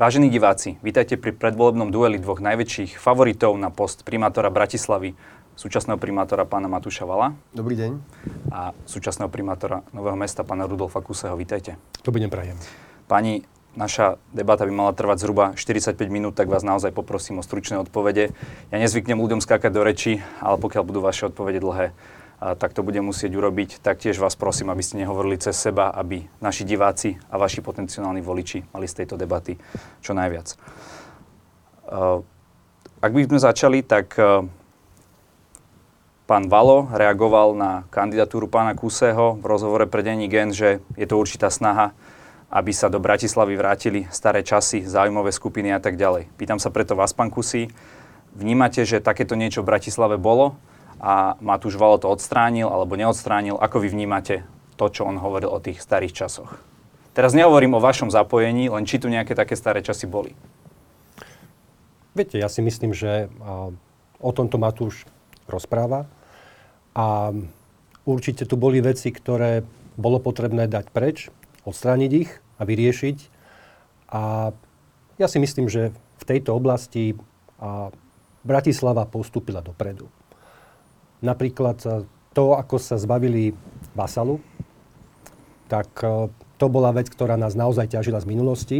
Vážení 0.00 0.32
diváci, 0.32 0.80
vítajte 0.80 1.20
pri 1.20 1.36
predvolebnom 1.36 1.92
dueli 1.92 2.16
dvoch 2.16 2.40
najväčších 2.40 2.96
favoritov 2.96 3.52
na 3.60 3.68
post 3.68 4.00
primátora 4.00 4.48
Bratislavy, 4.48 5.12
súčasného 5.60 6.00
primátora 6.00 6.48
pána 6.48 6.72
Matúša 6.72 7.04
Vala. 7.04 7.36
Dobrý 7.52 7.76
deň. 7.76 8.00
A 8.48 8.72
súčasného 8.88 9.28
primátora 9.28 9.84
Nového 9.92 10.16
mesta 10.16 10.40
pána 10.40 10.64
Rudolfa 10.64 11.04
Kuseho. 11.04 11.36
Vítajte. 11.36 11.76
Dobrý 12.00 12.24
deň, 12.24 12.32
prajem. 12.32 12.56
Pani, 13.12 13.44
naša 13.76 14.16
debata 14.32 14.64
by 14.64 14.72
mala 14.72 14.96
trvať 14.96 15.20
zhruba 15.20 15.52
45 15.52 16.00
minút, 16.08 16.32
tak 16.32 16.48
vás 16.48 16.64
naozaj 16.64 16.96
poprosím 16.96 17.36
o 17.36 17.44
stručné 17.44 17.76
odpovede. 17.84 18.32
Ja 18.72 18.76
nezvyknem 18.80 19.20
ľuďom 19.20 19.44
skákať 19.44 19.68
do 19.68 19.84
reči, 19.84 20.24
ale 20.40 20.56
pokiaľ 20.56 20.80
budú 20.80 21.04
vaše 21.04 21.28
odpovede 21.28 21.60
dlhé, 21.60 21.92
tak 22.40 22.72
to 22.72 22.80
bude 22.80 22.96
musieť 23.04 23.36
urobiť. 23.36 23.84
Taktiež 23.84 24.16
vás 24.16 24.32
prosím, 24.32 24.72
aby 24.72 24.80
ste 24.80 24.96
nehovorili 24.96 25.36
cez 25.36 25.60
seba, 25.60 25.92
aby 25.92 26.24
naši 26.40 26.64
diváci 26.64 27.20
a 27.28 27.36
vaši 27.36 27.60
potenciálni 27.60 28.24
voliči 28.24 28.64
mali 28.72 28.88
z 28.88 29.04
tejto 29.04 29.20
debaty 29.20 29.60
čo 30.00 30.16
najviac. 30.16 30.56
Uh, 31.84 32.24
ak 33.04 33.12
by 33.12 33.28
sme 33.28 33.38
začali, 33.44 33.84
tak 33.84 34.16
uh, 34.16 34.48
pán 36.24 36.48
Valo 36.48 36.88
reagoval 36.96 37.52
na 37.52 37.84
kandidatúru 37.92 38.48
pána 38.48 38.72
Kuseho 38.72 39.36
v 39.36 39.44
rozhovore 39.44 39.84
pre 39.84 40.00
denní 40.00 40.30
Gen, 40.32 40.56
že 40.56 40.80
je 40.96 41.04
to 41.04 41.20
určitá 41.20 41.52
snaha, 41.52 41.92
aby 42.48 42.72
sa 42.72 42.88
do 42.88 43.02
Bratislavy 43.02 43.52
vrátili 43.52 44.00
staré 44.08 44.40
časy, 44.40 44.88
záujmové 44.88 45.28
skupiny 45.28 45.76
a 45.76 45.80
tak 45.82 46.00
ďalej. 46.00 46.32
Pýtam 46.40 46.56
sa 46.56 46.72
preto 46.72 46.96
vás, 46.96 47.12
pán 47.12 47.28
Kusy, 47.28 47.68
vnímate, 48.32 48.86
že 48.88 49.04
takéto 49.04 49.36
niečo 49.36 49.60
v 49.60 49.76
Bratislave 49.76 50.16
bolo? 50.16 50.56
A 51.00 51.34
Matúš 51.40 51.80
Valo 51.80 51.96
to 51.96 52.12
odstránil 52.12 52.68
alebo 52.68 52.94
neodstránil. 52.94 53.56
Ako 53.56 53.80
vy 53.80 53.88
vnímate 53.88 54.44
to, 54.76 54.92
čo 54.92 55.08
on 55.08 55.16
hovoril 55.16 55.48
o 55.48 55.58
tých 55.58 55.80
starých 55.80 56.12
časoch? 56.12 56.60
Teraz 57.16 57.32
nehovorím 57.34 57.74
o 57.74 57.82
vašom 57.82 58.12
zapojení, 58.12 58.70
len 58.70 58.84
či 58.84 59.00
tu 59.00 59.08
nejaké 59.08 59.34
také 59.34 59.58
staré 59.58 59.80
časy 59.80 60.06
boli. 60.06 60.36
Viete, 62.12 62.36
ja 62.36 62.46
si 62.52 62.60
myslím, 62.60 62.92
že 62.92 63.32
o 64.20 64.30
tomto 64.30 64.60
Matúš 64.60 65.08
rozpráva 65.48 66.06
a 66.92 67.32
určite 68.04 68.44
tu 68.44 68.60
boli 68.60 68.84
veci, 68.84 69.08
ktoré 69.10 69.64
bolo 69.96 70.20
potrebné 70.20 70.68
dať 70.68 70.86
preč, 70.92 71.32
odstrániť 71.64 72.10
ich 72.12 72.30
a 72.60 72.62
vyriešiť. 72.68 73.18
A 74.10 74.52
ja 75.16 75.26
si 75.26 75.38
myslím, 75.40 75.66
že 75.66 75.96
v 76.20 76.24
tejto 76.28 76.52
oblasti 76.54 77.16
Bratislava 78.44 79.04
postúpila 79.08 79.64
dopredu. 79.64 80.08
Napríklad 81.20 81.78
e, 81.84 81.88
to, 82.32 82.56
ako 82.56 82.76
sa 82.80 82.96
zbavili 82.96 83.52
Vasalu, 83.92 84.40
tak 85.68 85.88
e, 86.00 86.32
to 86.60 86.66
bola 86.68 86.92
vec, 86.92 87.08
ktorá 87.08 87.40
nás 87.40 87.56
naozaj 87.56 87.88
ťažila 87.92 88.20
z 88.20 88.28
minulosti. 88.28 88.78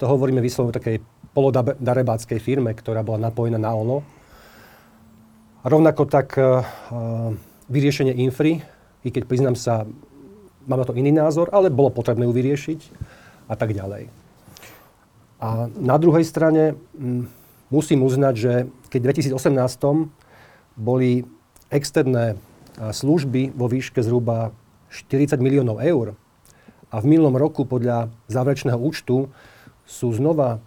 To 0.00 0.04
hovoríme 0.04 0.44
vyslovene 0.44 0.72
o 0.72 0.78
takej 0.78 0.96
polodarebáckej 1.32 2.38
firme, 2.42 2.76
ktorá 2.76 3.00
bola 3.00 3.30
napojená 3.30 3.56
na 3.56 3.72
ono. 3.72 4.04
A 5.62 5.66
rovnako 5.66 6.06
tak 6.06 6.38
uh, 6.38 6.62
vyriešenie 7.66 8.14
infry, 8.14 8.62
i 9.02 9.08
keď 9.10 9.26
priznám 9.26 9.56
sa, 9.58 9.86
mám 10.66 10.78
na 10.82 10.86
to 10.86 10.94
iný 10.94 11.10
názor, 11.10 11.50
ale 11.50 11.70
bolo 11.70 11.90
potrebné 11.90 12.26
ju 12.26 12.32
vyriešiť 12.34 12.80
a 13.50 13.54
tak 13.58 13.74
ďalej. 13.74 14.10
A 15.38 15.70
na 15.78 15.96
druhej 15.98 16.26
strane 16.26 16.74
musím 17.70 18.02
uznať, 18.02 18.34
že 18.34 18.52
keď 18.90 19.00
v 19.02 19.08
2018 19.34 20.78
boli 20.78 21.26
externé 21.68 22.36
služby 22.78 23.52
vo 23.52 23.66
výške 23.66 24.00
zhruba 24.00 24.54
40 24.88 25.36
miliónov 25.42 25.82
eur 25.84 26.16
a 26.88 26.96
v 27.02 27.16
minulom 27.16 27.36
roku 27.36 27.68
podľa 27.68 28.08
záverečného 28.32 28.78
účtu 28.78 29.28
sú 29.84 30.08
znova 30.16 30.62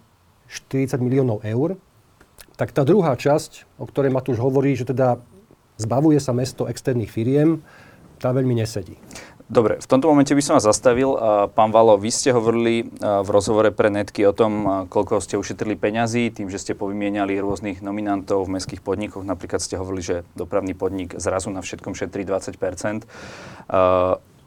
40 0.46 1.00
miliónov 1.00 1.42
eur, 1.42 1.80
tak 2.60 2.70
tá 2.70 2.84
druhá 2.84 3.16
časť, 3.16 3.80
o 3.80 3.88
ktorej 3.88 4.12
Matúš 4.12 4.38
hovorí, 4.38 4.76
že 4.76 4.86
teda 4.86 5.18
zbavuje 5.80 6.20
sa 6.20 6.36
mesto 6.36 6.68
externých 6.68 7.10
firiem, 7.10 7.64
tá 8.22 8.30
veľmi 8.30 8.54
nesedí. 8.54 8.94
Dobre, 9.52 9.76
v 9.76 9.84
tomto 9.84 10.08
momente 10.08 10.32
by 10.32 10.40
som 10.40 10.56
vás 10.56 10.64
zastavil. 10.64 11.12
Pán 11.52 11.76
Valo, 11.76 12.00
vy 12.00 12.08
ste 12.08 12.32
hovorili 12.32 12.88
v 13.04 13.28
rozhovore 13.28 13.68
pre 13.68 13.92
Netky 13.92 14.24
o 14.24 14.32
tom, 14.32 14.88
koľko 14.88 15.20
ste 15.20 15.36
ušetrili 15.36 15.76
peňazí, 15.76 16.32
tým, 16.32 16.48
že 16.48 16.56
ste 16.56 16.72
povymieniali 16.72 17.36
rôznych 17.36 17.84
nominantov 17.84 18.48
v 18.48 18.56
mestských 18.56 18.80
podnikoch. 18.80 19.20
Napríklad 19.20 19.60
ste 19.60 19.76
hovorili, 19.76 20.00
že 20.00 20.16
dopravný 20.40 20.72
podnik 20.72 21.20
zrazu 21.20 21.52
na 21.52 21.60
všetkom 21.60 21.92
šetrí 21.92 22.24
20 22.24 22.56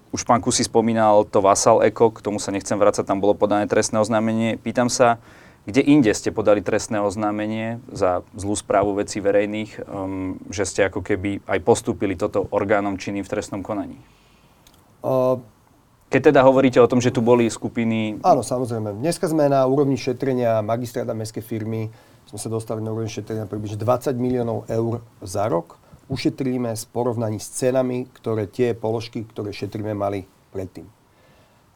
Už 0.10 0.22
pán 0.26 0.42
Kusy 0.42 0.66
spomínal 0.66 1.30
to 1.30 1.38
Vasal 1.38 1.86
Eko, 1.86 2.10
k 2.10 2.26
tomu 2.26 2.42
sa 2.42 2.50
nechcem 2.50 2.74
vrácať, 2.74 3.06
tam 3.06 3.22
bolo 3.22 3.38
podané 3.38 3.70
trestné 3.70 4.02
oznámenie. 4.02 4.58
Pýtam 4.58 4.90
sa, 4.90 5.22
kde 5.70 5.86
inde 5.86 6.10
ste 6.18 6.34
podali 6.34 6.66
trestné 6.66 6.98
oznámenie 6.98 7.78
za 7.94 8.26
zlú 8.34 8.58
správu 8.58 8.98
vecí 8.98 9.22
verejných, 9.22 9.86
um, 9.86 10.42
že 10.50 10.66
ste 10.66 10.90
ako 10.90 11.06
keby 11.06 11.46
aj 11.46 11.62
postúpili 11.62 12.18
toto 12.18 12.50
orgánom 12.50 12.98
činným 12.98 13.22
v 13.22 13.30
trestnom 13.30 13.62
konaní? 13.62 14.02
Keď 16.06 16.22
teda 16.32 16.42
hovoríte 16.42 16.82
o 16.82 16.90
tom, 16.90 16.98
že 16.98 17.14
tu 17.14 17.22
boli 17.22 17.46
skupiny... 17.50 18.24
Áno, 18.26 18.42
samozrejme. 18.42 18.98
Dneska 18.98 19.30
sme 19.30 19.46
na 19.52 19.66
úrovni 19.70 20.00
šetrenia 20.00 20.66
magistráda 20.66 21.14
mestskej 21.14 21.44
firmy, 21.46 21.94
sme 22.26 22.40
sa 22.42 22.50
dostali 22.50 22.82
na 22.82 22.90
úroveň 22.90 23.12
šetrenia 23.12 23.46
približne 23.46 23.78
20 23.78 24.18
miliónov 24.18 24.66
eur 24.66 25.06
za 25.22 25.46
rok. 25.46 25.78
Ušetríme 26.10 26.74
s 26.74 26.86
porovnaní 26.86 27.38
s 27.38 27.54
cenami, 27.54 28.10
ktoré 28.18 28.50
tie 28.50 28.74
položky, 28.74 29.26
ktoré 29.26 29.54
šetríme, 29.54 29.94
mali 29.94 30.26
predtým. 30.54 30.90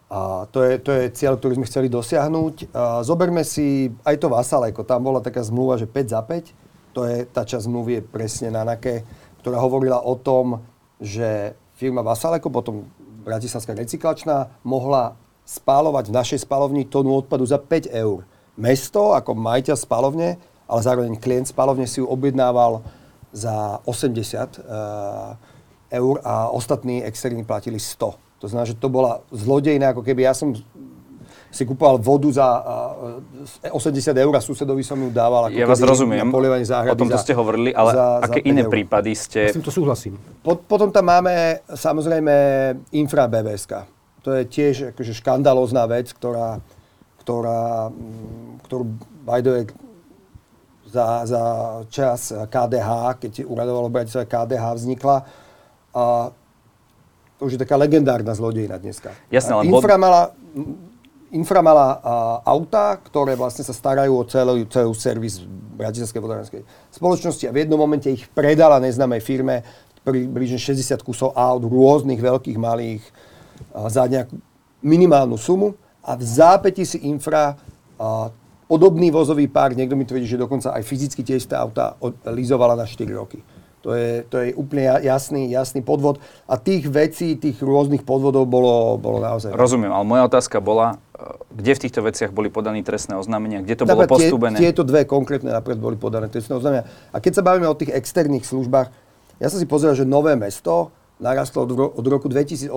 A 0.09 0.50
to 0.50 0.66
je, 0.66 0.81
to 0.81 0.89
je 0.89 1.13
cieľ, 1.13 1.38
ktorý 1.38 1.62
sme 1.62 1.69
chceli 1.69 1.88
dosiahnuť. 1.89 2.73
A 2.73 3.06
zoberme 3.06 3.45
si 3.45 3.94
aj 4.01 4.18
to 4.18 4.34
Vasaleko. 4.34 4.81
Tam 4.81 5.06
bola 5.06 5.22
taká 5.22 5.45
zmluva, 5.45 5.78
že 5.78 5.85
5 5.85 6.13
za 6.13 6.22
5. 6.25 6.97
To 6.97 7.06
je, 7.06 7.29
tá 7.29 7.45
časť 7.45 7.69
zmluvy 7.69 8.01
je 8.01 8.03
presne 8.09 8.50
na 8.50 8.66
NAKE, 8.66 9.06
ktorá 9.45 9.62
hovorila 9.62 10.01
o 10.01 10.18
tom, 10.18 10.66
že 10.97 11.53
firma 11.78 12.01
Vasaleko 12.01 12.50
potom 12.50 12.89
Bratislavská 13.29 13.78
recyklačná 13.78 14.50
mohla 14.66 15.13
spálovať 15.45 16.09
v 16.09 16.17
našej 16.17 16.40
spalovni 16.50 16.90
tónu 16.90 17.13
odpadu 17.13 17.45
za 17.45 17.62
5 17.62 17.94
eur. 17.94 18.25
Mesto 18.57 19.13
ako 19.13 19.38
majiteľ 19.38 19.75
spalovne, 19.78 20.41
ale 20.66 20.79
zároveň 20.81 21.13
klient 21.22 21.45
spalovne 21.45 21.85
si 21.85 22.01
ju 22.01 22.09
objednával 22.09 22.81
za 23.29 23.78
80 23.85 23.85
uh, 23.85 24.41
eh, 24.41 25.97
eur 26.01 26.22
a 26.25 26.50
ostatní 26.50 27.06
externí 27.06 27.45
platili 27.45 27.78
100. 27.78 28.18
To 28.41 28.45
znamená, 28.50 28.66
že 28.66 28.78
to 28.81 28.89
bola 28.89 29.22
zlodejná, 29.29 29.94
ako 29.94 30.01
keby 30.01 30.25
ja 30.25 30.34
som 30.34 30.57
si 31.49 31.65
kúpoval 31.65 31.97
vodu 31.97 32.29
za 32.29 32.45
uh, 32.45 33.65
eh, 33.65 33.73
80 33.73 34.13
eur 34.13 34.33
a 34.37 34.41
susedovi 34.41 34.85
som 34.85 35.01
ju 35.01 35.09
dával. 35.09 35.49
Ako 35.49 35.57
ja 35.57 35.65
vás 35.65 35.81
rozumiem, 35.81 36.29
o 36.29 36.95
tomto 36.95 37.17
za, 37.17 37.25
ste 37.25 37.33
hovorili, 37.33 37.73
ale 37.73 37.91
za, 37.97 38.05
aké 38.21 38.39
za 38.45 38.49
iné 38.49 38.61
eur. 38.61 38.71
prípady 38.71 39.17
ste... 39.17 39.49
Ja 39.49 39.53
s 39.53 39.57
týmto 39.57 39.73
súhlasím. 39.73 40.13
Pot, 40.45 40.61
potom 40.69 40.93
tam 40.93 41.09
máme 41.09 41.65
samozrejme 41.73 42.33
infra 42.93 43.25
BBSK. 43.25 43.73
To 44.21 44.29
je 44.38 44.45
tiež 44.45 44.93
akože 44.93 45.17
škandalózna 45.17 45.89
vec, 45.89 46.13
ktorá, 46.13 46.61
ktorá, 47.25 47.89
mm, 47.89 48.69
ktorú 48.69 48.83
way, 49.25 49.41
za, 50.89 51.25
za 51.25 51.41
čas 51.93 52.33
KDH, 52.33 53.21
keď 53.21 53.33
uradovalo 53.45 53.93
Bratislave 53.93 54.25
KDH, 54.25 54.65
vznikla. 54.73 55.17
A 55.93 56.33
to 57.38 57.41
už 57.45 57.55
je 57.55 57.61
taká 57.61 57.77
legendárna 57.77 58.33
zlodejina 58.33 58.81
dneska. 58.81 59.13
Jasne, 59.29 59.61
ale 59.61 59.69
Infra 59.69 59.95
bod... 59.95 60.01
mala 60.01 60.21
Infra 61.29 61.62
auta, 62.41 62.97
ktoré 62.97 63.38
vlastne 63.38 63.62
sa 63.62 63.73
starajú 63.75 64.17
o 64.17 64.23
celý, 64.25 64.66
celý 64.66 64.94
servis 64.97 65.41
Bratislavskej 65.78 66.22
vodoranskej 66.22 66.62
spoločnosti 66.90 67.45
a 67.45 67.53
v 67.53 67.63
jednom 67.63 67.78
momente 67.78 68.09
ich 68.09 68.25
predala 68.34 68.81
neznámej 68.81 69.22
firme 69.22 69.62
približne 70.01 70.57
60 70.57 71.06
kusov 71.06 71.38
aut 71.38 71.62
rôznych 71.62 72.18
veľkých, 72.18 72.57
malých 72.57 73.03
za 73.91 74.09
nejakú 74.09 74.41
minimálnu 74.81 75.38
sumu 75.38 75.78
a 76.01 76.18
v 76.18 76.23
zápäti 76.23 76.88
si 76.88 77.06
Infra 77.06 77.53
podobný 78.66 79.13
vozový 79.13 79.45
park, 79.45 79.77
niekto 79.77 79.94
mi 79.94 80.09
tvrdí, 80.09 80.25
že 80.25 80.42
dokonca 80.42 80.74
aj 80.74 80.81
fyzicky 80.81 81.21
tie 81.21 81.38
isté 81.38 81.53
auta 81.53 81.94
lizovala 82.25 82.74
na 82.74 82.89
4 82.89 83.06
roky. 83.13 83.44
To 83.79 83.95
je, 83.95 84.27
to 84.27 84.35
je 84.43 84.51
úplne 84.59 84.91
jasný, 84.99 85.47
jasný 85.47 85.79
podvod. 85.79 86.19
A 86.51 86.59
tých 86.59 86.87
vecí, 86.91 87.39
tých 87.39 87.63
rôznych 87.63 88.03
podvodov 88.03 88.43
bolo, 88.43 88.99
bolo 88.99 89.23
naozaj... 89.23 89.55
Rozumiem, 89.55 89.95
ale 89.95 90.03
moja 90.03 90.27
otázka 90.27 90.59
bola, 90.59 90.99
e, 91.15 91.31
kde 91.55 91.71
v 91.75 91.79
týchto 91.87 92.01
veciach 92.03 92.35
boli 92.35 92.51
podané 92.51 92.83
trestné 92.83 93.15
oznámenia, 93.15 93.63
kde 93.63 93.79
to 93.79 93.85
bolo 93.87 94.03
postúbené? 94.03 94.59
Tie, 94.59 94.75
tieto 94.75 94.83
dve 94.83 95.07
konkrétne 95.07 95.55
napríklad 95.55 95.79
boli 95.79 95.95
podané 95.95 96.27
trestné 96.27 96.59
oznámenia. 96.59 96.83
A 97.15 97.23
keď 97.23 97.39
sa 97.39 97.43
bavíme 97.47 97.71
o 97.71 97.75
tých 97.79 97.95
externých 97.95 98.43
službách, 98.43 98.91
ja 99.39 99.47
som 99.47 99.55
si 99.55 99.67
pozrel, 99.67 99.95
že 99.95 100.03
Nové 100.03 100.35
mesto 100.35 100.91
narastlo 101.23 101.63
od, 101.63 101.71
od 101.95 102.05
roku 102.07 102.27
2018 102.27 102.71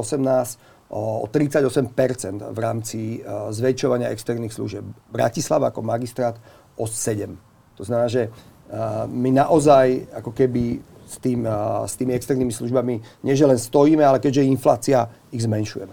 o 0.92 1.24
38% 1.24 2.52
v 2.52 2.58
rámci 2.60 3.00
uh, 3.24 3.48
zväčšovania 3.48 4.12
externých 4.12 4.52
služieb. 4.52 4.84
Bratislava 5.08 5.72
ako 5.72 5.80
magistrát 5.80 6.36
o 6.76 6.84
7. 6.84 7.32
To 7.80 7.82
znamená, 7.82 8.12
že 8.12 8.28
uh, 8.28 9.08
my 9.08 9.32
naozaj 9.32 10.12
ako 10.12 10.30
keby 10.36 10.84
s, 11.12 11.20
tým, 11.20 11.44
s 11.84 11.94
tými 12.00 12.16
externými 12.16 12.50
službami 12.50 12.94
nie 13.22 13.34
že 13.36 13.44
len 13.44 13.60
stojíme, 13.60 14.00
ale 14.00 14.16
keďže 14.16 14.40
je 14.42 14.48
inflácia, 14.48 14.98
ich 15.28 15.44
zmenšujeme. 15.44 15.92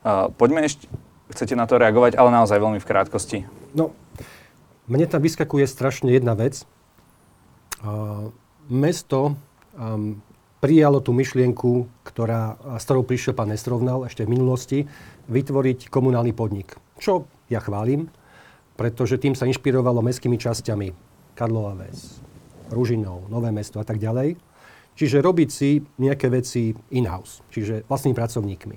Uh, 0.00 0.32
poďme 0.32 0.64
ešte, 0.64 0.88
chcete 1.32 1.52
na 1.52 1.68
to 1.68 1.76
reagovať, 1.76 2.16
ale 2.16 2.32
naozaj 2.32 2.56
veľmi 2.56 2.80
v 2.80 2.88
krátkosti. 2.88 3.38
No, 3.76 3.92
mne 4.88 5.04
tam 5.08 5.20
vyskakuje 5.20 5.68
strašne 5.68 6.12
jedna 6.12 6.32
vec. 6.32 6.64
Uh, 7.84 8.32
mesto 8.72 9.36
um, 9.76 10.20
prijalo 10.64 11.04
tú 11.04 11.12
myšlienku, 11.12 11.84
ktorá, 12.08 12.56
s 12.80 12.88
ktorou 12.88 13.04
prišiel 13.04 13.36
pán 13.36 13.52
Nestrovnal 13.52 14.08
ešte 14.08 14.24
v 14.24 14.32
minulosti, 14.32 14.78
vytvoriť 15.28 15.92
komunálny 15.92 16.32
podnik. 16.32 16.72
Čo 16.96 17.28
ja 17.52 17.60
chválim, 17.60 18.08
pretože 18.80 19.20
tým 19.20 19.36
sa 19.36 19.44
inšpirovalo 19.44 20.00
mestskými 20.00 20.40
časťami 20.40 20.88
Karlova 21.36 21.76
Ves, 21.76 22.24
Ružinov, 22.72 23.28
Nové 23.28 23.52
mesto 23.52 23.76
a 23.76 23.84
tak 23.84 24.00
ďalej. 24.00 24.40
Čiže 24.94 25.24
robiť 25.24 25.48
si 25.50 25.82
nejaké 25.98 26.30
veci 26.30 26.70
in-house, 26.94 27.42
čiže 27.50 27.82
vlastnými 27.90 28.14
pracovníkmi. 28.14 28.76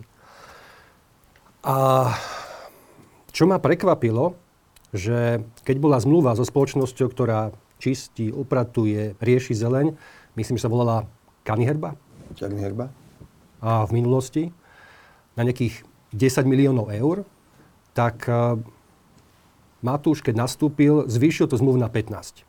A 1.68 1.78
čo 3.30 3.46
ma 3.46 3.62
prekvapilo, 3.62 4.34
že 4.96 5.46
keď 5.62 5.76
bola 5.78 6.02
zmluva 6.02 6.34
so 6.34 6.42
spoločnosťou, 6.42 7.08
ktorá 7.12 7.54
čistí, 7.78 8.34
upratuje, 8.34 9.14
rieši 9.22 9.54
zeleň, 9.54 9.94
myslím, 10.34 10.58
že 10.58 10.66
sa 10.66 10.74
volala 10.74 11.06
Kaniherba. 11.46 11.94
Kaniherba. 12.34 12.90
A 13.62 13.86
v 13.86 13.92
minulosti 14.02 14.50
na 15.38 15.46
nejakých 15.46 15.86
10 16.16 16.50
miliónov 16.50 16.90
eur, 16.90 17.28
tak 17.94 18.26
uh, 18.26 18.58
Matúš, 19.86 20.26
keď 20.26 20.48
nastúpil, 20.48 21.06
zvýšil 21.06 21.46
to 21.46 21.60
zmluvu 21.60 21.78
na 21.78 21.90
15. 21.92 22.47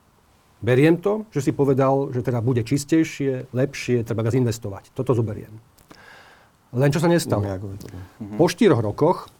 Beriem 0.58 0.99
to, 0.99 1.22
že 1.31 1.49
si 1.49 1.52
povedal, 1.55 2.10
že 2.10 2.22
teda 2.22 2.43
bude 2.43 2.66
čistejšie, 2.66 3.55
lepšie, 3.55 4.02
treba 4.02 4.26
ga 4.26 4.34
zinvestovať. 4.34 4.90
Toto 4.90 5.14
zoberiem. 5.14 5.55
Len 6.75 6.90
čo 6.90 6.99
sa 6.99 7.08
nestalo. 7.08 7.46
Po 8.37 8.50
štyroch 8.50 8.82
rokoch 8.82 9.31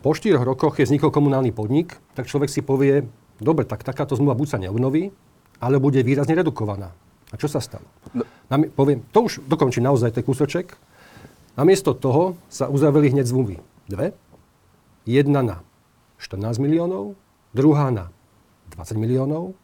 po 0.00 0.16
štyroch 0.16 0.48
rokoch, 0.48 0.80
keď 0.80 0.88
vznikol 0.88 1.12
komunálny 1.12 1.52
podnik, 1.52 1.92
tak 2.16 2.24
človek 2.24 2.48
si 2.48 2.64
povie, 2.64 3.04
dobre, 3.36 3.68
tak 3.68 3.84
takáto 3.84 4.16
zmluva 4.16 4.32
buď 4.32 4.48
sa 4.48 4.56
neobnoví, 4.56 5.12
ale 5.60 5.76
bude 5.76 6.00
výrazne 6.00 6.32
redukovaná. 6.40 6.96
A 7.28 7.36
čo 7.36 7.52
sa 7.52 7.60
stalo? 7.60 7.84
No. 8.16 8.24
Nam, 8.48 8.64
poviem, 8.72 9.04
to 9.12 9.28
už 9.28 9.44
dokončím 9.44 9.84
naozaj 9.84 10.16
ten 10.16 10.24
kúsoček. 10.24 10.72
Namiesto 11.54 11.92
toho 11.92 12.40
sa 12.48 12.72
uzavreli 12.72 13.12
hneď 13.12 13.28
zmluvy. 13.28 13.60
Dve. 13.92 14.16
Jedna 15.04 15.44
na 15.44 15.56
14 16.16 16.56
miliónov, 16.56 17.12
druhá 17.52 17.92
na 17.92 18.08
20 18.72 18.96
miliónov. 18.96 19.58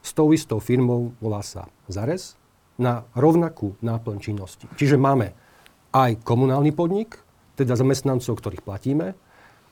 S 0.00 0.16
tou 0.16 0.32
istou 0.32 0.58
firmou 0.58 1.12
volá 1.20 1.44
sa 1.44 1.68
Zares 1.86 2.40
na 2.80 3.04
rovnakú 3.12 3.76
náplň 3.84 4.16
činnosti. 4.18 4.64
Čiže 4.76 4.96
máme 4.96 5.36
aj 5.92 6.24
komunálny 6.24 6.72
podnik, 6.72 7.20
teda 7.60 7.76
zamestnancov, 7.76 8.40
ktorých 8.40 8.64
platíme, 8.64 9.12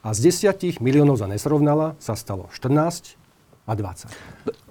a 0.04 0.08
z 0.14 0.30
10 0.30 0.78
miliónov 0.78 1.18
za 1.18 1.26
nesrovnala 1.26 1.98
sa 1.98 2.14
stalo 2.14 2.46
14 2.54 3.18
a 3.68 3.72
20. 3.74 4.08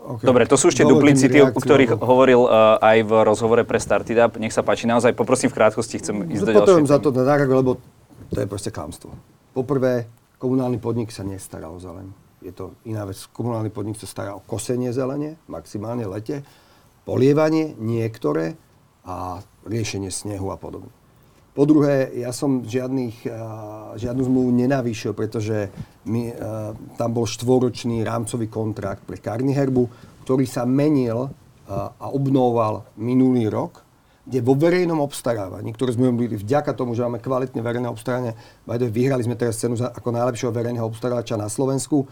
Okay. 0.07 0.25
Dobre, 0.25 0.49
to 0.49 0.55
sú 0.55 0.71
ešte 0.71 0.87
duplicity, 0.87 1.37
o 1.43 1.51
ktorých 1.51 1.99
hovoril 1.99 2.47
uh, 2.47 2.81
aj 2.81 2.97
v 3.05 3.11
rozhovore 3.21 3.61
pre 3.67 3.77
Startup. 3.77 4.31
Nech 4.39 4.55
sa 4.55 4.63
páči, 4.65 4.87
naozaj 4.89 5.13
poprosím 5.13 5.51
v 5.51 5.57
krátkosti, 5.61 5.99
chcem 6.01 6.15
ísť 6.31 6.41
do 6.47 6.51
ďalšie. 6.57 6.89
za 6.89 6.97
to 6.97 7.13
na 7.13 7.37
lebo 7.45 7.77
to 8.33 8.39
je 8.41 8.47
proste 8.47 8.71
klamstvo. 8.73 9.13
Poprvé, 9.53 10.09
komunálny 10.41 10.81
podnik 10.81 11.13
sa 11.13 11.21
nestará 11.21 11.69
o 11.69 11.77
zeleň. 11.77 12.26
Je 12.41 12.53
to 12.53 12.77
iná 12.85 13.03
vec. 13.03 13.17
Komunálny 13.33 13.73
podnik 13.73 13.97
sa 13.97 14.05
stará 14.05 14.37
o 14.37 14.45
kosenie 14.45 14.93
zelene, 14.93 15.41
maximálne 15.49 16.05
lete, 16.05 16.45
polievanie 17.07 17.73
niektoré 17.79 18.53
a 19.07 19.41
riešenie 19.65 20.11
snehu 20.11 20.51
a 20.53 20.57
podobne. 20.59 20.91
Po 21.57 21.65
druhé, 21.65 22.13
ja 22.13 22.29
som 22.29 22.61
žiadnych, 22.61 23.25
žiadnu 23.97 24.21
zmluvu 24.29 24.53
nenavýšil, 24.53 25.17
pretože 25.17 25.73
mi, 26.05 26.29
tam 27.01 27.09
bol 27.17 27.25
štvoročný 27.25 28.05
rámcový 28.05 28.45
kontrakt 28.45 29.01
pre 29.09 29.17
Herbu, 29.17 29.89
ktorý 30.21 30.45
sa 30.45 30.69
menil 30.69 31.33
a 31.73 32.05
obnoval 32.13 32.85
minulý 33.01 33.49
rok, 33.49 33.81
kde 34.27 34.43
vo 34.43 34.53
verejnom 34.53 35.01
obstarávaní, 35.01 35.73
ktoré 35.73 35.95
sme 35.95 36.11
robili 36.11 36.37
vďaka 36.37 36.75
tomu, 36.77 36.93
že 36.93 37.01
máme 37.01 37.23
kvalitné 37.23 37.63
verejné 37.63 37.87
obstarávanie, 37.89 38.37
vyhrali 38.67 39.23
sme 39.25 39.39
teraz 39.39 39.57
cenu 39.57 39.79
ako 39.79 40.09
najlepšieho 40.13 40.51
verejného 40.51 40.85
obstarávača 40.85 41.39
na 41.39 41.49
Slovensku, 41.49 42.05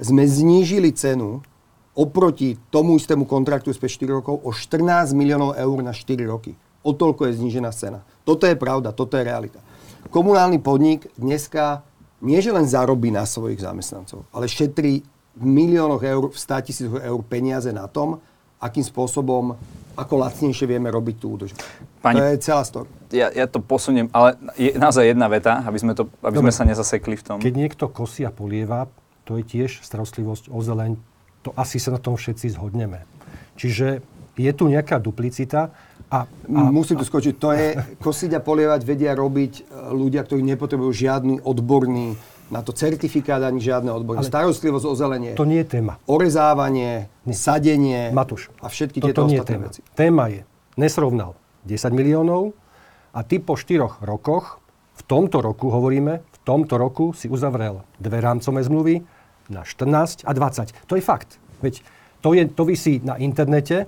sme 0.00 0.24
znížili 0.24 0.90
cenu 0.96 1.44
oproti 1.92 2.56
tomu 2.72 2.96
istému 2.96 3.28
kontraktu 3.28 3.76
z 3.76 3.78
4 3.78 4.18
rokov 4.20 4.40
o 4.40 4.50
14 4.50 5.12
miliónov 5.12 5.54
eur 5.54 5.78
na 5.84 5.92
4 5.92 6.16
roky. 6.24 6.56
O 6.80 6.96
toľko 6.96 7.28
je 7.28 7.36
znížená 7.36 7.68
cena. 7.76 8.00
Toto 8.24 8.48
je 8.48 8.56
pravda, 8.56 8.96
toto 8.96 9.20
je 9.20 9.28
realita. 9.28 9.60
Komunálny 10.08 10.64
podnik 10.64 11.12
dneska 11.20 11.84
nie 12.24 12.40
že 12.40 12.52
len 12.52 12.64
zarobí 12.64 13.12
na 13.12 13.28
svojich 13.28 13.60
zamestnancov, 13.60 14.24
ale 14.32 14.48
šetrí 14.48 15.04
v 15.36 15.44
miliónoch 15.44 16.00
eur, 16.04 16.24
v 16.32 16.36
100 16.36 16.66
tisícoch 16.68 17.00
eur 17.00 17.20
peniaze 17.24 17.68
na 17.72 17.88
tom, 17.88 18.20
akým 18.60 18.84
spôsobom, 18.84 19.56
ako 19.96 20.14
lacnejšie 20.20 20.68
vieme 20.68 20.92
robiť 20.92 21.16
tú 21.16 21.36
údržbu. 21.36 21.60
Pani, 22.04 22.20
to 22.20 22.24
je 22.28 22.38
celá 22.44 22.62
story. 22.64 22.88
Ja, 23.12 23.32
ja 23.32 23.48
to 23.48 23.60
posuniem, 23.60 24.12
ale 24.12 24.36
je 24.56 24.76
naozaj 24.76 25.16
jedna 25.16 25.28
veta, 25.32 25.64
aby 25.64 25.78
sme, 25.80 25.92
to, 25.96 26.08
aby 26.20 26.36
sme 26.40 26.52
sa 26.52 26.64
nezasekli 26.68 27.16
v 27.16 27.24
tom. 27.24 27.36
Keď 27.40 27.54
niekto 27.56 27.88
kosí 27.88 28.24
a 28.24 28.32
polieva, 28.32 28.88
to 29.24 29.38
je 29.40 29.44
tiež 29.46 29.84
starostlivosť 29.84 30.52
o 30.52 30.58
zeleň. 30.60 30.96
To 31.48 31.56
asi 31.56 31.80
sa 31.80 31.96
na 31.96 32.00
tom 32.00 32.20
všetci 32.20 32.52
zhodneme. 32.52 33.04
Čiže 33.56 34.04
je 34.40 34.52
tu 34.56 34.68
nejaká 34.68 34.96
duplicita 35.00 35.72
a, 36.10 36.26
a, 36.26 36.60
Musím 36.74 36.98
tu 36.98 37.06
skočiť. 37.06 37.34
To 37.38 37.54
je, 37.54 37.68
kosiť 38.06 38.34
a 38.34 38.40
polievať 38.42 38.80
vedia 38.82 39.14
robiť 39.14 39.52
e, 39.58 39.62
ľudia, 39.94 40.26
ktorí 40.26 40.42
nepotrebujú 40.42 40.90
žiadny 40.90 41.34
odborný 41.46 42.18
na 42.50 42.66
to 42.66 42.74
certifikát 42.74 43.38
ani 43.46 43.62
žiadne 43.62 43.94
odborné. 43.94 44.26
Starostlivosť 44.26 44.86
o 44.90 44.94
zelenie. 44.98 45.32
To 45.38 45.46
nie 45.46 45.62
je 45.62 45.78
téma. 45.78 46.02
Orezávanie, 46.10 47.06
nie. 47.22 47.36
sadenie 47.38 48.10
Matúš, 48.10 48.50
a 48.58 48.66
všetky 48.66 48.98
tieto 48.98 49.22
nie 49.30 49.38
ostatné 49.38 49.54
téma. 49.54 49.64
veci. 49.70 49.80
Téma 49.94 50.24
je, 50.34 50.42
nesrovnal 50.74 51.38
10 51.62 51.94
miliónov 51.94 52.50
a 53.14 53.22
ty 53.22 53.38
po 53.38 53.54
4 53.54 54.02
rokoch, 54.02 54.58
v 54.98 55.02
tomto 55.06 55.38
roku 55.38 55.70
hovoríme, 55.70 56.26
tomto 56.44 56.78
roku 56.80 57.12
si 57.12 57.28
uzavrel 57.28 57.82
dve 58.00 58.20
rámcové 58.20 58.64
zmluvy 58.64 58.94
na 59.50 59.66
14 59.66 60.24
a 60.24 60.32
20. 60.32 60.86
To 60.86 60.94
je 60.96 61.02
fakt. 61.02 61.36
Veď 61.60 61.82
to, 62.20 62.32
je, 62.32 62.46
to 62.48 62.62
vysí 62.64 63.00
na 63.04 63.16
internete, 63.16 63.86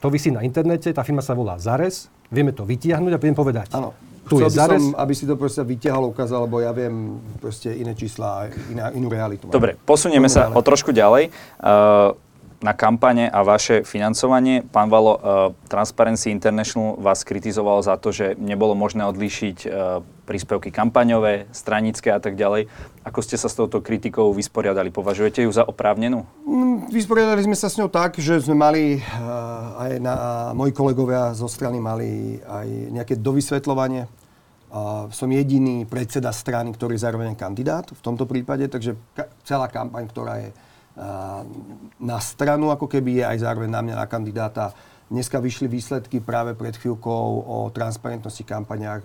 to 0.00 0.08
vysí 0.08 0.32
na 0.32 0.40
internete, 0.40 0.90
tá 0.96 1.04
firma 1.04 1.20
sa 1.20 1.36
volá 1.36 1.60
Zares, 1.60 2.08
vieme 2.32 2.56
to 2.56 2.64
vytiahnuť 2.64 3.12
a 3.12 3.18
budem 3.20 3.36
povedať. 3.36 3.68
Áno. 3.76 3.92
Tu 4.30 4.38
Chcel 4.38 4.46
je 4.46 4.54
Zares. 4.54 4.82
Som, 4.82 4.94
aby 4.94 5.12
si 5.12 5.24
to 5.26 5.34
proste 5.34 5.60
vyťahol, 5.66 6.14
ukázal, 6.14 6.46
lebo 6.46 6.62
ja 6.62 6.70
viem 6.70 7.18
proste 7.42 7.74
iné 7.74 7.98
čísla 7.98 8.26
a 8.26 8.40
iná, 8.70 8.94
inú 8.94 9.10
realitu. 9.10 9.50
Dobre, 9.50 9.74
posunieme 9.82 10.30
sa 10.30 10.54
o 10.54 10.62
trošku 10.62 10.94
ďalej. 10.94 11.34
Uh, 11.58 12.14
na 12.60 12.76
kampane 12.76 13.26
a 13.32 13.40
vaše 13.40 13.88
financovanie. 13.88 14.60
Pán 14.60 14.92
Valo, 14.92 15.16
uh, 15.16 15.20
Transparency 15.66 16.28
International 16.28 17.00
vás 17.00 17.24
kritizoval 17.24 17.80
za 17.80 17.96
to, 17.96 18.12
že 18.12 18.36
nebolo 18.36 18.76
možné 18.76 19.08
odlíšiť 19.08 19.58
uh, 19.64 20.04
príspevky 20.30 20.70
kampaňové, 20.70 21.50
stranické 21.50 22.14
a 22.14 22.22
tak 22.22 22.38
ďalej. 22.38 22.70
Ako 23.02 23.18
ste 23.18 23.34
sa 23.34 23.50
s 23.50 23.58
touto 23.58 23.82
kritikou 23.82 24.30
vysporiadali? 24.30 24.94
Považujete 24.94 25.42
ju 25.42 25.50
za 25.50 25.66
oprávnenú? 25.66 26.22
Mm, 26.46 26.86
vysporiadali 26.94 27.42
sme 27.42 27.58
sa 27.58 27.66
s 27.66 27.74
ňou 27.74 27.90
tak, 27.90 28.22
že 28.22 28.38
sme 28.38 28.54
mali, 28.54 29.02
uh, 29.02 29.82
aj 29.82 29.92
na, 29.98 30.14
moji 30.54 30.70
kolegovia 30.70 31.34
zo 31.34 31.50
strany 31.50 31.82
mali 31.82 32.38
aj 32.46 32.94
nejaké 32.94 33.18
dovysvetľovanie. 33.18 34.06
Uh, 34.70 35.10
som 35.10 35.26
jediný 35.26 35.82
predseda 35.82 36.30
strany, 36.30 36.70
ktorý 36.70 36.94
je 36.94 37.02
zároveň 37.02 37.34
kandidát 37.34 37.90
v 37.90 37.98
tomto 37.98 38.22
prípade, 38.22 38.70
takže 38.70 38.94
celá 39.42 39.66
kampaň, 39.66 40.06
ktorá 40.06 40.38
je 40.46 40.54
na 42.00 42.18
stranu, 42.20 42.74
ako 42.74 42.90
keby 42.90 43.22
je 43.22 43.24
aj 43.24 43.38
zároveň 43.40 43.70
na 43.70 43.80
mňa, 43.80 43.94
na 43.94 44.06
kandidáta. 44.10 44.64
Dneska 45.10 45.42
vyšli 45.42 45.66
výsledky 45.66 46.22
práve 46.22 46.54
pred 46.54 46.70
chvíľkou 46.70 47.42
o 47.42 47.66
transparentnosti 47.74 48.46
kampaniach. 48.46 49.02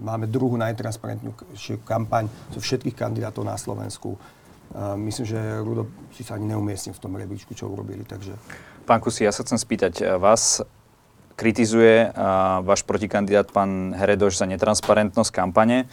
Máme 0.00 0.24
druhú 0.24 0.56
najtransparentnejšiu 0.56 1.84
kampaň 1.84 2.32
zo 2.56 2.56
všetkých 2.56 2.96
kandidátov 2.96 3.44
na 3.44 3.60
Slovensku. 3.60 4.16
Myslím, 4.96 5.28
že 5.28 5.36
Rudo 5.60 5.92
si 6.16 6.24
sa 6.24 6.40
ani 6.40 6.48
neumiestnil 6.56 6.96
v 6.96 7.02
tom 7.04 7.12
rebríčku, 7.20 7.52
čo 7.52 7.68
urobili. 7.68 8.00
Takže... 8.00 8.32
Pán 8.88 9.04
Kusi, 9.04 9.28
ja 9.28 9.32
sa 9.36 9.44
chcem 9.44 9.60
spýtať, 9.60 10.16
vás 10.16 10.64
kritizuje 11.36 12.08
váš 12.64 12.80
protikandidát 12.88 13.52
pán 13.52 13.92
Heredoš 13.92 14.40
za 14.40 14.48
netransparentnosť 14.48 15.36
kampane. 15.36 15.84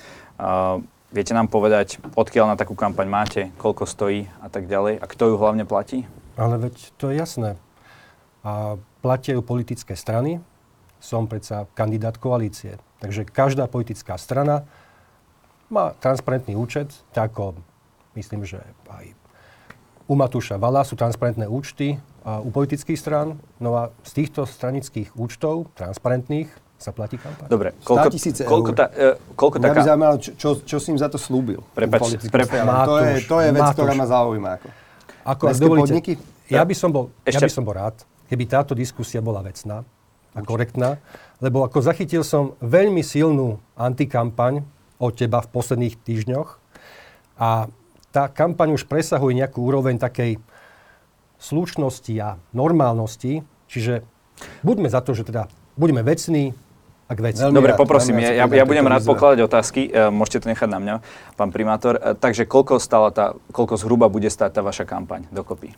Viete 1.12 1.36
nám 1.36 1.52
povedať, 1.52 2.00
odkiaľ 2.16 2.56
na 2.56 2.56
takú 2.56 2.80
kampaň 2.80 3.08
máte, 3.12 3.42
koľko 3.60 3.84
stojí 3.84 4.24
a 4.40 4.48
tak 4.48 4.72
ďalej 4.72 5.04
a 5.04 5.06
kto 5.10 5.24
ju 5.26 5.36
hlavne 5.36 5.68
platí? 5.68 6.08
Ale 6.40 6.56
veď 6.56 6.96
to 6.96 7.12
je 7.12 7.20
jasné. 7.20 7.60
A 8.40 8.80
platia 9.00 9.36
ju 9.36 9.42
politické 9.44 9.96
strany. 9.96 10.40
Som 11.00 11.32
predsa 11.32 11.68
kandidát 11.76 12.20
koalície. 12.20 12.76
Takže 13.00 13.24
každá 13.24 13.72
politická 13.72 14.20
strana 14.20 14.68
má 15.72 15.96
transparentný 16.04 16.60
účet, 16.60 16.92
tak 17.16 17.32
ako 17.32 17.56
myslím, 18.20 18.44
že 18.44 18.60
aj 18.92 19.16
u 20.10 20.18
Matúša 20.18 20.58
Vala 20.58 20.82
sú 20.82 20.98
transparentné 20.98 21.46
účty 21.46 22.02
a 22.26 22.42
u 22.42 22.50
politických 22.50 22.98
strán. 22.98 23.38
No 23.62 23.78
a 23.78 23.94
z 24.02 24.12
týchto 24.26 24.44
stranických 24.50 25.14
účtov, 25.14 25.70
transparentných, 25.78 26.50
sa 26.80 26.96
platí 26.96 27.20
kampaň. 27.20 27.52
Dobre, 27.52 27.76
koľko, 27.84 28.08
100 28.08 28.16
tisíce 28.16 28.42
eur. 28.48 28.50
Koľko, 28.56 28.72
ta, 28.72 28.88
uh, 28.88 29.16
koľko 29.36 29.56
Mňa 29.60 29.76
by 29.76 29.82
zaujímalo, 29.84 30.16
čo, 30.24 30.32
čo, 30.40 30.50
čo 30.64 30.78
si 30.80 30.96
im 30.96 30.98
za 30.98 31.12
to 31.12 31.20
slúbil. 31.20 31.60
Prepač, 31.76 32.16
pre, 32.32 32.48
to 32.48 32.96
je, 33.04 33.12
to 33.28 33.38
je 33.44 33.50
vec, 33.52 33.62
Matúš. 33.68 33.76
ktorá 33.76 33.94
ma 34.00 34.06
zaujíma. 34.08 34.50
Ako. 34.56 34.68
Ako, 35.28 35.44
Mestské 35.52 35.64
dovolíte, 35.68 35.84
podniky? 35.92 36.14
Ja 36.48 36.64
by, 36.64 36.74
som 36.74 36.90
bol, 36.96 37.12
ja 37.28 37.36
Ešte- 37.36 37.52
by 37.52 37.54
som 37.54 37.64
bol 37.68 37.76
rád, 37.76 38.00
keby 38.30 38.44
táto 38.46 38.78
diskusia 38.78 39.20
bola 39.20 39.42
vecná 39.42 39.82
a 40.38 40.40
korektná, 40.46 41.02
lebo 41.42 41.66
ako 41.66 41.82
zachytil 41.82 42.22
som 42.22 42.54
veľmi 42.62 43.02
silnú 43.02 43.58
antikampaň 43.74 44.62
od 45.02 45.18
teba 45.18 45.42
v 45.42 45.50
posledných 45.50 45.98
týždňoch 45.98 46.62
a 47.42 47.72
tá 48.14 48.24
kampaň 48.30 48.78
už 48.78 48.86
presahuje 48.86 49.38
nejakú 49.38 49.62
úroveň 49.62 49.98
takej 49.98 50.38
slušnosti 51.40 52.14
a 52.20 52.38
normálnosti, 52.52 53.42
čiže 53.72 54.04
buďme 54.62 54.92
za 54.92 55.00
to, 55.00 55.16
že 55.16 55.26
teda 55.26 55.48
budeme 55.80 56.04
vecní 56.04 56.52
a 57.10 57.18
k 57.18 57.20
veci. 57.26 57.42
Veľmi 57.42 57.58
Dobre, 57.58 57.74
rád, 57.74 57.82
poprosím, 57.82 58.22
ja, 58.22 58.44
ja 58.44 58.46
pridám 58.46 58.70
budem 58.70 58.86
rád 58.86 59.02
pokladať 59.02 59.40
otázky, 59.42 59.90
e, 59.90 60.14
môžete 60.14 60.46
to 60.46 60.48
nechať 60.54 60.70
na 60.70 60.78
mňa, 60.78 60.96
pán 61.34 61.50
primátor. 61.50 61.98
E, 61.98 62.14
Takže 62.14 62.46
koľko 62.46 62.78
stala 62.78 63.10
tá, 63.10 63.34
koľko 63.50 63.82
zhruba 63.82 64.12
bude 64.14 64.30
stáť 64.30 64.60
tá 64.60 64.62
vaša 64.62 64.86
kampaň 64.86 65.26
dokopy? 65.34 65.74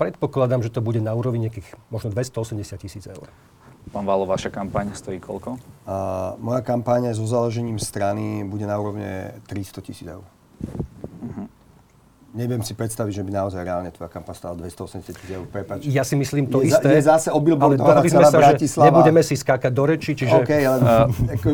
Predpokladám, 0.00 0.64
že 0.64 0.72
to 0.72 0.80
bude 0.80 0.96
na 1.04 1.12
úrovni 1.12 1.44
nejakých 1.44 1.76
možno 1.92 2.08
280 2.08 2.80
tisíc 2.80 3.04
eur. 3.04 3.28
Pán 3.92 4.08
Valo, 4.08 4.24
vaša 4.24 4.48
kampaň 4.48 4.96
stojí 4.96 5.20
koľko? 5.20 5.60
A 5.84 6.32
moja 6.40 6.64
kampáň 6.64 7.12
so 7.12 7.28
založením 7.28 7.76
strany 7.76 8.40
bude 8.48 8.64
na 8.64 8.80
úrovne 8.80 9.36
300 9.44 9.84
tisíc 9.84 10.08
eur. 10.08 10.24
Neviem 12.30 12.62
si 12.62 12.78
predstaviť, 12.78 13.10
že 13.10 13.22
by 13.26 13.30
naozaj 13.42 13.58
reálne 13.66 13.90
tvoja 13.90 14.06
kampaň 14.06 14.34
stála 14.38 14.54
280 14.62 15.02
tisíc 15.02 15.30
eur. 15.34 15.44
Prepač. 15.50 15.82
Ja 15.84 16.06
si 16.06 16.14
myslím 16.14 16.46
to 16.46 16.62
Je 16.62 16.70
isté. 16.70 16.86
je 16.86 17.02
zase 17.02 17.28
o 17.34 17.42
billboardoch 17.42 17.82
ale 17.82 18.06
dohodli 18.06 18.08
sme 18.08 18.24
sa, 18.30 18.38
že 18.38 18.54
Bratislava. 18.54 18.86
nebudeme 18.86 19.20
si 19.26 19.34
skákať 19.34 19.72
do 19.74 19.84
reči, 19.84 20.14
čiže... 20.14 20.32
OK, 20.38 20.50
ale 20.54 20.78
ako, 21.34 21.48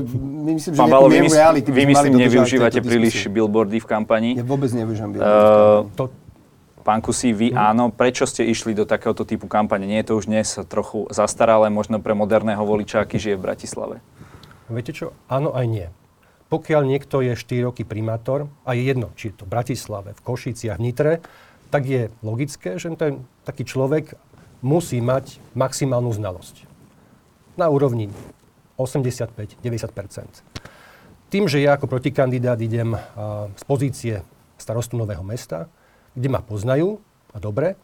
myslím, 0.53 0.73
že 0.77 0.79
Valo, 0.85 1.09
vy, 1.09 1.19
reality 1.33 1.71
vy 1.73 1.83
myslím, 1.89 2.13
nevyužívate 2.21 2.79
príliš 2.85 3.25
billboardy 3.33 3.81
v 3.81 3.87
kampani. 3.89 4.31
Ja 4.37 4.45
vôbec 4.45 4.69
nevyužívam 4.71 5.17
billboardy 5.17 5.41
kampani. 5.49 5.97
to, 5.97 6.05
Pán 6.87 7.03
Kusí, 7.03 7.35
vy 7.35 7.51
áno, 7.51 7.91
prečo 7.91 8.31
ste 8.31 8.47
išli 8.47 8.71
do 8.71 8.87
takéhoto 8.87 9.27
typu 9.27 9.51
kampane? 9.51 9.91
Nie 9.91 10.07
je 10.07 10.15
to 10.15 10.23
už 10.23 10.31
dnes 10.31 10.47
trochu 10.71 11.11
zastaralé, 11.11 11.67
možno 11.67 11.99
pre 11.99 12.15
moderného 12.15 12.63
voliča, 12.63 13.03
aký 13.03 13.19
žije 13.19 13.35
v 13.35 13.43
Bratislave? 13.43 13.97
viete 14.71 14.95
čo? 14.95 15.11
Áno 15.27 15.51
aj 15.51 15.67
nie. 15.67 15.87
Pokiaľ 16.47 16.87
niekto 16.87 17.27
je 17.27 17.35
4 17.35 17.67
roky 17.67 17.83
primátor, 17.83 18.47
a 18.63 18.79
je 18.79 18.87
jedno, 18.87 19.11
či 19.19 19.35
je 19.35 19.43
to 19.43 19.51
v 19.51 19.59
Bratislave, 19.59 20.15
v 20.15 20.21
Košiciach, 20.23 20.79
v 20.79 20.85
Nitre, 20.87 21.13
tak 21.75 21.91
je 21.91 22.07
logické, 22.23 22.79
že 22.79 22.95
ten 22.95 23.27
taký 23.43 23.67
človek 23.67 24.15
musí 24.63 25.03
mať 25.03 25.43
maximálnu 25.59 26.15
znalosť. 26.15 26.71
Na 27.59 27.67
úrovni 27.67 28.15
85-90 28.79 29.59
Tým, 31.35 31.51
že 31.51 31.59
ja 31.59 31.75
ako 31.75 31.91
protikandidát 31.91 32.63
idem 32.63 32.95
a, 32.95 33.51
z 33.51 33.63
pozície 33.67 34.15
starostu 34.55 34.95
Nového 34.95 35.27
mesta, 35.27 35.67
kde 36.17 36.29
ma 36.33 36.41
poznajú, 36.41 36.99
a 37.31 37.39
dobre, 37.39 37.77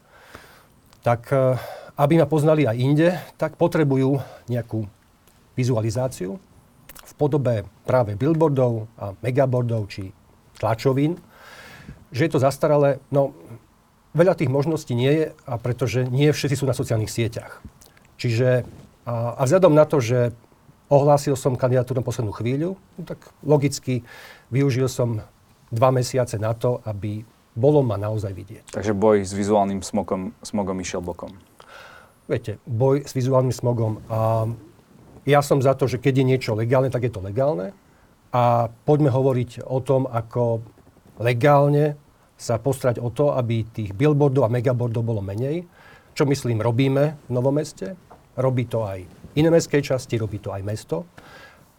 tak 1.05 1.29
e, 1.29 1.61
aby 2.01 2.17
ma 2.17 2.25
poznali 2.25 2.65
aj 2.65 2.77
inde, 2.81 3.09
tak 3.37 3.61
potrebujú 3.61 4.17
nejakú 4.49 4.89
vizualizáciu 5.53 6.41
v 7.03 7.13
podobe 7.21 7.69
práve 7.85 8.17
billboardov 8.17 8.89
a 8.97 9.13
megaboardov 9.21 9.93
či 9.93 10.17
tlačovín. 10.57 11.21
Že 12.09 12.23
je 12.25 12.33
to 12.33 12.41
zastaralé, 12.41 12.97
no 13.13 13.37
veľa 14.17 14.33
tých 14.33 14.49
možností 14.49 14.97
nie 14.97 15.13
je, 15.13 15.27
a 15.45 15.61
pretože 15.61 16.09
nie 16.09 16.33
všetci 16.33 16.57
sú 16.57 16.65
na 16.65 16.77
sociálnych 16.77 17.13
sieťach. 17.13 17.61
Čiže 18.17 18.65
a, 19.05 19.37
a 19.37 19.43
vzhľadom 19.45 19.77
na 19.77 19.85
to, 19.85 20.01
že 20.01 20.33
ohlásil 20.89 21.37
som 21.37 21.57
kandidatúru 21.57 22.01
na 22.01 22.07
poslednú 22.07 22.33
chvíľu, 22.33 22.77
no 22.77 23.03
tak 23.05 23.21
logicky 23.45 24.05
využil 24.53 24.89
som 24.89 25.25
dva 25.73 25.89
mesiace 25.89 26.37
na 26.37 26.53
to, 26.53 26.85
aby 26.85 27.25
bolo 27.53 27.85
ma 27.85 28.01
naozaj 28.01 28.33
vidieť. 28.33 28.65
Takže 28.73 28.93
boj 28.97 29.29
s 29.29 29.33
vizuálnym 29.37 29.85
smogom, 29.85 30.33
smogom 30.41 30.77
išiel 30.81 31.05
bokom. 31.05 31.37
Viete, 32.31 32.57
boj 32.65 33.05
s 33.05 33.13
vizuálnym 33.13 33.53
smogom. 33.53 34.01
A 34.09 34.49
ja 35.29 35.41
som 35.45 35.61
za 35.61 35.77
to, 35.77 35.85
že 35.85 36.01
keď 36.01 36.23
je 36.23 36.29
niečo 36.35 36.53
legálne, 36.57 36.89
tak 36.89 37.05
je 37.05 37.13
to 37.13 37.21
legálne. 37.21 37.77
A 38.33 38.73
poďme 38.89 39.13
hovoriť 39.13 39.69
o 39.69 39.79
tom, 39.85 40.09
ako 40.09 40.65
legálne 41.21 42.01
sa 42.41 42.57
postrať 42.57 42.99
o 42.99 43.13
to, 43.13 43.37
aby 43.37 43.69
tých 43.69 43.93
billboardov 43.93 44.49
a 44.49 44.53
megaboardov 44.53 45.05
bolo 45.05 45.21
menej. 45.21 45.69
Čo 46.17 46.25
myslím, 46.25 46.65
robíme 46.65 47.21
v 47.29 47.31
Novom 47.31 47.55
meste. 47.55 47.95
Robí 48.35 48.65
to 48.65 48.89
aj 48.89 49.05
iné 49.37 49.49
mestskej 49.53 49.85
časti, 49.85 50.17
robí 50.17 50.41
to 50.41 50.51
aj 50.51 50.65
mesto. 50.65 51.05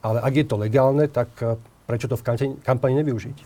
Ale 0.06 0.22
ak 0.22 0.34
je 0.38 0.46
to 0.46 0.56
legálne, 0.62 1.10
tak 1.10 1.34
prečo 1.86 2.08
to 2.08 2.16
v 2.16 2.24
kampani, 2.64 2.94
nevyužiť? 3.04 3.38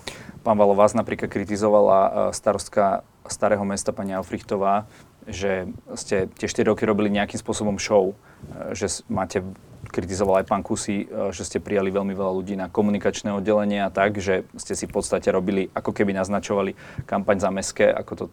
Pán 0.46 0.58
Valo, 0.58 0.78
vás 0.78 0.94
napríklad 0.94 1.30
kritizovala 1.30 2.00
e, 2.00 2.10
starostka 2.34 3.04
Starého 3.28 3.64
mesta 3.68 3.92
pani 3.92 4.16
Alfrichtová, 4.16 4.88
že 5.28 5.68
ste 6.00 6.32
tie 6.32 6.48
4 6.48 6.72
roky 6.72 6.88
robili 6.88 7.12
nejakým 7.12 7.40
spôsobom 7.42 7.76
show, 7.76 8.14
e, 8.14 8.76
že 8.78 9.04
máte, 9.12 9.44
kritizoval 9.92 10.42
aj 10.42 10.46
pán 10.48 10.64
Kusy, 10.64 11.06
e, 11.06 11.36
že 11.36 11.44
ste 11.44 11.58
prijali 11.60 11.92
veľmi 11.92 12.16
veľa 12.16 12.34
ľudí 12.34 12.56
na 12.56 12.72
komunikačné 12.72 13.36
oddelenie 13.36 13.84
a 13.84 13.92
tak, 13.92 14.22
že 14.22 14.48
ste 14.56 14.74
si 14.78 14.86
v 14.88 14.96
podstate 14.96 15.28
robili, 15.34 15.68
ako 15.76 15.92
keby 15.92 16.16
naznačovali 16.16 16.78
kampaň 17.04 17.38
za 17.44 17.50
mestské, 17.52 17.92
ako 17.92 18.14
to 18.16 18.26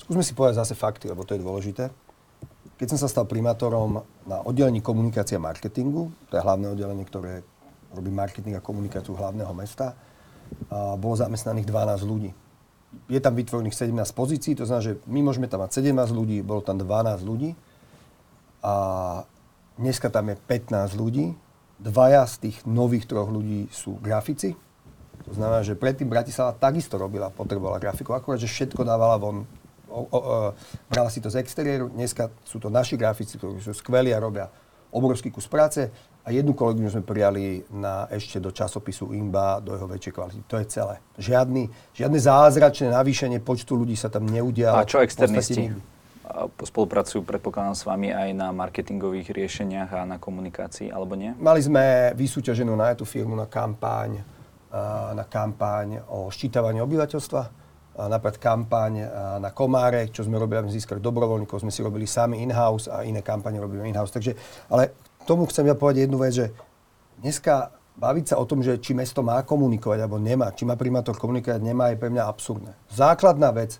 Skúsme 0.00 0.24
si 0.24 0.32
povedať 0.32 0.64
zase 0.64 0.74
fakty, 0.74 1.12
lebo 1.12 1.22
to 1.28 1.36
je 1.36 1.44
dôležité. 1.44 1.84
Keď 2.80 2.96
som 2.96 2.98
sa 2.98 3.12
stal 3.12 3.28
primátorom 3.28 4.00
na 4.24 4.40
oddelení 4.40 4.80
komunikácia 4.80 5.36
a 5.36 5.44
marketingu, 5.44 6.08
to 6.32 6.40
je 6.40 6.42
hlavné 6.42 6.72
oddelenie, 6.72 7.04
ktoré 7.04 7.44
robí 7.94 8.10
marketing 8.10 8.58
a 8.58 8.64
komunikáciu 8.64 9.14
hlavného 9.14 9.50
mesta, 9.54 9.94
a 10.70 10.98
bolo 10.98 11.14
zamestnaných 11.14 11.66
12 11.66 12.02
ľudí. 12.06 12.30
Je 13.06 13.22
tam 13.22 13.38
vytvorených 13.38 13.86
17 13.86 13.94
pozícií, 14.14 14.52
to 14.58 14.66
znamená, 14.66 14.82
že 14.82 14.94
my 15.06 15.20
môžeme 15.22 15.46
tam 15.46 15.62
mať 15.62 15.78
17 15.78 16.10
ľudí, 16.10 16.42
bolo 16.42 16.58
tam 16.58 16.78
12 16.78 17.22
ľudí 17.22 17.54
a 18.66 18.74
dneska 19.78 20.10
tam 20.10 20.34
je 20.34 20.36
15 20.36 20.98
ľudí. 20.98 21.38
Dvaja 21.80 22.26
z 22.26 22.50
tých 22.50 22.56
nových 22.66 23.08
troch 23.08 23.30
ľudí 23.30 23.70
sú 23.72 23.96
grafici, 24.02 24.58
to 25.24 25.36
znamená, 25.36 25.62
že 25.62 25.78
predtým 25.78 26.08
Bratislava 26.08 26.56
takisto 26.56 26.96
robila, 26.96 27.30
potrebovala 27.30 27.78
grafiku, 27.78 28.16
akurát, 28.16 28.40
že 28.40 28.50
všetko 28.50 28.82
dávala 28.82 29.20
von. 29.20 29.46
O, 29.90 30.06
o, 30.06 30.18
o, 30.18 30.20
brala 30.86 31.10
si 31.10 31.18
to 31.18 31.30
z 31.30 31.42
exteriéru, 31.42 31.90
dneska 31.90 32.30
sú 32.46 32.62
to 32.62 32.70
naši 32.70 32.94
grafici, 32.94 33.38
ktorí 33.38 33.58
sú 33.58 33.74
skvelí 33.74 34.14
a 34.14 34.22
robia 34.22 34.46
obrovský 34.90 35.30
kus 35.30 35.46
práce 35.46 35.90
a 36.30 36.38
jednu 36.38 36.54
kolegyňu 36.54 36.94
sme 36.94 37.02
prijali 37.02 37.66
na, 37.74 38.06
ešte 38.06 38.38
do 38.38 38.54
časopisu 38.54 39.10
IMBA, 39.10 39.66
do 39.66 39.74
jeho 39.74 39.90
väčšej 39.90 40.12
kvality. 40.14 40.40
To 40.46 40.62
je 40.62 40.66
celé. 40.70 41.02
Žiadny, 41.18 41.66
žiadne 41.90 42.18
zázračné 42.22 42.94
navýšenie 42.94 43.42
počtu 43.42 43.74
ľudí 43.74 43.98
sa 43.98 44.06
tam 44.06 44.30
neudialo. 44.30 44.78
A 44.78 44.86
čo 44.86 45.02
externisti? 45.02 45.74
Spolupracujú, 46.62 47.26
predpokladám, 47.26 47.74
s 47.74 47.82
vami 47.82 48.14
aj 48.14 48.30
na 48.38 48.54
marketingových 48.54 49.34
riešeniach 49.34 49.90
a 49.90 50.06
na 50.06 50.22
komunikácii, 50.22 50.94
alebo 50.94 51.18
nie? 51.18 51.34
Mali 51.34 51.58
sme 51.58 52.14
vysúťaženú 52.14 52.70
na 52.78 52.94
tú 52.94 53.02
firmu 53.02 53.34
na 53.34 53.50
kampaň, 53.50 54.22
na 55.18 55.26
kampaň 55.26 55.98
o 56.06 56.30
ščítavaní 56.30 56.78
obyvateľstva, 56.86 57.42
napríklad 58.06 58.38
kampaň 58.38 58.92
na 59.42 59.50
komáre, 59.50 60.06
čo 60.14 60.22
sme 60.22 60.38
robili, 60.38 60.62
aby 60.62 60.70
sme 60.70 60.78
získali 60.78 61.00
dobrovoľníkov, 61.02 61.66
sme 61.66 61.74
si 61.74 61.82
robili 61.82 62.06
sami 62.06 62.46
in-house 62.46 62.86
a 62.86 63.02
iné 63.02 63.26
kampane 63.26 63.58
robíme 63.58 63.82
in-house. 63.90 64.14
Takže, 64.14 64.38
ale 64.70 65.09
tomu 65.26 65.48
chcem 65.48 65.66
ja 65.68 65.76
povedať 65.76 66.08
jednu 66.08 66.18
vec, 66.20 66.32
že 66.32 66.46
dneska 67.20 67.74
baviť 68.00 68.32
sa 68.32 68.36
o 68.40 68.48
tom, 68.48 68.64
že 68.64 68.80
či 68.80 68.96
mesto 68.96 69.20
má 69.20 69.44
komunikovať 69.44 69.98
alebo 70.00 70.16
nemá, 70.16 70.52
či 70.56 70.64
má 70.64 70.74
primátor 70.74 71.20
komunikovať, 71.20 71.60
nemá, 71.60 71.92
je 71.92 72.00
pre 72.00 72.08
mňa 72.08 72.24
absurdné. 72.24 72.72
Základná 72.88 73.52
vec 73.52 73.76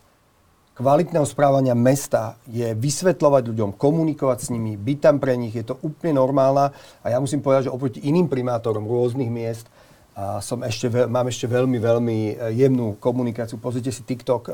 kvalitného 0.76 1.24
správania 1.24 1.76
mesta 1.76 2.36
je 2.48 2.72
vysvetľovať 2.76 3.52
ľuďom, 3.52 3.76
komunikovať 3.76 4.38
s 4.44 4.48
nimi, 4.52 4.76
byť 4.76 4.98
tam 5.00 5.16
pre 5.20 5.36
nich, 5.36 5.56
je 5.56 5.64
to 5.64 5.80
úplne 5.80 6.20
normálna 6.20 6.72
a 7.00 7.06
ja 7.08 7.20
musím 7.20 7.40
povedať, 7.40 7.68
že 7.68 7.74
oproti 7.74 8.00
iným 8.04 8.28
primátorom 8.28 8.84
rôznych 8.84 9.28
miest 9.28 9.68
a 10.16 10.42
som 10.44 10.60
ešte, 10.66 10.90
mám 11.08 11.28
ešte 11.32 11.48
veľmi, 11.48 11.78
veľmi 11.80 12.18
e, 12.18 12.32
jemnú 12.58 12.98
komunikáciu. 12.98 13.62
Pozrite 13.62 13.94
si 13.94 14.02
TikTok 14.04 14.52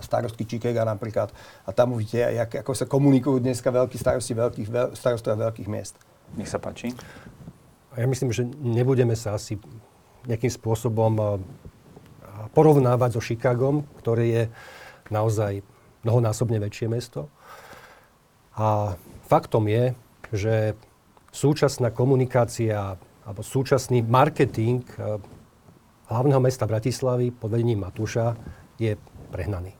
starostky 0.00 0.48
Čikega 0.48 0.82
napríklad 0.82 1.28
a 1.68 1.70
tam 1.70 1.94
uvidíte, 1.94 2.24
ako 2.64 2.72
sa 2.74 2.88
komunikujú 2.88 3.38
dneska 3.38 3.68
veľkí 3.68 3.94
starosti 3.94 4.32
veľkých, 4.34 4.68
veľ, 4.72 4.86
starostovia 4.96 5.50
veľkých 5.50 5.68
miest. 5.70 5.94
Nech 6.34 6.50
sa 6.50 6.58
páči. 6.58 6.90
Ja 7.94 8.06
myslím, 8.10 8.34
že 8.34 8.42
nebudeme 8.58 9.14
sa 9.14 9.38
asi 9.38 9.58
nejakým 10.26 10.50
spôsobom 10.50 11.12
a 11.20 11.28
porovnávať 12.50 13.18
so 13.18 13.22
Chicagom, 13.22 13.86
ktoré 14.02 14.24
je 14.26 14.42
naozaj 15.12 15.62
mnohonásobne 16.02 16.58
väčšie 16.58 16.86
mesto. 16.90 17.30
A 18.54 18.98
faktom 19.26 19.66
je, 19.70 19.94
že 20.34 20.54
súčasná 21.34 21.90
komunikácia 21.90 22.98
alebo 23.24 23.40
súčasný 23.40 24.04
marketing 24.04 24.84
a, 25.00 25.18
hlavného 26.12 26.38
mesta 26.44 26.68
Bratislavy 26.68 27.32
pod 27.32 27.50
vedením 27.56 27.82
Matúša 27.82 28.36
je 28.76 28.94
prehnaný. 29.34 29.74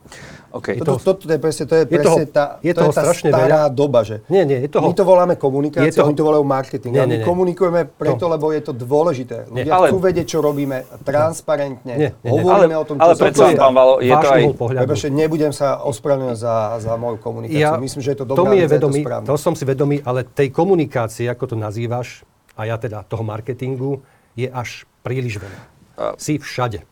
OK. 0.51 0.67
Je 0.69 0.81
Toto, 0.81 0.99
toto 0.99 1.25
je 1.25 1.39
presne, 1.39 1.65
to 1.65 1.75
je 1.75 1.83
je 1.83 1.89
presne 1.89 2.27
toho- 2.27 2.35
tá, 2.35 2.45
je 2.61 2.71
to 2.71 2.79
toho 2.81 2.91
je 2.91 2.93
tá 2.93 3.03
strašne 3.05 3.29
stará 3.29 3.47
veľa. 3.65 3.71
doba, 3.73 4.01
že 4.03 4.17
Nie, 4.27 4.43
nie, 4.43 4.59
je 4.59 4.69
toho- 4.69 4.83
my 4.85 4.93
to 4.93 5.05
voláme 5.05 5.35
komunikácia, 5.37 5.87
je 5.87 5.95
toho- 5.95 6.07
oni 6.07 6.17
to 6.17 6.25
volajú 6.25 6.43
marketing. 6.43 6.93
Nie, 6.93 7.01
a 7.01 7.07
my 7.07 7.09
nie, 7.09 7.19
nie. 7.21 7.27
komunikujeme 7.27 7.87
preto, 7.87 8.19
To- 8.21 8.31
lebo 8.31 8.51
je 8.51 8.61
to 8.61 8.73
dôležité. 8.73 9.47
Ľudia 9.49 9.71
Ale- 9.71 9.89
chcú 9.89 9.99
vedieť, 10.01 10.27
čo 10.29 10.39
robíme 10.41 10.77
transparentne, 11.01 11.93
Nie, 11.93 12.11
nie, 12.11 12.11
nie. 12.21 12.31
hovoríme 12.33 12.71
Ale- 12.71 12.77
o 12.77 12.85
tom, 12.85 12.97
ale 12.99 13.13
čo 13.13 13.23
predsa 13.23 13.39
sa 13.39 13.45
len, 13.45 13.53
deje. 13.53 13.63
pán 13.63 13.73
Valo, 13.73 13.95
je 14.01 14.13
to 14.13 14.29
aj... 14.29 14.43
Prepačte, 14.77 15.09
nebudem 15.09 15.53
sa 15.53 15.69
ospravedlňovať 15.81 16.37
za, 16.37 16.55
za 16.81 16.93
moju 16.95 17.17
komunikáciu. 17.17 17.79
Myslím, 17.81 18.01
že 18.01 18.11
je 18.11 18.19
to 18.19 18.27
dobrá 18.27 18.37
to 18.37 18.45
mi 18.45 18.57
je 18.57 18.67
vedomý, 18.69 19.01
to 19.01 19.07
správne. 19.07 19.27
to 19.27 19.35
som 19.37 19.53
si 19.53 19.65
vedomý, 19.65 19.97
ale 20.01 20.25
tej 20.25 20.49
komunikácie, 20.51 21.27
ako 21.27 21.45
to 21.47 21.57
nazývaš, 21.57 22.23
a 22.53 22.65
ja 22.65 22.77
teda 22.77 23.03
toho 23.03 23.23
marketingu, 23.23 24.03
je 24.33 24.47
až 24.47 24.83
príliš 25.01 25.39
veľa. 25.39 25.61
Si 26.17 26.37
všade. 26.37 26.83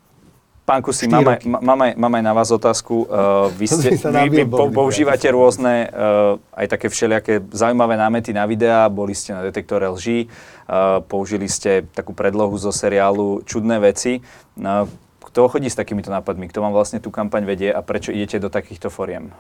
Pán 0.63 0.79
Štyri 0.79 1.11
máme, 1.11 1.35
roky. 1.43 1.47
ma- 1.51 1.59
máme, 1.59 1.87
máme 1.99 2.17
aj 2.23 2.25
na 2.25 2.35
vás 2.39 2.49
otázku. 2.55 3.11
Uh, 3.11 3.51
vy, 3.59 3.67
ste, 3.67 3.89
vy, 3.99 4.29
vy 4.31 4.43
po, 4.47 4.71
používate 4.71 5.27
rôzne, 5.27 5.91
uh, 5.91 6.39
aj 6.55 6.67
také 6.79 6.87
všelijaké 6.87 7.43
zaujímavé 7.51 7.99
námety 7.99 8.31
na 8.31 8.47
videá, 8.47 8.87
boli 8.87 9.11
ste 9.11 9.35
na 9.35 9.43
detektore 9.43 9.91
lží, 9.91 10.31
uh, 10.31 11.03
použili 11.03 11.51
ste 11.51 11.83
takú 11.91 12.15
predlohu 12.15 12.55
zo 12.55 12.71
seriálu 12.71 13.43
Čudné 13.43 13.83
veci. 13.83 14.23
Uh, 14.55 14.87
kto 15.33 15.51
chodí 15.51 15.67
s 15.67 15.75
takýmito 15.75 16.15
nápadmi? 16.15 16.47
Kto 16.47 16.63
vám 16.63 16.77
vlastne 16.77 17.03
tú 17.03 17.11
kampaň 17.11 17.43
vedie 17.43 17.73
a 17.73 17.83
prečo 17.83 18.15
idete 18.15 18.39
do 18.39 18.53
takýchto 18.53 18.87
foriem? 18.93 19.33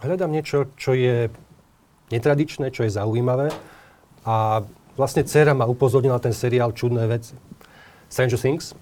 Hľadám 0.00 0.32
niečo, 0.32 0.72
čo 0.80 0.96
je 0.96 1.28
netradičné, 2.10 2.72
čo 2.72 2.88
je 2.88 2.90
zaujímavé. 2.90 3.52
A 4.24 4.64
vlastne 4.98 5.22
dcera 5.22 5.52
ma 5.52 5.68
upozornila 5.68 6.18
na 6.18 6.24
ten 6.24 6.32
seriál 6.34 6.72
Čudné 6.72 7.04
veci. 7.04 7.36
Stranger 8.08 8.40
Things. 8.40 8.72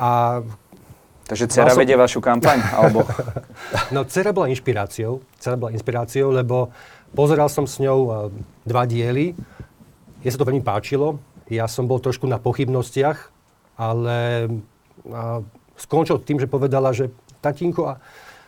A 0.00 0.40
Takže 1.32 1.48
dcera 1.48 1.72
som- 1.72 1.80
vedie 1.80 1.96
vašu 1.96 2.20
kampaň? 2.20 2.60
Alebo... 2.76 3.08
No, 3.94 4.04
dcera 4.04 4.36
bola 4.36 4.52
inšpiráciou. 4.52 5.24
Dcera 5.40 5.56
bola 5.56 5.72
inšpiráciou, 5.72 6.28
lebo 6.28 6.68
pozeral 7.16 7.48
som 7.48 7.64
s 7.64 7.80
ňou 7.80 7.98
uh, 8.04 8.12
dva 8.68 8.84
diely. 8.84 9.32
Je 10.20 10.28
sa 10.28 10.36
to 10.36 10.44
veľmi 10.44 10.60
páčilo. 10.60 11.16
Ja 11.48 11.64
som 11.72 11.88
bol 11.88 12.04
trošku 12.04 12.28
na 12.28 12.36
pochybnostiach, 12.36 13.32
ale 13.80 14.48
uh, 15.08 15.40
skončil 15.80 16.20
tým, 16.20 16.36
že 16.36 16.52
povedala, 16.52 16.92
že 16.92 17.08
tatínko, 17.40 17.82
a, 17.88 17.94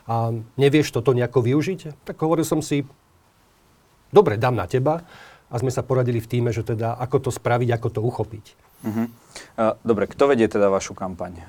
a 0.05 0.37
nevieš 0.61 0.93
toto 0.93 1.17
nejako 1.17 1.41
využiť? 1.41 2.05
Tak 2.05 2.21
hovoril 2.21 2.45
som 2.45 2.61
si, 2.61 2.85
dobre, 4.12 4.37
dám 4.37 4.61
na 4.61 4.69
teba. 4.69 5.09
A 5.49 5.61
sme 5.61 5.73
sa 5.73 5.81
poradili 5.87 6.19
v 6.19 6.26
týme, 6.29 6.50
že 6.53 6.67
teda 6.67 7.00
ako 7.00 7.29
to 7.29 7.31
spraviť, 7.33 7.69
ako 7.81 7.88
to 7.88 8.00
uchopiť. 8.03 8.45
Uh-huh. 8.85 9.07
Uh, 9.57 9.73
dobre, 9.87 10.05
kto 10.11 10.29
vedie 10.29 10.50
teda 10.50 10.69
vašu 10.69 10.93
kampaň? 10.93 11.41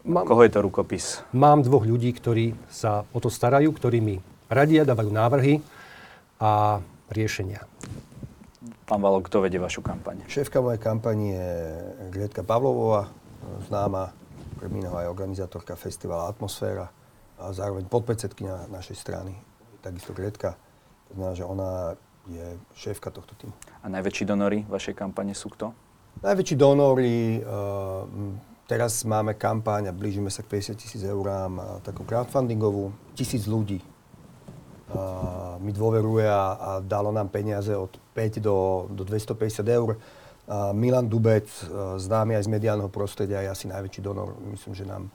Mám, 0.00 0.24
koho 0.24 0.40
je 0.48 0.52
to 0.56 0.64
rukopis? 0.64 1.20
Mám 1.36 1.60
dvoch 1.60 1.84
ľudí, 1.84 2.08
ktorí 2.16 2.56
sa 2.72 3.04
o 3.12 3.18
to 3.20 3.28
starajú, 3.28 3.68
ktorí 3.76 4.00
mi 4.00 4.16
radia, 4.48 4.88
dávajú 4.88 5.12
návrhy 5.12 5.60
a 6.40 6.80
riešenia. 7.12 7.68
Pán 8.88 9.04
Valo, 9.04 9.20
kto 9.20 9.44
vedie 9.44 9.60
vašu 9.60 9.84
kampaň? 9.84 10.24
Šéfka 10.24 10.64
mojej 10.64 10.80
kampani 10.80 11.36
je 11.36 11.50
Gretka 12.08 12.40
Pavlovová, 12.40 13.12
známa, 13.68 14.16
pre 14.56 14.72
iného 14.72 14.96
aj 14.96 15.08
organizátorka 15.08 15.76
festivala 15.76 16.32
Atmosféra 16.32 16.88
a 17.36 17.52
zároveň 17.52 17.84
podpredsedkynia 17.84 18.72
našej 18.72 18.96
strany, 18.96 19.36
takisto 19.84 20.16
Gretka. 20.16 20.56
To 21.12 21.20
znamená, 21.20 21.32
že 21.36 21.44
ona 21.44 21.70
je 22.24 22.56
šéfka 22.72 23.12
tohto 23.12 23.36
týmu. 23.36 23.52
A 23.84 23.86
najväčší 23.92 24.24
donory 24.24 24.64
vašej 24.64 24.96
kampane 24.96 25.36
sú 25.36 25.52
kto? 25.52 25.76
Najväčší 26.24 26.56
donory, 26.56 27.40
uh, 27.40 28.04
teraz 28.70 29.02
máme 29.02 29.34
kampaň 29.34 29.90
a 29.90 29.92
blížime 29.92 30.30
sa 30.30 30.46
k 30.46 30.62
50 30.62 30.78
tisíc 30.78 31.02
eurám, 31.02 31.58
a 31.58 31.66
takú 31.82 32.06
crowdfundingovú, 32.06 32.94
tisíc 33.18 33.50
ľudí 33.50 33.82
uh, 34.94 35.58
mi 35.58 35.74
dôveruje 35.74 36.22
a, 36.30 36.44
a 36.54 36.70
dalo 36.78 37.10
nám 37.10 37.34
peniaze 37.34 37.74
od 37.74 37.90
5 38.14 38.38
do, 38.38 38.86
do 38.94 39.02
250 39.02 39.66
eur. 39.66 39.98
Uh, 40.46 40.70
Milan 40.70 41.10
Dubec, 41.10 41.50
uh, 41.66 41.98
známy 41.98 42.38
aj 42.38 42.46
z 42.46 42.50
mediálneho 42.54 42.90
prostredia, 42.94 43.42
je 43.42 43.50
asi 43.50 43.66
najväčší 43.66 44.06
donor. 44.06 44.38
Myslím, 44.46 44.78
že 44.78 44.86
nám 44.86 45.10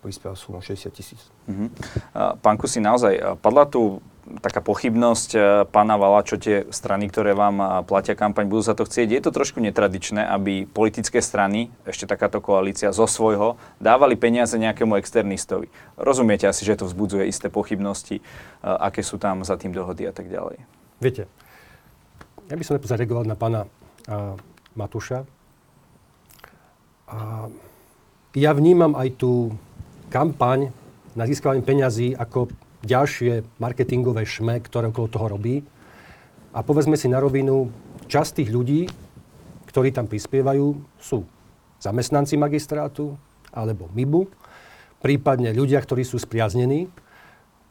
prispel 0.00 0.32
sumu 0.36 0.64
60 0.64 0.90
tisíc. 0.92 1.20
Uh-huh. 1.44 1.68
Pán 2.40 2.56
Kusi, 2.56 2.80
naozaj, 2.80 3.40
padla 3.44 3.68
tu 3.68 4.00
taká 4.40 4.64
pochybnosť 4.64 5.30
e, 5.36 5.38
pána 5.68 6.00
Vala, 6.00 6.24
čo 6.24 6.40
tie 6.40 6.64
strany, 6.72 7.12
ktoré 7.12 7.36
vám 7.36 7.84
platia 7.84 8.16
kampaň, 8.16 8.48
budú 8.48 8.64
za 8.64 8.72
to 8.72 8.88
chcieť. 8.88 9.12
Je 9.12 9.20
to 9.20 9.30
trošku 9.34 9.60
netradičné, 9.60 10.24
aby 10.24 10.64
politické 10.64 11.20
strany, 11.20 11.68
ešte 11.84 12.08
takáto 12.08 12.40
koalícia 12.40 12.88
zo 12.96 13.04
svojho, 13.04 13.60
dávali 13.76 14.16
peniaze 14.16 14.56
nejakému 14.56 14.96
externistovi. 14.96 15.68
Rozumiete 16.00 16.48
asi, 16.48 16.64
že 16.64 16.80
to 16.80 16.88
vzbudzuje 16.88 17.28
isté 17.28 17.52
pochybnosti, 17.52 18.20
e, 18.20 18.22
aké 18.64 19.04
sú 19.04 19.20
tam 19.20 19.44
za 19.44 19.60
tým 19.60 19.76
dohody 19.76 20.08
a 20.08 20.12
tak 20.16 20.32
ďalej. 20.32 20.56
Viete, 21.04 21.28
ja 22.48 22.56
by 22.56 22.62
som 22.64 22.80
najprv 22.80 22.92
zareagoval 22.96 23.24
na 23.28 23.36
pána 23.36 23.60
a, 24.08 24.36
Matúša. 24.72 25.28
A 27.04 27.46
ja 28.34 28.50
vnímam 28.56 28.96
aj 28.96 29.20
tú 29.20 29.54
kampaň 30.14 30.70
na 31.18 31.26
získavanie 31.26 31.66
peňazí 31.66 32.14
ako 32.14 32.46
ďalšie 32.86 33.58
marketingové 33.58 34.22
šme, 34.22 34.62
ktoré 34.62 34.94
okolo 34.94 35.10
toho 35.10 35.26
robí. 35.34 35.66
A 36.54 36.62
povedzme 36.62 36.94
si 36.94 37.10
na 37.10 37.18
rovinu, 37.18 37.74
časť 38.06 38.38
tých 38.38 38.50
ľudí, 38.54 38.86
ktorí 39.66 39.90
tam 39.90 40.06
prispievajú, 40.06 40.78
sú 41.02 41.26
zamestnanci 41.82 42.38
magistrátu 42.38 43.18
alebo 43.50 43.90
MIBu, 43.90 44.30
prípadne 45.02 45.50
ľudia, 45.50 45.82
ktorí 45.82 46.06
sú 46.06 46.22
spriaznení. 46.22 46.86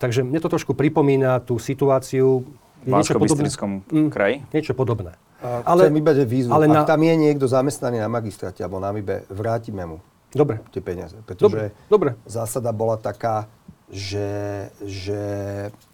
Takže 0.03 0.27
mne 0.27 0.43
to 0.43 0.51
trošku 0.51 0.75
pripomína 0.75 1.39
tú 1.39 1.55
situáciu, 1.55 2.43
V 2.83 2.91
Bansko-Bystrickom 2.91 3.87
Mm, 3.87 4.11
kraji? 4.11 4.43
Niečo 4.51 4.75
podobné. 4.75 5.15
A 5.39 5.63
ale, 5.63 5.87
chcem 5.87 6.27
výzvu, 6.27 6.51
ale 6.51 6.67
na- 6.67 6.83
ak 6.83 6.91
tam 6.91 6.99
je 6.99 7.15
niekto 7.15 7.47
zamestnaný 7.47 8.03
na 8.03 8.11
magistráte 8.11 8.59
alebo 8.59 8.83
na 8.83 8.91
MIBE, 8.91 9.23
vrátime 9.31 9.87
mu 9.87 10.03
Dobre, 10.33 10.59
tie 10.73 10.81
peniaze. 10.81 11.15
Pretože 11.23 11.45
dobre, 11.45 11.63
dobre. 11.87 12.09
zásada 12.25 12.73
bola 12.73 12.97
taká, 12.97 13.45
že, 13.93 14.67
že, 14.81 15.21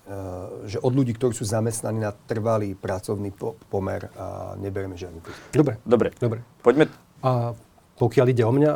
e, 0.07 0.17
že 0.63 0.79
od 0.79 0.93
ľudí, 0.95 1.11
ktorí 1.13 1.35
sú 1.35 1.43
zamestnaní 1.43 1.99
na 1.99 2.15
trvalý 2.15 2.71
pracovný 2.73 3.35
po, 3.35 3.59
pomer, 3.67 4.07
a 4.15 4.55
neberieme 4.55 4.95
žiadny 4.95 5.19
príspevok. 5.19 5.51
Dobre, 5.51 5.73
Dobre. 5.83 6.09
dobre. 6.15 6.39
Poďme... 6.63 6.87
A 7.19 7.51
pokiaľ 7.99 8.25
ide 8.31 8.47
o 8.47 8.53
mňa, 8.55 8.71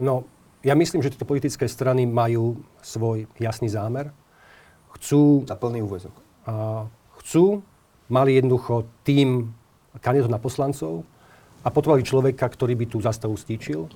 no 0.00 0.24
ja 0.64 0.72
myslím, 0.72 1.04
že 1.04 1.12
tieto 1.12 1.28
politické 1.28 1.68
strany 1.68 2.08
majú 2.08 2.56
svoj 2.80 3.28
jasný 3.36 3.68
zámer. 3.68 4.08
Chcú, 4.96 5.44
Na 5.44 5.60
plný 5.60 5.84
úvezok. 5.84 6.16
a, 6.48 6.88
chcú, 7.20 7.60
mali 8.08 8.40
jednoducho 8.40 8.88
tým 9.04 9.52
kandidátov 10.00 10.32
na 10.32 10.40
poslancov 10.40 10.92
a 11.60 11.68
potrebovali 11.68 12.04
človeka, 12.04 12.48
ktorý 12.48 12.72
by 12.76 12.86
tú 12.88 12.98
zastavu 13.00 13.36
stíčil, 13.36 13.88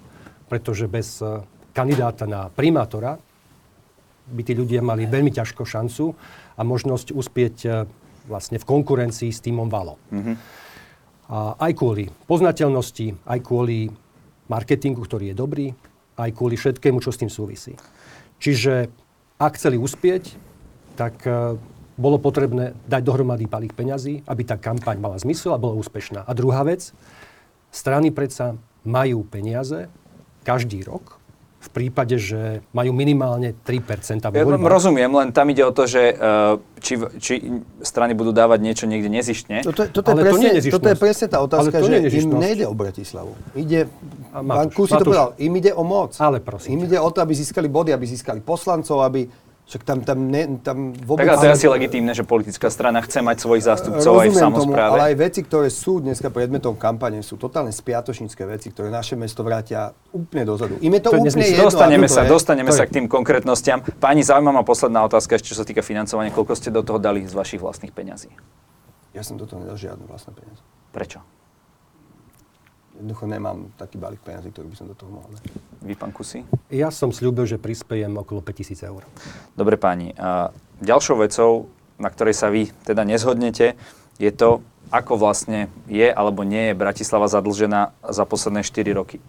pretože 0.48 0.88
bez 0.88 1.20
e, 1.20 1.44
kandidáta 1.76 2.24
na 2.24 2.48
primátora 2.48 3.20
by 4.28 4.42
tí 4.44 4.52
ľudia 4.52 4.84
mali 4.84 5.08
veľmi 5.08 5.32
ťažko 5.32 5.64
šancu 5.64 6.12
a 6.56 6.60
možnosť 6.64 7.14
uspieť 7.14 7.56
e, 7.64 7.68
vlastne 8.28 8.60
v 8.60 8.68
konkurencii 8.68 9.32
s 9.32 9.40
týmom 9.40 9.72
Valo. 9.72 9.96
A 11.28 11.56
aj 11.60 11.72
kvôli 11.76 12.08
poznateľnosti, 12.28 13.28
aj 13.28 13.38
kvôli 13.44 13.92
marketingu, 14.48 15.04
ktorý 15.04 15.32
je 15.32 15.36
dobrý, 15.36 15.66
aj 16.16 16.32
kvôli 16.32 16.56
všetkému, 16.56 17.04
čo 17.04 17.12
s 17.12 17.20
tým 17.20 17.28
súvisí. 17.28 17.76
Čiže 18.40 18.88
ak 19.38 19.54
chceli 19.54 19.76
uspieť, 19.78 20.34
tak 20.98 21.22
e, 21.28 21.54
bolo 21.98 22.18
potrebné 22.18 22.78
dať 22.86 23.02
dohromady 23.02 23.50
palých 23.50 23.74
peňazí, 23.74 24.14
aby 24.26 24.42
tá 24.46 24.54
kampaň 24.54 25.02
mala 25.02 25.18
zmysel 25.18 25.54
a 25.54 25.62
bola 25.62 25.78
úspešná. 25.78 26.26
A 26.26 26.32
druhá 26.34 26.62
vec, 26.62 26.94
strany 27.74 28.14
predsa 28.14 28.54
majú 28.86 29.26
peniaze 29.26 29.90
každý 30.48 30.80
rok, 30.82 31.20
v 31.58 31.68
prípade, 31.74 32.16
že 32.16 32.62
majú 32.70 32.94
minimálne 32.94 33.50
3% 33.50 34.22
vo 34.22 34.30
Ja 34.30 34.46
voľbách. 34.46 34.62
rozumiem, 34.70 35.10
len 35.10 35.28
tam 35.28 35.50
ide 35.50 35.60
o 35.60 35.74
to, 35.74 35.84
že 35.84 36.14
uh, 36.14 36.54
či, 36.78 36.94
či 37.18 37.34
strany 37.82 38.14
budú 38.14 38.30
dávať 38.30 38.62
niečo 38.62 38.84
niekde 38.86 39.10
nezištne. 39.10 39.66
Toto, 39.66 39.82
je- 39.82 39.90
toto, 39.90 40.08
Ale 40.08 40.16
je 40.16 40.22
to 40.22 40.26
presne, 40.30 40.40
nie 40.40 40.54
je 40.54 40.70
toto 40.70 40.88
je 40.88 40.96
presne 40.96 41.26
tá 41.26 41.38
otázka, 41.42 41.74
Ale 41.74 41.82
to 41.82 41.84
že 41.84 41.92
nie 41.92 42.08
im 42.16 42.30
nejde 42.30 42.64
o 42.64 42.72
Bratislavu. 42.72 43.34
Ide, 43.52 43.90
A 44.30 44.38
pán 44.38 44.70
Matúš, 44.70 44.74
Kusi 44.78 44.86
to 44.88 44.94
Matúš. 44.94 45.08
povedal, 45.10 45.28
im 45.36 45.52
ide 45.52 45.72
o 45.74 45.82
moc. 45.82 46.14
Ale 46.16 46.38
prosím 46.38 46.70
Im 46.70 46.80
ťa. 46.80 46.86
ide 46.86 46.98
o 47.02 47.10
to, 47.10 47.18
aby 47.20 47.32
získali 47.34 47.66
body, 47.68 47.90
aby 47.90 48.06
získali 48.06 48.38
poslancov, 48.40 49.02
aby... 49.02 49.26
Však 49.68 49.84
tam, 49.84 50.00
tam, 50.00 50.32
ne, 50.32 50.48
tam 50.64 50.96
vôbec... 50.96 51.28
Tak 51.28 51.36
ale 51.36 51.40
to 51.44 51.48
je 51.52 51.54
asi 51.60 51.68
legitímne, 51.68 52.16
že 52.16 52.24
politická 52.24 52.72
strana 52.72 53.04
chce 53.04 53.20
mať 53.20 53.36
svojich 53.44 53.68
zástupcov 53.68 54.00
aj 54.00 54.32
v 54.32 54.32
Rozumiem 54.32 54.32
tomu, 54.32 54.56
samozpráve. 54.64 54.92
ale 54.96 55.04
aj 55.12 55.16
veci, 55.20 55.40
ktoré 55.44 55.68
sú 55.68 56.00
dneska 56.00 56.32
predmetom 56.32 56.72
kampane, 56.72 57.20
sú 57.20 57.36
totálne 57.36 57.68
spiatočnícke 57.68 58.48
veci, 58.48 58.72
ktoré 58.72 58.88
naše 58.88 59.12
mesto 59.20 59.44
vrátia 59.44 59.92
úplne 60.08 60.48
dozadu. 60.48 60.80
Im 60.80 60.88
je 60.96 61.02
to, 61.04 61.12
To 61.12 61.16
je 61.20 61.28
úplne 61.28 61.44
jedno, 61.52 61.68
Dostaneme 61.68 62.08
sa, 62.08 62.24
je. 62.24 62.32
dostaneme 62.32 62.70
To 62.72 62.80
sa 62.80 62.88
k 62.88 62.96
tým 62.96 63.06
konkrétnostiam. 63.12 63.84
Páni, 63.84 64.24
zaujíma 64.24 64.56
ma 64.56 64.64
posledná 64.64 65.04
otázka, 65.04 65.36
ešte 65.36 65.52
čo 65.52 65.60
sa 65.60 65.68
týka 65.68 65.84
financovania. 65.84 66.32
Koľko 66.32 66.56
ste 66.56 66.72
do 66.72 66.80
toho 66.80 66.96
dali 66.96 67.28
z 67.28 67.36
vašich 67.36 67.60
vlastných 67.60 67.92
peňazí? 67.92 68.32
Ja 69.12 69.20
som 69.20 69.36
do 69.36 69.44
toho 69.44 69.60
nedal 69.60 69.76
žiadne 69.76 70.08
vlastné 70.08 70.32
peniaze. 70.32 70.64
Prečo? 70.96 71.20
Jednoducho 72.98 73.30
nemám 73.30 73.70
taký 73.78 73.94
balík 73.94 74.18
peniazí, 74.26 74.50
ktorý 74.50 74.74
by 74.74 74.76
som 74.76 74.90
do 74.90 74.96
toho 74.98 75.14
mohol 75.14 75.30
dať. 75.38 75.54
Vy, 75.86 75.94
pán 75.94 76.10
Kusy? 76.10 76.42
Ja 76.66 76.90
som 76.90 77.14
slúbil, 77.14 77.46
že 77.46 77.54
prispejem 77.54 78.10
okolo 78.18 78.42
5000 78.42 78.90
eur. 78.90 79.06
Dobre 79.54 79.78
páni, 79.78 80.18
a 80.18 80.50
ďalšou 80.82 81.22
vecou, 81.22 81.70
na 82.02 82.10
ktorej 82.10 82.34
sa 82.34 82.50
vy 82.50 82.74
teda 82.82 83.06
nezhodnete, 83.06 83.78
je 84.18 84.30
to, 84.34 84.66
ako 84.90 85.14
vlastne 85.14 85.70
je 85.86 86.10
alebo 86.10 86.42
nie 86.42 86.74
je 86.74 86.74
Bratislava 86.74 87.30
zadlžená 87.30 87.94
za 88.02 88.26
posledné 88.26 88.66
4 88.66 88.98
roky. 88.98 89.22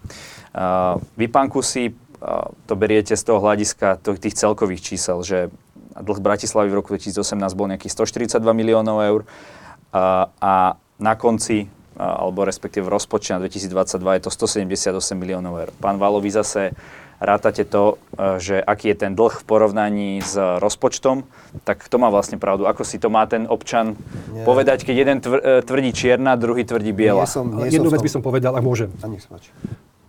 Uh, 0.49 0.97
vy, 1.13 1.29
pán 1.29 1.45
Kusy, 1.45 1.93
uh, 1.93 2.49
to 2.65 2.73
beriete 2.73 3.13
z 3.13 3.21
toho 3.21 3.37
hľadiska 3.37 4.01
tých 4.01 4.33
celkových 4.33 4.81
čísel, 4.81 5.21
že 5.21 5.53
dlh 5.93 6.19
Bratislavy 6.25 6.73
v 6.73 6.77
roku 6.81 6.89
2018 6.97 7.37
bol 7.53 7.69
nejakých 7.69 7.93
142 7.93 8.41
miliónov 8.49 8.97
eur 9.05 9.21
uh, 9.29 10.25
a 10.41 10.73
na 10.97 11.13
konci 11.13 11.69
alebo 11.99 12.47
respektíve 12.47 12.87
v 12.87 12.95
rozpočte 12.95 13.35
na 13.35 13.43
2022 13.43 13.99
je 13.99 14.21
to 14.23 14.31
178 14.31 15.19
miliónov 15.19 15.53
eur. 15.59 15.69
Pán 15.83 15.99
Valo, 15.99 16.23
vy 16.23 16.31
zase 16.31 16.71
rátate 17.19 17.67
to, 17.67 17.99
e, 18.15 18.39
že 18.39 18.55
aký 18.63 18.95
je 18.95 18.97
ten 19.03 19.11
dlh 19.11 19.43
v 19.43 19.43
porovnaní 19.43 20.23
s 20.23 20.39
rozpočtom, 20.39 21.27
tak 21.67 21.83
kto 21.83 21.99
má 21.99 22.07
vlastne 22.07 22.39
pravdu? 22.39 22.63
Ako 22.63 22.87
si 22.87 22.95
to 22.95 23.11
má 23.11 23.27
ten 23.27 23.43
občan 23.45 23.99
Nie. 24.31 24.47
povedať, 24.47 24.87
keď 24.87 24.95
jeden 24.95 25.17
e, 25.19 25.59
tvrdí 25.59 25.91
čierna, 25.91 26.39
druhý 26.39 26.63
tvrdí 26.63 26.95
biela? 26.95 27.27
Nie 27.27 27.29
som, 27.29 27.45
nie 27.51 27.75
Jednu 27.75 27.91
vec 27.91 27.99
by 27.99 28.11
som 28.11 28.23
povedal, 28.23 28.55
ak 28.55 28.63
môžem. 28.63 28.89
A 29.03 29.11
nech. 29.11 29.27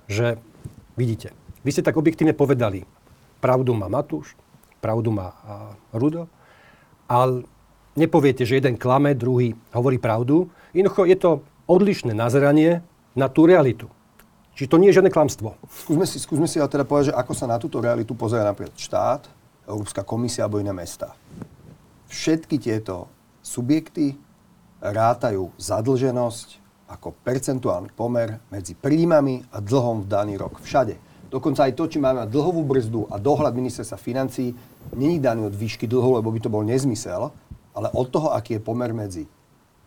Že, 0.06 0.38
vidíte, 0.94 1.34
vy 1.66 1.70
ste 1.74 1.82
tak 1.82 1.98
objektívne 1.98 2.32
povedali, 2.32 2.86
pravdu 3.42 3.74
má 3.74 3.90
Matúš, 3.90 4.38
pravdu 4.78 5.10
má 5.10 5.34
Rudo, 5.90 6.30
ale 7.10 7.42
nepoviete, 7.98 8.46
že 8.46 8.62
jeden 8.62 8.78
klame, 8.78 9.18
druhý 9.18 9.58
hovorí 9.74 9.98
pravdu. 9.98 10.46
Jednoducho 10.70 11.02
je 11.10 11.18
to 11.18 11.30
odlišné 11.70 12.10
nazeranie 12.10 12.82
na 13.14 13.30
tú 13.30 13.46
realitu. 13.46 13.86
Čiže 14.58 14.70
to 14.74 14.80
nie 14.82 14.90
je 14.90 14.98
žiadne 14.98 15.14
klamstvo. 15.14 15.54
Skúsme 15.70 16.04
si, 16.04 16.18
skúsme 16.18 16.50
si 16.50 16.58
ale 16.58 16.66
teda 16.66 16.82
povedať, 16.82 17.14
že 17.14 17.16
ako 17.16 17.32
sa 17.32 17.46
na 17.46 17.62
túto 17.62 17.78
realitu 17.78 18.18
pozera 18.18 18.42
napríklad 18.42 18.74
štát, 18.74 19.30
Európska 19.70 20.02
komisia 20.02 20.50
alebo 20.50 20.58
iné 20.58 20.74
mesta. 20.74 21.14
Všetky 22.10 22.58
tieto 22.58 23.06
subjekty 23.38 24.18
rátajú 24.82 25.54
zadlženosť 25.54 26.58
ako 26.90 27.14
percentuálny 27.22 27.94
pomer 27.94 28.42
medzi 28.50 28.74
príjmami 28.74 29.46
a 29.54 29.62
dlhom 29.62 30.02
v 30.02 30.10
daný 30.10 30.34
rok. 30.34 30.58
Všade. 30.58 30.98
Dokonca 31.30 31.70
aj 31.70 31.78
to, 31.78 31.86
či 31.86 32.02
máme 32.02 32.26
dlhovú 32.26 32.66
brzdu 32.66 33.06
a 33.06 33.14
dohľad 33.14 33.54
ministerstva 33.54 33.94
financí, 33.94 34.50
není 34.98 35.22
daný 35.22 35.46
od 35.46 35.54
výšky 35.54 35.86
dlhu, 35.86 36.18
lebo 36.18 36.34
by 36.34 36.40
to 36.42 36.50
bol 36.50 36.66
nezmysel, 36.66 37.30
ale 37.70 37.88
od 37.94 38.10
toho, 38.10 38.34
aký 38.34 38.58
je 38.58 38.66
pomer 38.66 38.90
medzi 38.90 39.30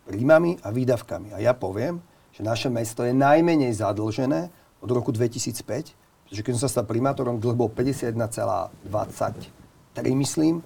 príjmami 0.07 0.57
a 0.63 0.71
výdavkami. 0.71 1.33
A 1.35 1.39
ja 1.39 1.53
poviem, 1.55 2.01
že 2.33 2.43
naše 2.43 2.67
mesto 2.67 3.05
je 3.05 3.13
najmenej 3.13 3.73
zadlžené 3.77 4.49
od 4.83 4.91
roku 4.91 5.15
2005, 5.15 5.95
pretože 6.27 6.41
keď 6.41 6.51
som 6.57 6.61
sa 6.65 6.71
stal 6.79 6.85
primátorom, 6.89 7.39
dlh 7.39 7.55
bol 7.55 7.69
51,23, 7.69 10.03
myslím, 10.17 10.63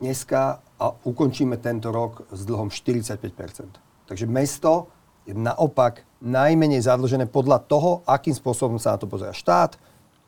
dneska 0.00 0.58
a 0.80 0.86
ukončíme 1.06 1.56
tento 1.62 1.94
rok 1.94 2.26
s 2.34 2.42
dlhom 2.42 2.68
45% 2.68 3.84
Takže 4.04 4.28
mesto 4.28 4.92
je 5.24 5.32
naopak 5.32 6.04
najmenej 6.20 6.84
zadlžené 6.84 7.24
podľa 7.28 7.64
toho, 7.64 8.04
akým 8.04 8.36
spôsobom 8.36 8.76
sa 8.76 8.96
na 8.96 8.98
to 9.00 9.08
pozera 9.08 9.32
štát, 9.32 9.80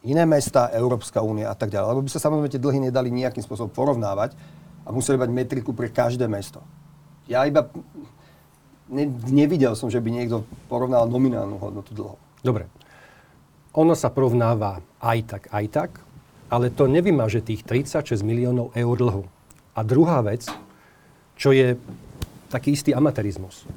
iné 0.07 0.25
mesta, 0.25 0.73
Európska 0.73 1.21
únia 1.21 1.53
a 1.53 1.57
tak 1.57 1.75
ďalej. 1.75 1.89
Lebo 1.93 2.05
by 2.05 2.11
sa 2.13 2.23
samozrejme 2.23 2.53
tie 2.53 2.63
dlhy 2.63 2.89
nedali 2.89 3.13
nejakým 3.13 3.45
spôsobom 3.45 3.69
porovnávať 3.69 4.33
a 4.87 4.89
museli 4.95 5.21
mať 5.21 5.31
metriku 5.35 5.77
pre 5.77 5.93
každé 5.93 6.25
mesto. 6.31 6.65
Ja 7.27 7.43
iba 7.47 7.67
ne, 8.91 9.05
nevidel 9.31 9.75
som, 9.75 9.91
že 9.91 9.99
by 9.99 10.09
niekto 10.11 10.47
porovnal 10.71 11.11
nominálnu 11.11 11.59
hodnotu 11.59 11.91
dlhov. 11.95 12.19
Dobre. 12.43 12.71
Ono 13.77 13.93
sa 13.93 14.09
porovnáva 14.09 14.81
aj 15.03 15.19
tak, 15.29 15.43
aj 15.53 15.67
tak, 15.69 15.91
ale 16.49 16.73
to 16.73 16.89
nevymaže 16.89 17.45
tých 17.45 17.67
36 17.67 18.23
miliónov 18.23 18.73
eur 18.73 18.97
dlhu. 18.97 19.25
A 19.77 19.81
druhá 19.85 20.25
vec, 20.25 20.49
čo 21.37 21.53
je 21.53 21.77
taký 22.49 22.73
istý 22.73 22.97
amatérizmus. 22.97 23.69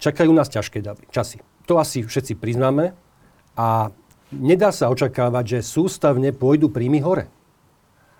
Čakajú 0.00 0.30
nás 0.32 0.48
ťažké 0.48 0.80
časy. 1.12 1.42
To 1.68 1.76
asi 1.82 2.06
všetci 2.06 2.38
priznáme 2.38 2.94
a 3.58 3.90
nedá 4.30 4.70
sa 4.70 4.88
očakávať, 4.88 5.58
že 5.58 5.66
sústavne 5.66 6.30
pôjdu 6.30 6.70
príjmy 6.70 7.02
hore. 7.02 7.28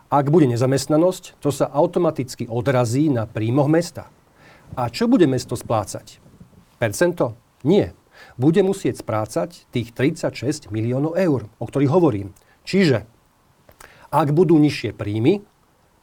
Ak 0.07 0.31
bude 0.31 0.47
nezamestnanosť, 0.47 1.43
to 1.43 1.51
sa 1.51 1.67
automaticky 1.67 2.47
odrazí 2.47 3.11
na 3.11 3.27
príjmoch 3.27 3.67
mesta. 3.67 4.07
A 4.79 4.87
čo 4.87 5.11
bude 5.11 5.27
mesto 5.27 5.59
splácať? 5.59 6.23
Percento? 6.79 7.35
Nie. 7.67 7.91
Bude 8.39 8.63
musieť 8.63 9.03
splácať 9.03 9.67
tých 9.75 9.91
36 9.91 10.71
miliónov 10.71 11.19
eur, 11.19 11.51
o 11.59 11.65
ktorých 11.67 11.91
hovorím. 11.91 12.31
Čiže, 12.63 13.03
ak 14.15 14.31
budú 14.31 14.55
nižšie 14.63 14.95
príjmy, 14.95 15.43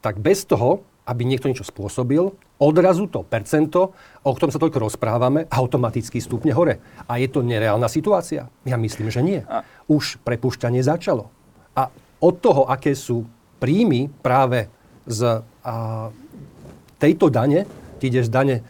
tak 0.04 0.20
bez 0.20 0.44
toho, 0.44 0.84
aby 1.08 1.24
niekto 1.24 1.48
niečo 1.48 1.64
spôsobil, 1.64 2.28
odrazu 2.60 3.08
to 3.08 3.24
percento, 3.24 3.96
o 4.20 4.30
ktorom 4.36 4.52
sa 4.52 4.60
toľko 4.60 4.84
rozprávame, 4.84 5.48
automaticky 5.48 6.20
stúpne 6.20 6.52
hore. 6.52 6.80
A 7.08 7.16
je 7.16 7.28
to 7.28 7.40
nereálna 7.40 7.88
situácia? 7.88 8.52
Ja 8.68 8.76
myslím, 8.76 9.08
že 9.08 9.24
nie. 9.24 9.40
Už 9.88 10.20
prepušťanie 10.20 10.84
začalo. 10.84 11.32
A 11.72 11.88
od 12.20 12.34
toho, 12.40 12.68
aké 12.68 12.92
sú 12.96 13.28
príjmy 13.58 14.10
práve 14.22 14.68
z 15.04 15.44
a, 15.64 16.08
tejto 16.98 17.28
dane, 17.28 17.68
z 18.00 18.28
dane 18.28 18.60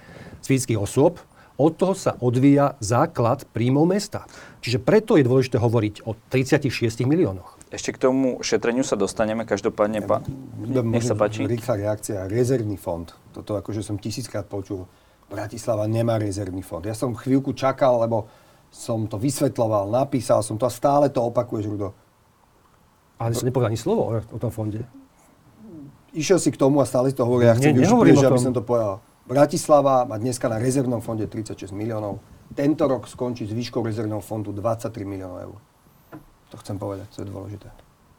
z 0.43 0.47
fyzických 0.47 0.79
osôb, 0.79 1.19
od 1.55 1.73
toho 1.79 1.95
sa 1.95 2.19
odvíja 2.19 2.75
základ 2.83 3.47
príjmov 3.55 3.87
mesta. 3.87 4.27
Čiže 4.59 4.83
preto 4.83 5.15
je 5.15 5.23
dôležité 5.23 5.63
hovoriť 5.63 6.03
o 6.03 6.19
36 6.31 7.07
miliónoch. 7.07 7.55
Ešte 7.71 7.95
k 7.95 7.99
tomu 7.99 8.39
šetreniu 8.43 8.87
sa 8.87 8.95
dostaneme. 8.95 9.47
Každopádne, 9.47 10.03
ja, 10.03 10.07
pán, 10.07 10.23
nech 10.91 11.07
sa 11.07 11.19
páči. 11.19 11.47
Rýchla 11.47 11.75
reakcia. 11.87 12.27
Rezervný 12.31 12.79
fond. 12.79 13.07
Toto 13.35 13.59
akože 13.59 13.83
som 13.83 13.99
tisíckrát 13.99 14.47
počul. 14.47 14.87
Bratislava 15.27 15.87
nemá 15.91 16.19
rezervný 16.19 16.63
fond. 16.63 16.83
Ja 16.87 16.95
som 16.95 17.19
chvíľku 17.19 17.55
čakal, 17.55 18.03
lebo 18.03 18.31
som 18.75 19.07
to 19.07 19.19
vysvetloval, 19.23 19.87
napísal 19.87 20.43
som 20.43 20.59
to 20.59 20.67
a 20.67 20.73
stále 20.75 21.07
to 21.07 21.23
opakuješ, 21.23 21.71
Rudo. 21.71 21.95
Ale 23.19 23.33
som 23.35 23.47
nepovedal 23.47 23.71
ani 23.71 23.81
slovo 23.81 24.11
o, 24.11 24.13
o 24.19 24.39
tom 24.39 24.51
fonde. 24.51 24.83
Išiel 26.15 26.39
si 26.39 26.55
k 26.55 26.59
tomu 26.59 26.79
a 26.79 26.87
stále 26.87 27.11
si 27.11 27.17
to 27.19 27.27
hovorí. 27.27 27.51
Ja 27.51 27.59
chcem 27.59 27.75
využiť, 27.75 28.27
aby 28.27 28.39
som 28.39 28.55
to 28.55 28.63
povedal. 28.63 29.03
Bratislava 29.25 30.05
má 30.05 30.21
dneska 30.21 30.47
na 30.53 30.61
rezervnom 30.61 31.01
fonde 31.01 31.27
36 31.27 31.73
miliónov. 31.73 32.21
Tento 32.53 32.85
rok 32.85 33.09
skončí 33.09 33.49
s 33.49 33.53
výškou 33.57 33.81
rezervného 33.81 34.21
fondu 34.21 34.53
23 34.53 34.93
miliónov 35.03 35.39
eur. 35.41 35.57
To 36.53 36.57
chcem 36.61 36.77
povedať, 36.79 37.09
to 37.11 37.25
je 37.25 37.29
dôležité. 37.33 37.69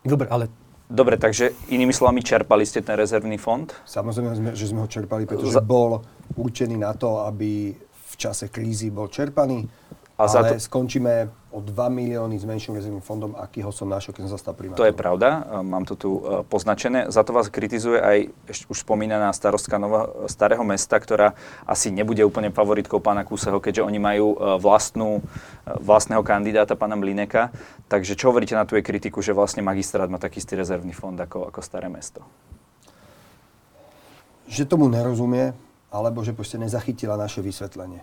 Dobre, 0.04 0.28
ale 0.28 0.52
Dobre, 0.86 1.18
takže 1.18 1.50
inými 1.74 1.90
slovami, 1.90 2.22
čerpali 2.22 2.62
ste 2.62 2.86
ten 2.86 2.94
rezervný 2.94 3.42
fond? 3.42 3.66
Samozrejme, 3.90 4.54
že 4.54 4.70
sme 4.70 4.86
ho 4.86 4.90
čerpali, 4.90 5.26
pretože 5.26 5.58
Za... 5.58 5.66
bol 5.66 6.06
určený 6.38 6.78
na 6.78 6.94
to, 6.94 7.26
aby 7.26 7.74
v 7.82 8.14
čase 8.22 8.54
krízy 8.54 8.94
bol 8.94 9.10
čerpaný. 9.10 9.66
A 10.16 10.32
ale 10.32 10.56
to... 10.56 10.64
skončíme 10.64 11.28
o 11.52 11.60
2 11.60 11.76
milióny 11.92 12.40
s 12.40 12.48
menším 12.48 12.80
rezervným 12.80 13.04
fondom, 13.04 13.36
akýho 13.36 13.68
som 13.76 13.92
našiel, 13.92 14.16
keď 14.16 14.28
som 14.28 14.32
sa 14.36 14.40
stal 14.40 14.56
primátorom. 14.56 14.80
To 14.80 14.88
je 14.88 14.96
pravda, 14.96 15.44
mám 15.60 15.84
to 15.84 16.00
tu 16.00 16.24
e, 16.24 16.40
poznačené. 16.48 17.12
Za 17.12 17.28
to 17.28 17.36
vás 17.36 17.52
kritizuje 17.52 18.00
aj 18.00 18.32
už 18.72 18.88
spomínaná 18.88 19.36
starostka 19.36 19.76
Nova, 19.76 20.28
Starého 20.32 20.64
mesta, 20.64 20.96
ktorá 20.96 21.36
asi 21.68 21.92
nebude 21.92 22.24
úplne 22.24 22.48
favoritkou 22.48 23.04
pána 23.04 23.28
Kúseho, 23.28 23.60
keďže 23.60 23.84
oni 23.84 24.00
majú 24.00 24.40
e, 24.40 24.56
vlastnú, 24.56 25.20
e, 25.20 25.22
vlastného 25.84 26.24
kandidáta, 26.24 26.80
pána 26.80 26.96
Mlineka. 26.96 27.52
Takže 27.92 28.16
čo 28.16 28.32
hovoríte 28.32 28.56
na 28.56 28.64
tú 28.64 28.80
kritiku, 28.80 29.20
že 29.20 29.36
vlastne 29.36 29.68
magistrát 29.68 30.08
má 30.08 30.16
taký 30.16 30.40
istý 30.40 30.56
rezervný 30.56 30.96
fond 30.96 31.20
ako, 31.20 31.52
ako 31.52 31.60
Staré 31.60 31.92
mesto? 31.92 32.24
Že 34.48 34.64
tomu 34.64 34.88
nerozumie, 34.88 35.52
alebo 35.92 36.24
že 36.24 36.32
proste 36.32 36.56
nezachytila 36.56 37.20
naše 37.20 37.44
vysvetlenie. 37.44 38.00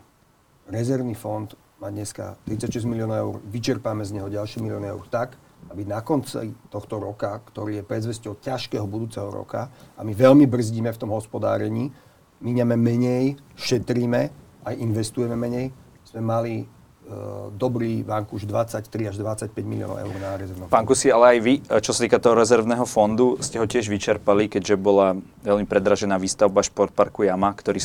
Rezervný 0.69 1.17
fond 1.17 1.49
má 1.83 1.91
dneska 1.91 2.39
36 2.47 2.87
miliónov 2.87 3.17
eur, 3.19 3.35
vyčerpáme 3.51 4.07
z 4.07 4.15
neho 4.15 4.31
ďalšie 4.31 4.63
milióny 4.63 4.87
eur 4.95 5.03
tak, 5.11 5.35
aby 5.67 5.83
na 5.83 5.99
konci 5.99 6.55
tohto 6.71 7.03
roka, 7.03 7.43
ktorý 7.43 7.83
je 7.83 7.85
predzvesťou 7.87 8.39
ťažkého 8.39 8.87
budúceho 8.87 9.27
roka, 9.27 9.67
a 9.99 10.01
my 10.07 10.15
veľmi 10.15 10.47
brzdíme 10.47 10.95
v 10.95 11.01
tom 11.03 11.11
hospodárení, 11.11 11.91
míňame 12.39 12.79
menej, 12.79 13.35
šetríme, 13.59 14.31
aj 14.63 14.75
investujeme 14.79 15.35
menej, 15.35 15.75
sme 16.07 16.23
mali 16.23 16.55
e, 16.63 16.67
dobrý 17.59 18.07
už 18.07 18.47
23 18.47 19.11
až 19.11 19.19
25 19.19 19.51
miliónov 19.67 19.99
eur 19.99 20.15
na 20.23 20.39
rezervnom 20.39 20.71
Pán 20.71 20.87
Kusi, 20.87 21.11
ale 21.11 21.35
aj 21.35 21.39
vy, 21.43 21.55
čo 21.83 21.91
sa 21.91 22.07
týka 22.07 22.23
toho 22.23 22.39
rezervného 22.39 22.87
fondu, 22.87 23.43
ste 23.43 23.59
ho 23.59 23.67
tiež 23.67 23.91
vyčerpali, 23.91 24.47
keďže 24.47 24.79
bola 24.79 25.19
veľmi 25.43 25.67
predražená 25.67 26.15
výstavba 26.15 26.63
športparku 26.63 27.27
Jama, 27.27 27.51
ktorý 27.51 27.83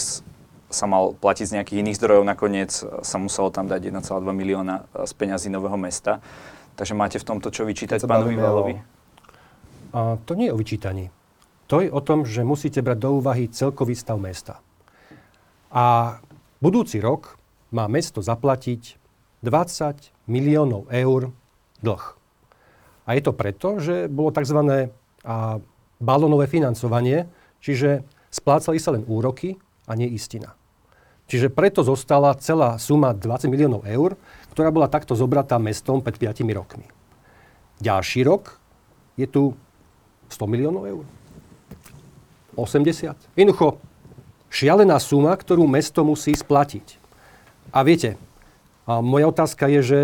sa 0.67 0.86
mal 0.86 1.15
platiť 1.15 1.45
z 1.47 1.56
nejakých 1.60 1.80
iných 1.80 1.97
zdrojov, 1.97 2.23
nakoniec 2.27 2.71
sa 2.84 3.17
muselo 3.17 3.47
tam 3.49 3.71
dať 3.71 3.88
1,2 3.88 4.03
milióna 4.36 4.84
z 5.08 5.12
peňazí 5.15 5.47
Nového 5.47 5.80
mesta. 5.80 6.19
Takže 6.75 6.93
máte 6.93 7.17
v 7.17 7.25
tomto 7.25 7.47
čo 7.49 7.63
vyčítať 7.63 8.03
pánovi 8.03 8.36
Valovi? 8.36 8.75
A 9.95 10.19
to 10.27 10.36
nie 10.36 10.51
je 10.51 10.53
o 10.53 10.60
vyčítaní. 10.60 11.08
To 11.71 11.80
je 11.80 11.88
o 11.88 12.03
tom, 12.03 12.27
že 12.27 12.43
musíte 12.43 12.84
brať 12.84 12.99
do 12.99 13.10
úvahy 13.23 13.47
celkový 13.47 13.95
stav 13.95 14.19
mesta. 14.19 14.60
A 15.71 16.19
budúci 16.60 16.99
rok 16.99 17.39
má 17.71 17.88
mesto 17.88 18.19
zaplatiť 18.19 18.99
20 19.43 20.27
miliónov 20.27 20.91
eur 20.91 21.32
dlh. 21.80 22.03
A 23.08 23.10
je 23.15 23.21
to 23.23 23.32
preto, 23.32 23.80
že 23.80 24.12
bolo 24.12 24.36
tzv. 24.36 24.91
Balónové 25.97 26.45
financovanie, 26.51 27.32
čiže 27.63 28.03
splácali 28.30 28.77
sa 28.77 28.91
len 28.93 29.08
úroky 29.08 29.56
a 29.88 29.95
nie 29.95 30.12
istina. 30.12 30.57
Čiže 31.28 31.52
preto 31.52 31.84
zostala 31.84 32.32
celá 32.40 32.80
suma 32.80 33.12
20 33.12 33.52
miliónov 33.52 33.84
eur, 33.84 34.16
ktorá 34.56 34.72
bola 34.72 34.88
takto 34.88 35.12
zobratá 35.12 35.60
mestom 35.60 36.00
pred 36.00 36.16
5 36.16 36.48
rokmi. 36.56 36.88
Ďalší 37.84 38.24
rok 38.24 38.58
je 39.20 39.28
tu 39.28 39.52
100 40.32 40.48
miliónov 40.48 40.88
eur. 40.88 41.04
80. 42.56 43.13
Jednoducho, 43.38 43.78
šialená 44.50 44.98
suma, 44.98 45.36
ktorú 45.36 45.68
mesto 45.70 46.02
musí 46.02 46.34
splatiť. 46.34 46.98
A 47.76 47.84
viete, 47.84 48.16
a 48.88 49.04
moja 49.04 49.28
otázka 49.30 49.68
je, 49.68 49.82
že 49.84 50.00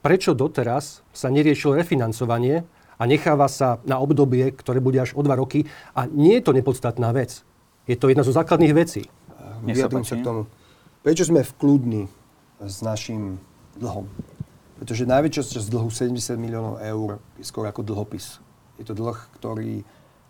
prečo 0.00 0.32
doteraz 0.32 1.02
sa 1.12 1.28
neriešilo 1.28 1.76
refinancovanie 1.76 2.64
a 2.96 3.02
necháva 3.04 3.50
sa 3.50 3.82
na 3.84 3.98
obdobie, 3.98 4.54
ktoré 4.54 4.78
bude 4.78 5.02
až 5.02 5.12
o 5.18 5.20
dva 5.20 5.34
roky. 5.34 5.66
A 5.92 6.06
nie 6.06 6.38
je 6.38 6.46
to 6.46 6.54
nepodstatná 6.54 7.10
vec. 7.10 7.42
Je 7.90 7.98
to 7.98 8.08
jedna 8.08 8.22
zo 8.22 8.32
základných 8.32 8.72
vecí. 8.72 9.10
Vyjadrím 9.66 10.06
sa 10.06 10.16
k 10.16 10.24
tomu. 10.24 10.48
Prečo 11.00 11.24
sme 11.24 11.40
v 11.40 11.56
kľudni 11.56 12.04
s 12.60 12.84
našim 12.84 13.40
dlhom? 13.80 14.04
Pretože 14.76 15.08
najväčšia 15.08 15.56
časť 15.56 15.72
dlhu 15.72 15.88
70 15.88 16.36
miliónov 16.36 16.76
eur 16.76 17.16
je 17.40 17.44
skôr 17.48 17.64
ako 17.64 17.80
dlhopis. 17.80 18.36
Je 18.76 18.84
to 18.84 18.92
dlh, 18.92 19.16
ktorý, 19.40 19.80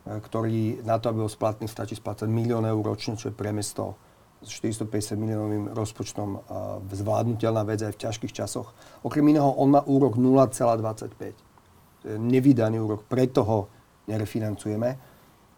ktorý 0.07 0.87
na 0.87 1.03
to, 1.03 1.11
aby 1.11 1.27
bol 1.27 1.33
splatný, 1.33 1.67
stačí 1.67 1.99
splácať 1.99 2.31
milión 2.31 2.63
eur 2.63 2.87
ročne, 2.87 3.19
čo 3.19 3.31
je 3.31 3.35
pre 3.35 3.51
mesto 3.51 3.99
s 4.47 4.63
450 4.63 5.19
miliónovým 5.19 5.75
rozpočtom 5.75 6.39
zvládnutelná 6.87 7.67
vec 7.67 7.83
aj 7.83 7.99
v 7.99 8.03
ťažkých 8.07 8.31
časoch. 8.31 8.71
Okrem 9.03 9.27
iného, 9.27 9.51
on 9.51 9.75
má 9.75 9.83
úrok 9.91 10.23
0,25. 10.23 11.35
To 11.99 12.05
je 12.07 12.15
nevydaný 12.15 12.79
úrok, 12.79 13.11
preto 13.11 13.43
ho 13.43 13.67
nerefinancujeme 14.07 15.10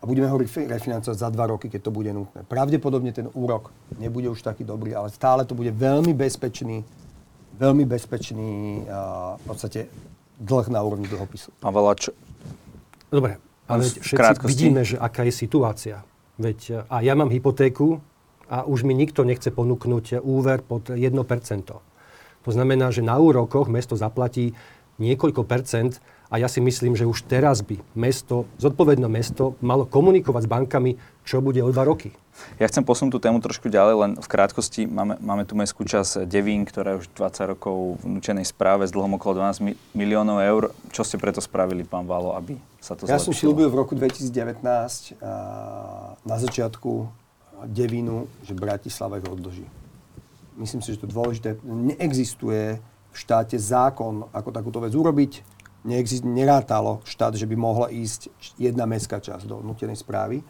a 0.02 0.06
budeme 0.06 0.26
ho 0.26 0.34
refinancovať 0.66 1.14
za 1.14 1.30
dva 1.30 1.46
roky, 1.54 1.70
keď 1.70 1.80
to 1.86 1.94
bude 1.94 2.10
nutné. 2.10 2.42
Pravdepodobne 2.42 3.14
ten 3.14 3.30
úrok 3.38 3.70
nebude 4.02 4.26
už 4.26 4.42
taký 4.42 4.66
dobrý, 4.66 4.98
ale 4.98 5.14
stále 5.14 5.46
to 5.46 5.54
bude 5.54 5.70
veľmi 5.70 6.10
bezpečný, 6.10 6.82
veľmi 7.54 7.86
bezpečný 7.86 8.82
uh, 8.82 9.38
v 9.38 9.44
podstate 9.46 9.80
dlh 10.42 10.66
na 10.74 10.82
úrovni 10.82 11.06
dlhopisu. 11.06 11.54
Pán 11.62 11.70
Valač. 11.70 12.10
Dobre, 13.14 13.38
ale 13.70 13.86
všetci 13.86 14.42
vidíme, 14.42 14.82
že 14.82 14.98
aká 14.98 15.22
je 15.22 15.34
situácia. 15.34 16.02
Veď 16.34 16.88
a 16.90 16.98
ja 16.98 17.14
mám 17.14 17.30
hypotéku 17.30 18.02
a 18.50 18.66
už 18.66 18.82
mi 18.82 18.98
nikto 18.98 19.22
nechce 19.22 19.54
ponúknuť 19.54 20.18
úver 20.26 20.66
pod 20.66 20.90
1%. 20.90 21.14
To 22.42 22.50
znamená, 22.50 22.90
že 22.90 23.06
na 23.06 23.22
úrokoch 23.22 23.70
mesto 23.70 23.94
zaplatí 23.94 24.50
niekoľko 24.98 25.46
percent 25.46 26.02
a 26.32 26.40
ja 26.40 26.48
si 26.48 26.64
myslím, 26.64 26.96
že 26.96 27.04
už 27.04 27.28
teraz 27.28 27.60
by 27.60 27.76
mesto, 27.92 28.48
zodpovedné 28.56 29.04
mesto, 29.04 29.52
malo 29.60 29.84
komunikovať 29.84 30.48
s 30.48 30.48
bankami, 30.48 30.90
čo 31.28 31.44
bude 31.44 31.60
o 31.60 31.68
dva 31.68 31.84
roky. 31.84 32.08
Ja 32.56 32.64
chcem 32.64 32.80
posunúť 32.80 33.12
tú 33.12 33.20
tému 33.20 33.44
trošku 33.44 33.68
ďalej, 33.68 33.94
len 34.00 34.12
v 34.16 34.24
krátkosti 34.24 34.88
máme, 34.88 35.20
máme 35.20 35.44
tu 35.44 35.52
mestskú 35.52 35.84
časť 35.84 36.24
Devín, 36.24 36.64
ktorá 36.64 36.96
je 36.96 37.04
už 37.04 37.12
20 37.12 37.52
rokov 37.52 38.00
v 38.00 38.16
nučenej 38.16 38.48
správe 38.48 38.88
s 38.88 38.96
dlhom 38.96 39.20
okolo 39.20 39.44
12 39.44 39.76
miliónov 39.92 40.40
eur. 40.40 40.72
Čo 40.88 41.04
ste 41.04 41.20
preto 41.20 41.44
spravili, 41.44 41.84
pán 41.84 42.08
Valo, 42.08 42.32
aby 42.32 42.56
sa 42.80 42.96
to 42.96 43.04
Ja 43.04 43.20
zlepšilo? 43.20 43.28
som 43.28 43.32
slúbil 43.36 43.68
v 43.68 43.76
roku 43.76 43.92
2019 43.92 44.64
na 46.24 46.36
začiatku 46.40 47.12
Devínu, 47.68 48.24
že 48.48 48.56
Bratislava 48.56 49.20
ich 49.20 49.28
odloží. 49.28 49.68
Myslím 50.56 50.80
si, 50.80 50.96
že 50.96 51.04
to 51.04 51.12
dôležité. 51.12 51.60
Neexistuje 51.62 52.80
v 53.12 53.16
štáte 53.16 53.60
zákon, 53.60 54.24
ako 54.32 54.48
takúto 54.48 54.80
vec 54.80 54.96
urobiť 54.96 55.51
neexist, 55.82 56.22
nerátalo 56.22 57.02
štát, 57.02 57.34
že 57.34 57.46
by 57.46 57.56
mohla 57.58 57.90
ísť 57.90 58.30
jedna 58.58 58.86
mestská 58.86 59.18
časť 59.18 59.46
do 59.46 59.58
nutenej 59.62 59.98
správy. 59.98 60.42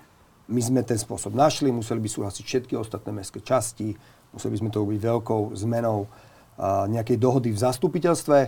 My 0.53 0.61
sme 0.61 0.85
ten 0.85 1.01
spôsob 1.01 1.33
našli, 1.33 1.73
museli 1.73 2.03
by 2.03 2.09
súhlasiť 2.09 2.45
všetky 2.45 2.75
ostatné 2.77 3.17
mestské 3.17 3.41
časti, 3.41 3.97
museli 4.37 4.53
by 4.53 4.59
sme 4.61 4.71
to 4.71 4.83
robiť 4.85 4.99
veľkou 5.01 5.43
zmenou 5.57 6.05
a, 6.05 6.85
nejakej 6.91 7.17
dohody 7.17 7.49
v 7.55 7.63
zastupiteľstve. 7.63 8.39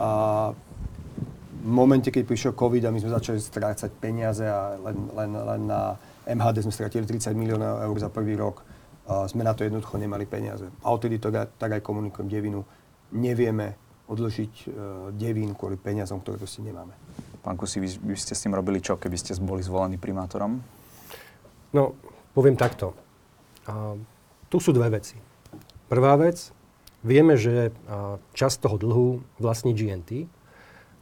A 0.00 0.10
v 1.62 1.70
momente, 1.70 2.10
keď 2.10 2.24
prišiel 2.26 2.52
COVID 2.58 2.88
a 2.88 2.90
my 2.90 2.98
sme 2.98 3.14
začali 3.14 3.38
strácať 3.38 3.90
peniaze 4.00 4.42
a 4.42 4.74
len, 4.80 4.96
len, 5.14 5.30
len 5.30 5.62
na 5.68 5.94
MHD 6.26 6.66
sme 6.66 6.74
stratili 6.74 7.04
30 7.06 7.36
miliónov 7.36 7.84
eur 7.86 7.96
za 8.00 8.10
prvý 8.10 8.34
rok, 8.34 8.64
a 9.02 9.26
sme 9.26 9.42
na 9.42 9.52
to 9.52 9.66
jednoducho 9.66 9.98
nemali 9.98 10.26
peniaze. 10.26 10.66
A 10.82 10.94
odtedy 10.94 11.18
to 11.18 11.30
tak 11.30 11.70
aj 11.70 11.82
komunikujem 11.82 12.30
Devinu. 12.30 12.62
Nevieme 13.12 13.91
odložiť 14.12 14.52
uh, 14.68 14.72
devín 15.16 15.56
kvôli 15.56 15.80
peniazom, 15.80 16.20
ktoré 16.20 16.36
proste 16.36 16.60
nemáme. 16.60 16.92
Pán 17.42 17.58
Kusi, 17.58 17.82
vy, 17.82 17.88
vy 18.12 18.14
ste 18.14 18.38
s 18.38 18.44
tým 18.46 18.54
robili 18.54 18.78
čo, 18.78 18.94
keby 18.94 19.16
ste 19.18 19.34
boli 19.42 19.66
zvolení 19.66 19.98
primátorom? 19.98 20.62
No, 21.74 21.98
poviem 22.36 22.54
takto. 22.54 22.94
A, 23.66 23.98
tu 24.46 24.62
sú 24.62 24.70
dve 24.70 24.92
veci. 24.94 25.18
Prvá 25.90 26.14
vec, 26.20 26.54
vieme, 27.02 27.34
že 27.34 27.74
a, 27.88 28.20
časť 28.36 28.56
toho 28.62 28.76
dlhu 28.78 29.08
vlastní 29.42 29.74
GNT 29.74 30.30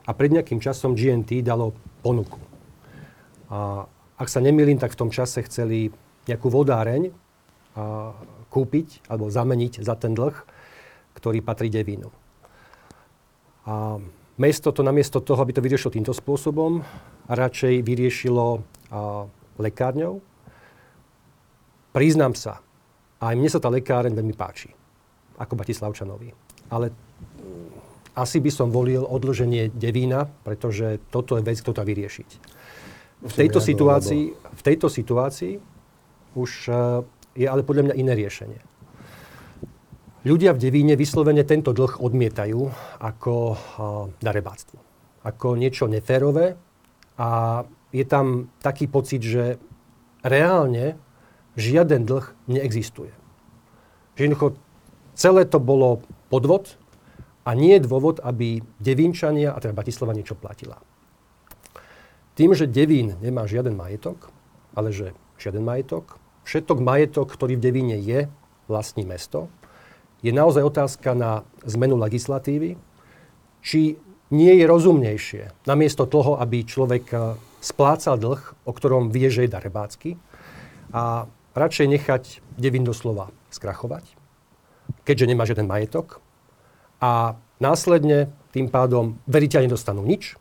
a 0.08 0.10
pred 0.16 0.32
nejakým 0.32 0.62
časom 0.62 0.96
GNT 0.96 1.44
dalo 1.44 1.76
ponuku. 2.00 2.40
A, 3.52 3.84
ak 4.16 4.28
sa 4.32 4.40
nemýlim, 4.40 4.80
tak 4.80 4.96
v 4.96 5.00
tom 5.06 5.10
čase 5.12 5.44
chceli 5.44 5.92
nejakú 6.24 6.48
vodáreň 6.48 7.10
a, 7.10 7.12
kúpiť 8.48 9.12
alebo 9.12 9.28
zameniť 9.28 9.84
za 9.84 9.92
ten 9.98 10.16
dlh, 10.16 10.34
ktorý 11.18 11.44
patrí 11.44 11.68
Devínu. 11.68 12.19
A 13.70 14.02
mesto 14.34 14.74
to 14.74 14.82
namiesto 14.82 15.22
toho, 15.22 15.38
aby 15.46 15.54
to 15.54 15.62
vyriešilo 15.62 15.94
týmto 15.94 16.10
spôsobom, 16.10 16.82
radšej 17.30 17.86
vyriešilo 17.86 18.58
a, 18.90 19.30
lekárňou. 19.62 20.18
Priznám 21.94 22.34
sa, 22.34 22.58
aj 23.22 23.34
mne 23.38 23.50
sa 23.50 23.62
tá 23.62 23.70
lekáreň 23.70 24.10
veľmi 24.10 24.34
páči, 24.34 24.74
ako 25.38 25.54
Batislavčanovi. 25.54 26.34
Ale 26.74 26.90
mm, 26.90 28.18
asi 28.18 28.42
by 28.42 28.50
som 28.50 28.74
volil 28.74 29.06
odloženie 29.06 29.70
Devína, 29.70 30.26
pretože 30.42 30.98
toto 31.14 31.38
je 31.38 31.46
vec, 31.46 31.62
ktorú 31.62 31.74
to 31.78 31.86
vyriešiť. 31.86 32.30
V 33.20 33.34
tejto, 33.36 33.60
situácii, 33.60 34.32
v 34.32 34.62
tejto 34.64 34.88
situácii 34.88 35.60
už 36.32 36.50
uh, 36.72 37.04
je 37.36 37.44
ale 37.44 37.60
podľa 37.60 37.92
mňa 37.92 37.94
iné 38.00 38.12
riešenie. 38.16 38.69
Ľudia 40.20 40.52
v 40.52 40.60
Devíne 40.60 41.00
vyslovene 41.00 41.48
tento 41.48 41.72
dlh 41.72 41.96
odmietajú 41.96 42.60
ako 43.00 43.56
darebáctvo. 44.20 44.76
Ako 45.24 45.56
niečo 45.56 45.88
neférové 45.88 46.60
a 47.16 47.64
je 47.88 48.04
tam 48.04 48.52
taký 48.60 48.84
pocit, 48.84 49.24
že 49.24 49.56
reálne 50.20 51.00
žiaden 51.56 52.04
dlh 52.04 52.52
neexistuje. 52.52 53.16
Že 54.20 54.20
jednoducho 54.28 54.48
celé 55.16 55.48
to 55.48 55.56
bolo 55.56 56.04
podvod 56.28 56.76
a 57.48 57.56
nie 57.56 57.80
je 57.80 57.88
dôvod, 57.88 58.20
aby 58.20 58.60
Devínčania, 58.76 59.56
a 59.56 59.60
teda 59.60 59.72
Bratislava 59.72 60.12
niečo 60.12 60.36
platila. 60.36 60.84
Tým, 62.36 62.52
že 62.52 62.68
Devín 62.68 63.16
nemá 63.24 63.48
žiaden 63.48 63.72
majetok, 63.72 64.28
ale 64.76 64.92
že 64.92 65.16
žiaden 65.40 65.64
majetok, 65.64 66.20
všetok 66.44 66.76
majetok, 66.76 67.32
ktorý 67.32 67.56
v 67.56 67.64
Devíne 67.64 67.96
je, 67.96 68.28
vlastní 68.68 69.08
mesto, 69.08 69.48
je 70.20 70.32
naozaj 70.32 70.62
otázka 70.64 71.16
na 71.16 71.42
zmenu 71.64 71.96
legislatívy, 71.96 72.76
či 73.60 73.96
nie 74.30 74.52
je 74.56 74.64
rozumnejšie, 74.64 75.66
namiesto 75.66 76.06
toho, 76.06 76.38
aby 76.38 76.62
človek 76.64 77.04
eh, 77.12 77.20
splácal 77.60 78.16
dlh, 78.16 78.40
o 78.64 78.72
ktorom 78.72 79.12
vie, 79.12 79.28
že 79.28 79.44
je 79.44 79.54
darebácky, 79.54 80.10
a 80.90 81.30
radšej 81.54 81.86
nechať 81.86 82.22
Devin 82.58 82.82
doslova 82.82 83.30
skrachovať, 83.54 84.06
keďže 85.06 85.28
nemá 85.28 85.46
žiaden 85.46 85.70
majetok, 85.70 86.18
a 87.00 87.34
následne 87.58 88.28
tým 88.52 88.68
pádom 88.68 89.16
veriteľ 89.24 89.66
nedostanú 89.70 90.04
nič 90.04 90.36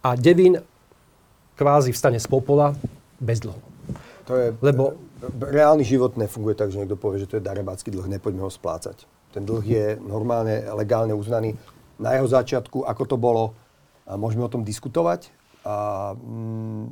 a 0.00 0.16
Devin 0.16 0.64
kvázi 1.60 1.92
vstane 1.92 2.16
z 2.16 2.26
popola 2.26 2.72
bez 3.20 3.44
dlhu. 3.44 3.60
To 4.24 4.32
je, 4.36 4.56
Lebo 4.64 4.96
reálny 5.32 5.84
život 5.84 6.16
nefunguje 6.18 6.58
tak, 6.58 6.72
že 6.74 6.82
niekto 6.82 6.98
povie, 6.98 7.22
že 7.22 7.28
to 7.30 7.36
je 7.38 7.44
darebácky 7.44 7.88
dlh, 7.88 8.08
nepoďme 8.08 8.44
ho 8.44 8.52
splácať. 8.52 9.06
Ten 9.34 9.42
dlh 9.42 9.64
je 9.66 9.86
normálne, 9.98 10.62
legálne 10.74 11.14
uznaný. 11.14 11.58
Na 11.98 12.14
jeho 12.14 12.26
začiatku, 12.26 12.86
ako 12.86 13.02
to 13.06 13.16
bolo, 13.18 13.54
môžeme 14.06 14.44
o 14.46 14.52
tom 14.52 14.62
diskutovať. 14.62 15.30
A 15.64 16.12
mm, 16.12 16.84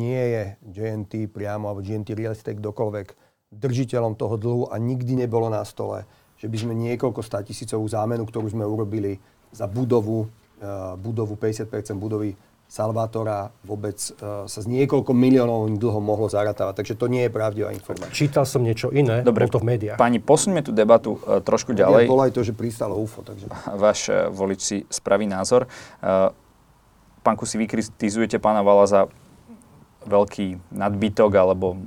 nie 0.00 0.22
je 0.32 0.44
GNT 0.64 1.12
priamo, 1.28 1.68
alebo 1.68 1.84
GNT 1.84 2.16
Real 2.16 2.32
Estate, 2.32 2.56
kdokoľvek 2.56 3.06
držiteľom 3.52 4.16
toho 4.16 4.34
dlhu 4.40 4.62
a 4.72 4.80
nikdy 4.80 5.14
nebolo 5.14 5.46
na 5.52 5.62
stole, 5.62 6.08
že 6.40 6.50
by 6.50 6.56
sme 6.58 6.74
niekoľko 6.74 7.20
statisícovú 7.22 7.86
zámenu, 7.86 8.26
ktorú 8.26 8.50
sme 8.50 8.66
urobili 8.66 9.20
za 9.54 9.70
budovu, 9.70 10.26
budovu 10.98 11.38
50% 11.38 11.94
budovy 11.94 12.34
Salvátora 12.64 13.54
vôbec 13.62 13.94
uh, 14.18 14.50
sa 14.50 14.58
z 14.58 14.66
niekoľko 14.66 15.14
miliónov 15.14 15.70
dlho 15.78 16.00
mohlo 16.02 16.26
zaratávať. 16.26 16.82
Takže 16.82 16.94
to 16.98 17.06
nie 17.06 17.28
je 17.28 17.30
pravdivá 17.30 17.70
informácia. 17.70 18.10
Čítal 18.10 18.42
som 18.48 18.66
niečo 18.66 18.90
iné, 18.90 19.22
Dobre, 19.22 19.46
bol 19.46 19.54
to 19.56 19.62
v 19.62 19.68
médiách. 19.78 19.98
Pani, 20.00 20.18
posuňme 20.18 20.64
tú 20.64 20.74
debatu 20.74 21.22
uh, 21.22 21.38
trošku 21.38 21.76
Ja, 21.76 21.86
ďalej. 21.86 22.10
bolo 22.10 22.26
aj 22.26 22.32
to, 22.34 22.42
že 22.42 22.52
pristalo 22.56 22.98
UFO. 22.98 23.22
Takže... 23.22 23.46
Váš 23.84 24.10
uh, 24.10 24.26
volič 24.32 24.60
si 24.60 24.76
spraví 24.90 25.28
názor. 25.28 25.70
Uh, 26.02 26.34
pán 27.22 27.38
Kusi, 27.38 27.56
vy 27.56 27.70
kritizujete 27.70 28.42
pána 28.42 28.60
Vala 28.66 28.84
za 28.90 29.00
veľký 30.04 30.72
nadbytok 30.72 31.32
alebo 31.34 31.80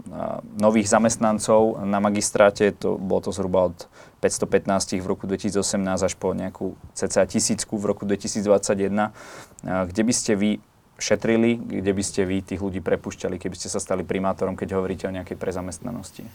nových 0.57 0.89
zamestnancov 0.89 1.81
na 1.85 2.01
magistráte. 2.01 2.73
To, 2.81 2.97
bolo 2.97 3.29
to 3.29 3.31
zhruba 3.31 3.73
od 3.73 3.77
515 4.21 4.97
v 4.97 5.07
roku 5.07 5.29
2018 5.29 5.61
až 6.01 6.13
po 6.17 6.33
nejakú 6.33 6.73
cca 6.97 7.23
tisícku 7.29 7.77
v 7.77 7.85
roku 7.93 8.03
2021. 8.09 8.43
Uh, 8.89 9.89
kde 9.89 10.01
by 10.01 10.13
ste 10.13 10.33
vy 10.33 10.51
šetrili, 10.97 11.61
kde 11.61 11.93
by 11.93 12.03
ste 12.03 12.25
vy 12.25 12.41
tých 12.41 12.61
ľudí 12.61 12.81
prepušťali, 12.81 13.37
keby 13.37 13.55
ste 13.55 13.69
sa 13.69 13.77
stali 13.77 14.01
primátorom, 14.01 14.57
keď 14.57 14.81
hovoríte 14.81 15.05
o 15.05 15.13
nejakej 15.13 15.37
prezamestnanosti? 15.37 16.25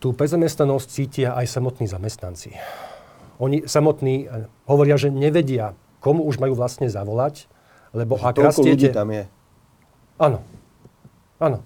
Tú 0.00 0.12
prezamestnanosť 0.12 0.86
cítia 0.88 1.28
aj 1.36 1.48
samotní 1.48 1.88
zamestnanci. 1.88 2.56
Oni 3.40 3.64
samotní 3.64 4.28
eh, 4.28 4.48
hovoria, 4.68 5.00
že 5.00 5.08
nevedia, 5.08 5.72
komu 6.04 6.24
už 6.28 6.36
majú 6.36 6.52
vlastne 6.56 6.88
zavolať, 6.92 7.48
lebo 7.96 8.20
ak 8.20 8.36
Toľko 8.36 8.60
ľudí 8.64 8.92
rastiete... 8.92 8.96
tam 8.96 9.08
je. 9.10 9.24
Áno. 10.20 10.44
Áno. 11.40 11.64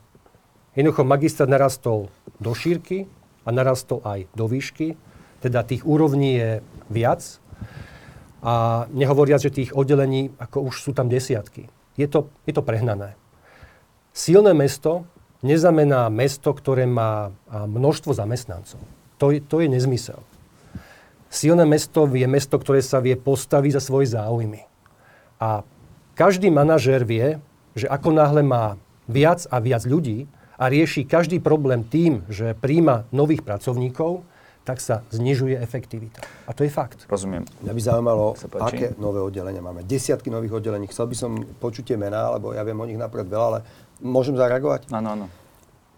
Jednoducho 0.79 1.03
magistrát 1.03 1.51
narastol 1.51 2.07
do 2.39 2.55
šírky 2.55 3.11
a 3.43 3.51
narastol 3.51 3.99
aj 4.07 4.31
do 4.31 4.47
výšky. 4.47 4.95
Teda 5.43 5.67
tých 5.67 5.83
úrovní 5.83 6.39
je 6.39 6.51
viac. 6.87 7.43
A 8.47 8.87
nehovoriac, 8.95 9.43
že 9.43 9.51
tých 9.51 9.75
oddelení, 9.75 10.31
ako 10.39 10.71
už 10.71 10.87
sú 10.87 10.95
tam 10.95 11.11
desiatky. 11.11 11.67
Je 11.99 12.07
to, 12.07 12.31
je 12.47 12.55
to 12.55 12.63
prehnané. 12.63 13.19
Silné 14.15 14.55
mesto 14.55 15.03
neznamená 15.43 16.07
mesto, 16.07 16.55
ktoré 16.55 16.87
má 16.87 17.35
množstvo 17.51 18.15
zamestnancov. 18.15 18.79
To 19.19 19.35
je, 19.35 19.43
to 19.43 19.67
je 19.67 19.69
nezmysel. 19.69 20.23
Silné 21.27 21.67
mesto 21.67 22.07
je 22.07 22.29
mesto, 22.31 22.55
ktoré 22.63 22.79
sa 22.79 23.03
vie 23.03 23.19
postaviť 23.19 23.75
za 23.75 23.83
svoje 23.83 24.15
záujmy. 24.15 24.63
A 25.43 25.67
každý 26.15 26.55
manažér 26.55 27.03
vie, 27.03 27.43
že 27.75 27.91
ako 27.91 28.15
náhle 28.15 28.43
má 28.47 28.79
viac 29.11 29.45
a 29.51 29.61
viac 29.61 29.85
ľudí 29.85 30.31
a 30.57 30.71
rieši 30.71 31.05
každý 31.05 31.43
problém 31.43 31.83
tým, 31.85 32.23
že 32.31 32.55
príjma 32.55 33.05
nových 33.11 33.43
pracovníkov, 33.43 34.23
tak 34.65 34.81
sa 34.81 35.05
znižuje 35.13 35.61
efektivita. 35.61 36.25
A 36.49 36.57
to 36.57 36.65
je 36.65 36.73
fakt. 36.73 37.05
Rozumiem. 37.05 37.45
Mňa 37.61 37.73
by 37.77 37.81
zaujímalo, 37.85 38.33
aké 38.65 38.97
nové 38.97 39.21
oddelenia 39.21 39.61
máme. 39.61 39.85
Desiatky 39.85 40.33
nových 40.33 40.57
oddelení. 40.57 40.89
Chcel 40.89 41.05
by 41.13 41.17
som 41.19 41.31
počuť 41.61 41.93
tie 41.93 41.99
mená, 42.01 42.33
lebo 42.33 42.57
ja 42.57 42.65
viem 42.65 42.81
o 42.81 42.89
nich 42.89 42.97
napred 42.97 43.29
veľa, 43.29 43.47
ale 43.53 43.61
môžem 44.01 44.33
zareagovať? 44.33 44.89
Áno, 44.89 45.09
áno. 45.21 45.27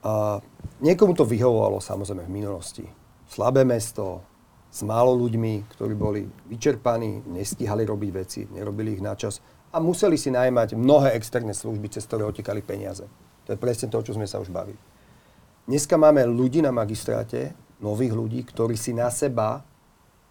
A 0.03 0.43
niekomu 0.83 1.15
to 1.15 1.23
vyhovovalo 1.23 1.79
samozrejme 1.79 2.27
v 2.27 2.33
minulosti. 2.43 2.83
Slabé 3.31 3.63
mesto, 3.63 4.27
s 4.67 4.83
málo 4.83 5.15
ľuďmi, 5.15 5.73
ktorí 5.73 5.95
boli 5.95 6.27
vyčerpaní, 6.51 7.25
nestíhali 7.33 7.87
robiť 7.87 8.11
veci, 8.13 8.45
nerobili 8.51 8.99
ich 8.99 9.03
na 9.03 9.17
čas 9.17 9.41
a 9.77 9.79
museli 9.85 10.17
si 10.17 10.33
najmať 10.33 10.73
mnohé 10.73 11.13
externé 11.21 11.53
služby, 11.53 11.93
cez 11.93 12.09
ktoré 12.09 12.25
otekali 12.25 12.65
peniaze. 12.65 13.05
To 13.45 13.53
je 13.53 13.61
presne 13.61 13.93
to, 13.93 14.01
čo 14.01 14.17
sme 14.17 14.25
sa 14.25 14.41
už 14.41 14.49
bavili. 14.49 14.81
Dneska 15.69 16.01
máme 16.01 16.25
ľudí 16.25 16.65
na 16.65 16.73
magistráte, 16.73 17.53
nových 17.85 18.17
ľudí, 18.17 18.41
ktorí 18.49 18.73
si 18.73 18.97
na 18.97 19.13
seba 19.13 19.61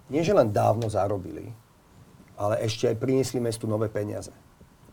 nie 0.10 0.26
že 0.26 0.34
len 0.34 0.50
dávno 0.50 0.90
zarobili, 0.90 1.54
ale 2.38 2.62
ešte 2.66 2.90
aj 2.90 2.98
priniesli 2.98 3.38
mestu 3.38 3.70
nové 3.70 3.86
peniaze. 3.86 4.34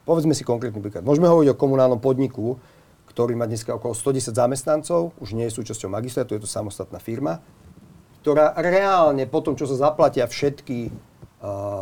Povedzme 0.05 0.37
si 0.37 0.45
konkrétny 0.45 0.85
príklad. 0.85 1.05
Môžeme 1.05 1.33
hovoriť 1.33 1.53
o 1.53 1.61
komunálnom 1.61 2.01
podniku, 2.01 2.61
ktorý 3.09 3.37
má 3.37 3.49
dneska 3.49 3.77
okolo 3.77 3.97
110 3.97 4.37
zamestnancov, 4.37 5.17
už 5.17 5.33
nie 5.33 5.49
je 5.49 5.57
súčasťou 5.57 5.89
magistrátu, 5.89 6.37
je 6.37 6.45
to 6.45 6.51
samostatná 6.51 7.01
firma, 7.01 7.41
ktorá 8.21 8.53
reálne 8.57 9.25
po 9.29 9.41
tom, 9.41 9.57
čo 9.57 9.69
sa 9.69 9.89
zaplatia 9.89 10.29
všetky, 10.29 10.93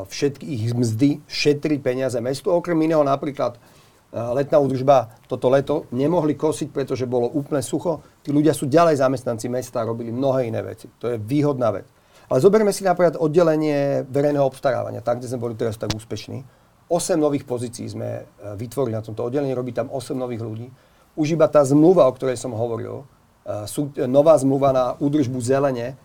všetky 0.09 0.44
ich 0.44 0.73
mzdy, 0.73 1.20
šetrí 1.29 1.77
peniaze 1.85 2.16
mestu. 2.25 2.49
Okrem 2.49 2.81
iného 2.81 3.05
napríklad 3.05 3.61
uh, 3.61 4.33
letná 4.33 4.57
údržba 4.57 5.12
toto 5.29 5.53
leto 5.53 5.85
nemohli 5.92 6.33
kosiť, 6.33 6.73
pretože 6.73 7.05
bolo 7.05 7.29
úplne 7.29 7.61
sucho. 7.61 8.01
Tí 8.25 8.33
ľudia 8.33 8.57
sú 8.57 8.64
ďalej 8.64 9.05
zamestnanci 9.05 9.53
mesta 9.53 9.85
a 9.85 9.88
robili 9.88 10.09
mnohé 10.09 10.49
iné 10.49 10.64
veci. 10.64 10.88
To 11.05 11.12
je 11.12 11.20
výhodná 11.20 11.77
vec. 11.77 11.85
Ale 12.31 12.40
zoberme 12.40 12.73
si 12.73 12.87
napríklad 12.87 13.18
oddelenie 13.18 14.07
verejného 14.09 14.46
obstarávania, 14.46 15.05
tak, 15.05 15.20
kde 15.20 15.29
sme 15.29 15.44
boli 15.44 15.55
teraz 15.59 15.77
tak 15.77 15.92
úspešní. 15.92 16.40
8 16.90 17.20
nových 17.20 17.44
pozícií 17.44 17.85
sme 17.85 18.25
uh, 18.25 18.57
vytvorili 18.57 18.96
na 18.96 19.05
tomto 19.05 19.29
oddelení, 19.29 19.53
robí 19.53 19.77
tam 19.77 19.92
8 19.92 20.16
nových 20.16 20.40
ľudí. 20.40 20.66
Už 21.20 21.37
iba 21.37 21.51
tá 21.53 21.61
zmluva, 21.66 22.09
o 22.09 22.16
ktorej 22.16 22.38
som 22.38 22.55
hovoril, 22.55 23.03
sú, 23.66 23.90
nová 24.07 24.38
zmluva 24.38 24.70
na 24.70 24.85
údržbu 25.03 25.42
zelene, 25.42 25.99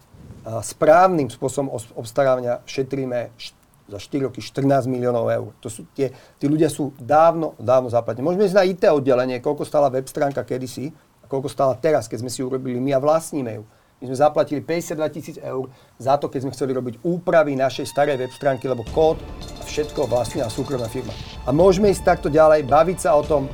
správnym 0.61 1.27
spôsobom 1.33 1.73
obstarávania 1.97 2.61
šetríme 2.69 3.33
za 3.85 3.97
4 4.01 4.29
roky 4.29 4.41
14 4.41 4.89
miliónov 4.89 5.29
eur. 5.29 5.49
To 5.61 5.69
sú 5.69 5.85
tie, 5.93 6.09
tí 6.41 6.45
ľudia 6.49 6.69
sú 6.69 6.93
dávno, 6.97 7.53
dávno 7.61 7.89
zaplatení. 7.89 8.25
Môžeme 8.25 8.49
ísť 8.49 8.57
na 8.57 8.65
IT 8.65 8.83
oddelenie, 8.89 9.37
koľko 9.41 9.65
stála 9.65 9.93
web 9.93 10.05
stránka 10.09 10.41
kedysi 10.41 10.89
a 11.21 11.25
koľko 11.29 11.49
stála 11.49 11.73
teraz, 11.77 12.09
keď 12.09 12.25
sme 12.25 12.31
si 12.33 12.41
urobili 12.41 12.81
my 12.81 12.97
a 12.97 12.99
vlastníme 13.01 13.61
ju. 13.61 13.63
My 14.03 14.11
sme 14.11 14.17
zaplatili 14.17 14.59
52 14.59 15.15
tisíc 15.15 15.37
eur 15.39 15.71
za 15.95 16.19
to, 16.19 16.27
keď 16.27 16.45
sme 16.45 16.53
chceli 16.53 16.75
robiť 16.75 16.99
úpravy 17.01 17.55
našej 17.55 17.87
starej 17.87 18.19
web 18.19 18.33
stránky, 18.33 18.67
lebo 18.67 18.83
kód 18.91 19.17
a 19.57 19.63
všetko 19.63 20.09
vlastnila 20.09 20.51
súkromná 20.51 20.91
firma. 20.91 21.15
A 21.47 21.55
môžeme 21.55 21.89
ísť 21.89 22.03
takto 22.03 22.27
ďalej, 22.27 22.67
baviť 22.67 22.97
sa 23.07 23.15
o 23.15 23.23
tom, 23.23 23.47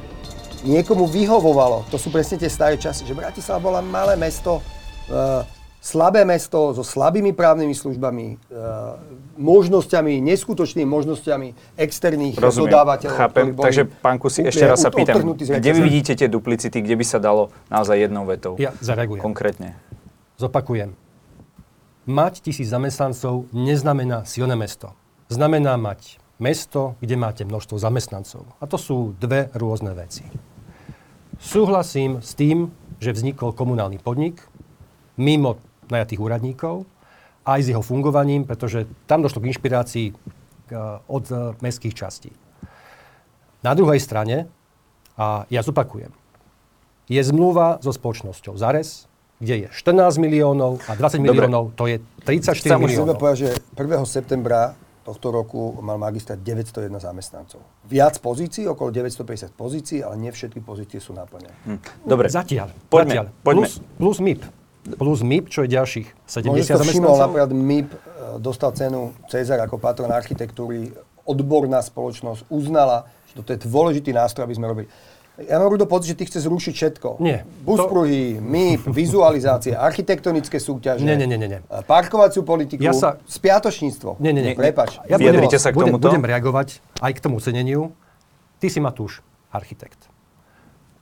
niekomu 0.66 1.06
vyhovovalo, 1.06 1.86
to 1.94 1.98
sú 2.02 2.10
presne 2.10 2.42
tie 2.42 2.50
staré 2.50 2.76
časy, 2.78 3.06
že 3.06 3.18
Bratislava 3.18 3.62
bola 3.62 3.82
malé 3.86 4.18
mesto, 4.18 4.62
uh, 5.10 5.46
slabé 5.82 6.22
mesto 6.22 6.78
so 6.78 6.86
slabými 6.86 7.34
právnymi 7.34 7.74
službami, 7.74 8.38
uh, 8.54 9.02
možnosťami, 9.42 10.22
neskutočnými 10.22 10.86
možnosťami 10.86 11.74
externých 11.74 12.38
Rozumiem, 12.38 12.70
dodávateľov. 12.70 13.18
chápem. 13.18 13.46
ktorí 13.50 13.58
boli 13.58 13.66
Takže, 13.66 13.84
pán 13.98 14.18
Kusi, 14.22 14.46
ešte 14.46 14.70
raz 14.70 14.78
sa 14.78 14.94
pýtam, 14.94 15.34
kde 15.34 15.72
vy 15.74 15.82
vidíte 15.82 16.14
tie 16.14 16.30
duplicity, 16.30 16.86
kde 16.86 16.96
by 17.02 17.06
sa 17.06 17.18
dalo 17.18 17.50
naozaj 17.74 17.98
jednou 17.98 18.30
vetou? 18.30 18.54
Ja 18.62 18.78
zareagujem. 18.78 19.26
Konkrétne. 19.26 19.74
Zopakujem. 20.38 20.94
Mať 22.06 22.46
tisíc 22.46 22.70
zamestnancov 22.70 23.50
neznamená 23.50 24.22
silné 24.30 24.54
mesto. 24.54 24.94
Znamená 25.34 25.82
mať 25.82 26.22
mesto, 26.38 26.98
kde 27.02 27.18
máte 27.18 27.42
množstvo 27.46 27.78
zamestnancov. 27.78 28.46
A 28.62 28.66
to 28.70 28.78
sú 28.78 29.18
dve 29.18 29.50
rôzne 29.58 29.94
veci. 29.98 30.26
Súhlasím 31.42 32.22
s 32.22 32.38
tým, 32.38 32.70
že 33.02 33.14
vznikol 33.14 33.54
komunálny 33.54 33.98
podnik 33.98 34.46
mimo 35.18 35.62
najatých 35.92 36.20
úradníkov 36.20 36.88
aj 37.42 37.60
s 37.62 37.68
jeho 37.74 37.82
fungovaním, 37.82 38.46
pretože 38.46 38.86
tam 39.10 39.26
došlo 39.26 39.42
k 39.42 39.50
inšpirácii 39.50 40.06
k, 40.70 40.72
od 41.10 41.26
e, 41.30 41.36
mestských 41.58 41.94
častí. 41.98 42.30
Na 43.62 43.74
druhej 43.74 43.98
strane, 44.02 44.50
a 45.18 45.46
ja 45.50 45.62
zopakujem, 45.62 46.14
je 47.10 47.22
zmluva 47.22 47.82
so 47.82 47.92
spoločnosťou 47.92 48.56
Zares, 48.58 49.10
kde 49.42 49.66
je 49.66 49.68
14 49.74 50.22
miliónov 50.22 50.86
a 50.86 50.94
20 50.94 51.18
Dobre. 51.18 51.50
miliónov, 51.50 51.74
to 51.74 51.90
je 51.90 51.98
34 52.24 52.62
Chcem- 52.62 52.78
Musíme 52.78 53.10
miliónov. 53.10 53.18
povedať, 53.18 53.38
že 53.42 53.50
1. 53.74 54.06
septembra 54.06 54.78
tohto 55.02 55.34
roku 55.34 55.82
mal 55.82 55.98
magistrát 55.98 56.38
901 56.38 57.02
zamestnancov. 57.02 57.58
Viac 57.90 58.22
pozícií, 58.22 58.70
okolo 58.70 58.94
950 58.94 59.50
pozícií, 59.58 60.06
ale 60.06 60.14
nie 60.22 60.30
všetky 60.30 60.62
pozície 60.62 61.02
sú 61.02 61.18
naplnené. 61.18 61.50
Hm. 61.66 62.06
Dobre. 62.06 62.30
Zatiaľ. 62.30 62.70
Poďme, 62.86 63.10
zatiaľ. 63.10 63.26
poďme. 63.42 63.66
Plus, 63.66 63.74
plus 63.98 64.18
MIP. 64.22 64.61
Plus 64.82 65.22
MIP, 65.22 65.46
čo 65.54 65.62
je 65.62 65.70
ďalších 65.70 66.08
Možno 66.10 66.58
70 66.58 66.66
si 66.66 66.74
to 66.74 66.82
všimol, 66.82 67.14
zamestnancov. 67.14 67.22
napríklad 67.22 67.52
MIP 67.54 67.90
e, 67.90 67.98
dostal 68.42 68.72
cenu 68.74 69.14
Cezar 69.30 69.62
ako 69.62 69.78
patron 69.78 70.10
architektúry. 70.10 70.90
Odborná 71.22 71.86
spoločnosť 71.86 72.50
uznala, 72.50 73.06
že 73.30 73.38
toto 73.38 73.54
je 73.54 73.62
dôležitý 73.62 74.10
nástroj, 74.10 74.50
aby 74.50 74.56
sme 74.58 74.66
robili. 74.66 74.88
Ja 75.38 75.62
mám 75.62 75.70
Rudo 75.70 75.86
pocit, 75.86 76.14
že 76.14 76.18
ty 76.18 76.24
chce 76.26 76.44
zrušiť 76.44 76.74
všetko. 76.74 77.22
Nie. 77.22 77.46
Buspruhy, 77.62 78.42
MIP, 78.42 78.90
vizualizácie, 79.06 79.78
architektonické 79.78 80.58
súťaže. 80.58 81.06
Nie, 81.06 81.14
nie, 81.14 81.30
nie, 81.30 81.38
nie, 81.38 81.62
e, 81.62 81.82
Parkovaciu 81.86 82.42
politiku, 82.42 82.82
Ja 82.82 82.92
sa- 82.98 83.22
spiatočníctvo. 83.30 84.18
Nie, 84.18 84.34
nie, 84.34 84.42
nie. 84.42 84.58
Prepač. 84.58 84.98
Ja 85.06 85.22
budem, 85.22 85.46
sa 85.62 85.70
k 85.70 85.78
budem, 85.78 85.94
tomuto? 85.94 86.10
budem 86.10 86.26
reagovať 86.26 86.82
aj 87.06 87.12
k 87.14 87.20
tomu 87.22 87.38
ceneniu. 87.38 87.94
Ty 88.58 88.68
si 88.74 88.82
Matúš, 88.82 89.22
architekt. 89.54 90.10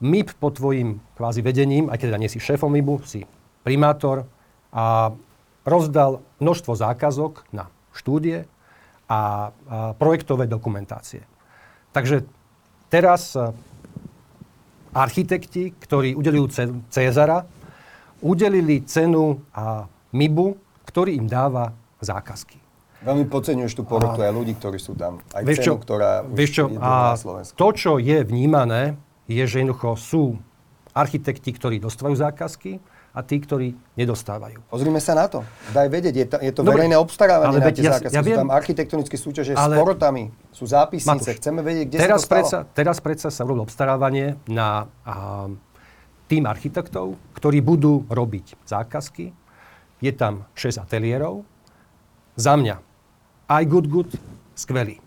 MIP 0.03 0.35
pod 0.35 0.55
tvojim 0.59 0.99
kvázi 1.15 1.43
vedením, 1.43 1.87
aj 1.91 1.99
keď 1.99 2.07
teda 2.11 2.19
nie 2.19 2.31
si 2.31 2.39
šéfom 2.39 2.71
MIPu, 2.71 3.03
si 3.03 3.23
primátor 3.63 4.25
a 4.69 5.13
rozdal 5.65 6.23
množstvo 6.39 6.73
zákazok 6.73 7.45
na 7.51 7.67
štúdie 7.93 8.45
a, 9.09 9.11
a 9.11 9.21
projektové 9.97 10.45
dokumentácie. 10.45 11.25
Takže 11.89 12.25
teraz 12.87 13.33
e, 13.33 13.49
architekti, 14.93 15.73
ktorí 15.73 16.13
udelujú 16.13 16.45
cenu 16.53 16.73
Cezara, 16.93 17.45
udelili 18.21 18.85
cenu 18.85 19.41
a 19.53 19.89
MIBu, 20.13 20.57
ktorý 20.85 21.17
im 21.17 21.25
dáva 21.25 21.73
zákazky. 22.01 22.57
Veľmi 22.99 23.31
podceňuješ 23.31 23.73
tú 23.79 23.83
porotu 23.87 24.19
aj 24.19 24.31
ľudí, 24.35 24.59
ktorí 24.59 24.75
sú 24.75 24.91
tam. 24.91 25.23
Aj 25.31 25.41
Vieš 25.41 25.63
cenu, 25.63 25.67
čo, 25.71 25.73
ktorá 25.79 26.11
už 26.27 26.35
vieš 26.35 26.51
čo, 26.51 26.63
je 26.67 26.77
a 26.77 27.15
Slovensku. 27.15 27.55
to, 27.55 27.67
čo 27.71 27.91
je 27.95 28.17
vnímané, 28.27 28.99
je, 29.29 29.43
že 29.45 29.63
jednoducho 29.63 29.95
sú 29.95 30.23
architekti, 30.91 31.55
ktorí 31.55 31.79
dostávajú 31.79 32.17
zákazky 32.17 32.71
a 33.09 33.19
tí, 33.19 33.37
ktorí 33.37 33.67
nedostávajú. 33.95 34.69
Pozrime 34.69 34.97
sa 34.97 35.13
na 35.13 35.25
to. 35.25 35.41
Daj 35.73 35.87
vedieť, 35.87 36.13
je, 36.13 36.25
to, 36.25 36.37
je 36.39 36.51
to 36.51 36.61
Dobre, 36.61 36.85
verejné 36.85 36.95
obstarávanie 36.95 37.57
ale 37.57 37.65
na 37.65 37.73
tie 37.73 37.81
ja- 37.81 37.93
zákazky. 37.97 38.13
ja 38.13 38.21
sú 38.21 38.27
viem. 38.27 38.37
tam 38.37 38.49
architektonické 38.49 39.15
súťaže 39.15 39.53
s 39.53 39.59
Ale- 39.59 39.75
porotami, 39.75 40.23
sú 40.49 40.63
zápisnice. 40.63 41.09
Matúš, 41.25 41.37
Chceme 41.37 41.59
vedieť, 41.59 41.85
kde 41.87 41.97
teraz 41.97 42.21
sa 42.21 42.23
to 42.23 42.31
predsa, 42.31 42.57
teraz 42.69 42.97
predsa 43.01 43.27
sa 43.27 43.41
urobilo 43.43 43.65
obstarávanie 43.65 44.37
na 44.45 44.85
a, 45.01 45.49
tým 46.25 46.45
architektov, 46.45 47.17
ktorí 47.33 47.59
budú 47.59 48.05
robiť 48.05 48.61
zákazky. 48.63 49.33
Je 49.99 50.11
tam 50.13 50.45
6 50.53 50.77
ateliérov. 50.77 51.41
Za 52.35 52.53
mňa 52.53 52.77
aj 53.49 53.63
good, 53.65 53.89
good, 53.89 54.09
skvelý. 54.53 55.01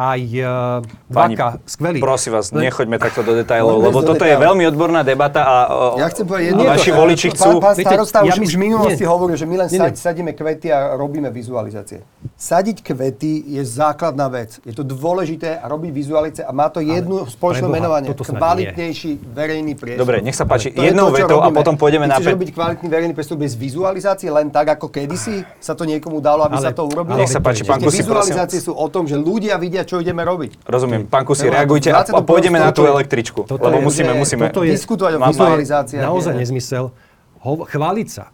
Aj 0.00 0.16
uh, 0.16 0.80
Pani, 1.12 1.36
Vaka, 1.36 1.60
skvelý. 1.68 2.00
Prosím 2.00 2.32
vás, 2.32 2.48
nechoďme 2.50 2.96
takto 2.96 3.20
do 3.20 3.36
detajlov, 3.36 3.84
lebo 3.84 4.00
do 4.00 4.06
toto 4.06 4.24
je 4.24 4.32
detailov. 4.32 4.46
veľmi 4.48 4.64
odborná 4.64 5.00
debata 5.02 5.40
a, 5.42 5.56
o, 5.68 6.00
Ja 6.00 6.08
chcem 6.08 6.24
povedať 6.24 6.56
a 6.56 6.72
vaši 6.72 6.88
vec. 6.88 6.96
voliči 6.96 7.26
Pán, 7.26 7.36
chcú... 7.36 7.50
pán 7.60 7.74
Viete, 7.74 7.90
starosta 7.90 8.16
ja 8.18 8.32
už, 8.32 8.36
mys- 8.38 8.48
už 8.48 8.54
v 8.56 8.60
minulosti 8.62 9.04
nie. 9.04 9.10
hovoril, 9.10 9.36
že 9.36 9.44
my 9.44 9.56
len 9.58 9.68
Nie, 9.68 9.76
sad, 9.76 9.92
nie. 9.92 10.00
sadíme 10.00 10.30
kvety 10.32 10.72
a 10.72 10.96
robíme 10.96 11.28
vizualizácie. 11.28 12.00
Sadiť 12.32 12.80
kvety 12.80 13.32
je 13.50 13.60
základná 13.60 14.30
vec. 14.30 14.56
Je 14.62 14.72
to 14.72 14.80
dôležité 14.80 15.60
a 15.60 15.68
robiť 15.68 15.90
vizualizácie 15.92 16.44
a 16.46 16.52
má 16.54 16.72
to 16.72 16.80
jednu 16.80 17.28
spoločné 17.28 17.60
preboha, 17.60 17.76
menovanie. 17.76 18.08
Kvalitnejší 18.16 19.10
verejný 19.26 19.76
priestor. 19.76 20.00
Dobre, 20.00 20.24
nech 20.24 20.32
sa 20.32 20.48
páči. 20.48 20.70
To 20.70 20.80
je 20.80 20.88
Jednou 20.88 21.12
to, 21.12 21.20
vetou 21.20 21.38
a 21.38 21.52
potom 21.52 21.76
pôjdeme 21.76 22.08
na... 22.08 22.16
chceš 22.16 22.32
robiť 22.32 22.48
kvalitný 22.50 22.88
verejný 22.88 23.12
priestor 23.12 23.36
bez 23.36 23.52
vizualizácie, 23.52 24.30
len 24.30 24.48
tak, 24.48 24.72
ako 24.72 24.88
kedysi 24.88 25.44
sa 25.58 25.76
to 25.76 25.84
niekomu 25.84 26.22
dalo, 26.22 26.46
aby 26.46 26.56
Ale- 26.56 26.64
sa 26.64 26.72
to 26.72 26.88
urobilo? 26.88 27.18
Nech 27.18 27.28
sa 27.28 27.42
páči, 27.42 27.68
pán 27.68 27.76
Kusi, 27.76 28.00
vizualizácie 28.00 28.62
sú 28.62 28.72
o 28.72 28.86
tom, 28.86 29.04
že 29.04 29.18
ľudia 29.18 29.58
vidia, 29.58 29.82
čo 29.90 29.98
ideme 29.98 30.22
robiť. 30.22 30.62
Rozumiem. 30.62 31.10
Pán 31.10 31.26
Kusi, 31.26 31.50
reagujte 31.50 31.90
a, 31.90 32.06
a 32.06 32.22
21. 32.22 32.30
pôjdeme 32.30 32.58
na 32.62 32.70
tú 32.70 32.86
električku. 32.86 33.42
Toto 33.42 33.58
lebo 33.58 33.82
je- 33.82 33.86
musíme, 33.90 34.12
musíme... 34.14 34.46
toto 34.54 34.62
je- 34.62 34.78
Diskutovať 34.78 35.18
o 35.18 35.20
vizualizáciách. 35.26 36.06
naozaj 36.06 36.38
nezmysel. 36.38 36.94
Ho, 37.42 37.52
chváliť 37.66 38.08
sa. 38.08 38.30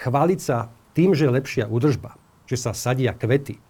Chváliť 0.00 0.40
sa 0.40 0.72
tým, 0.96 1.12
že 1.12 1.28
je 1.28 1.30
lepšia 1.36 1.64
údržba. 1.68 2.16
Že 2.48 2.56
sa 2.56 2.70
sadia 2.72 3.12
kvety 3.12 3.60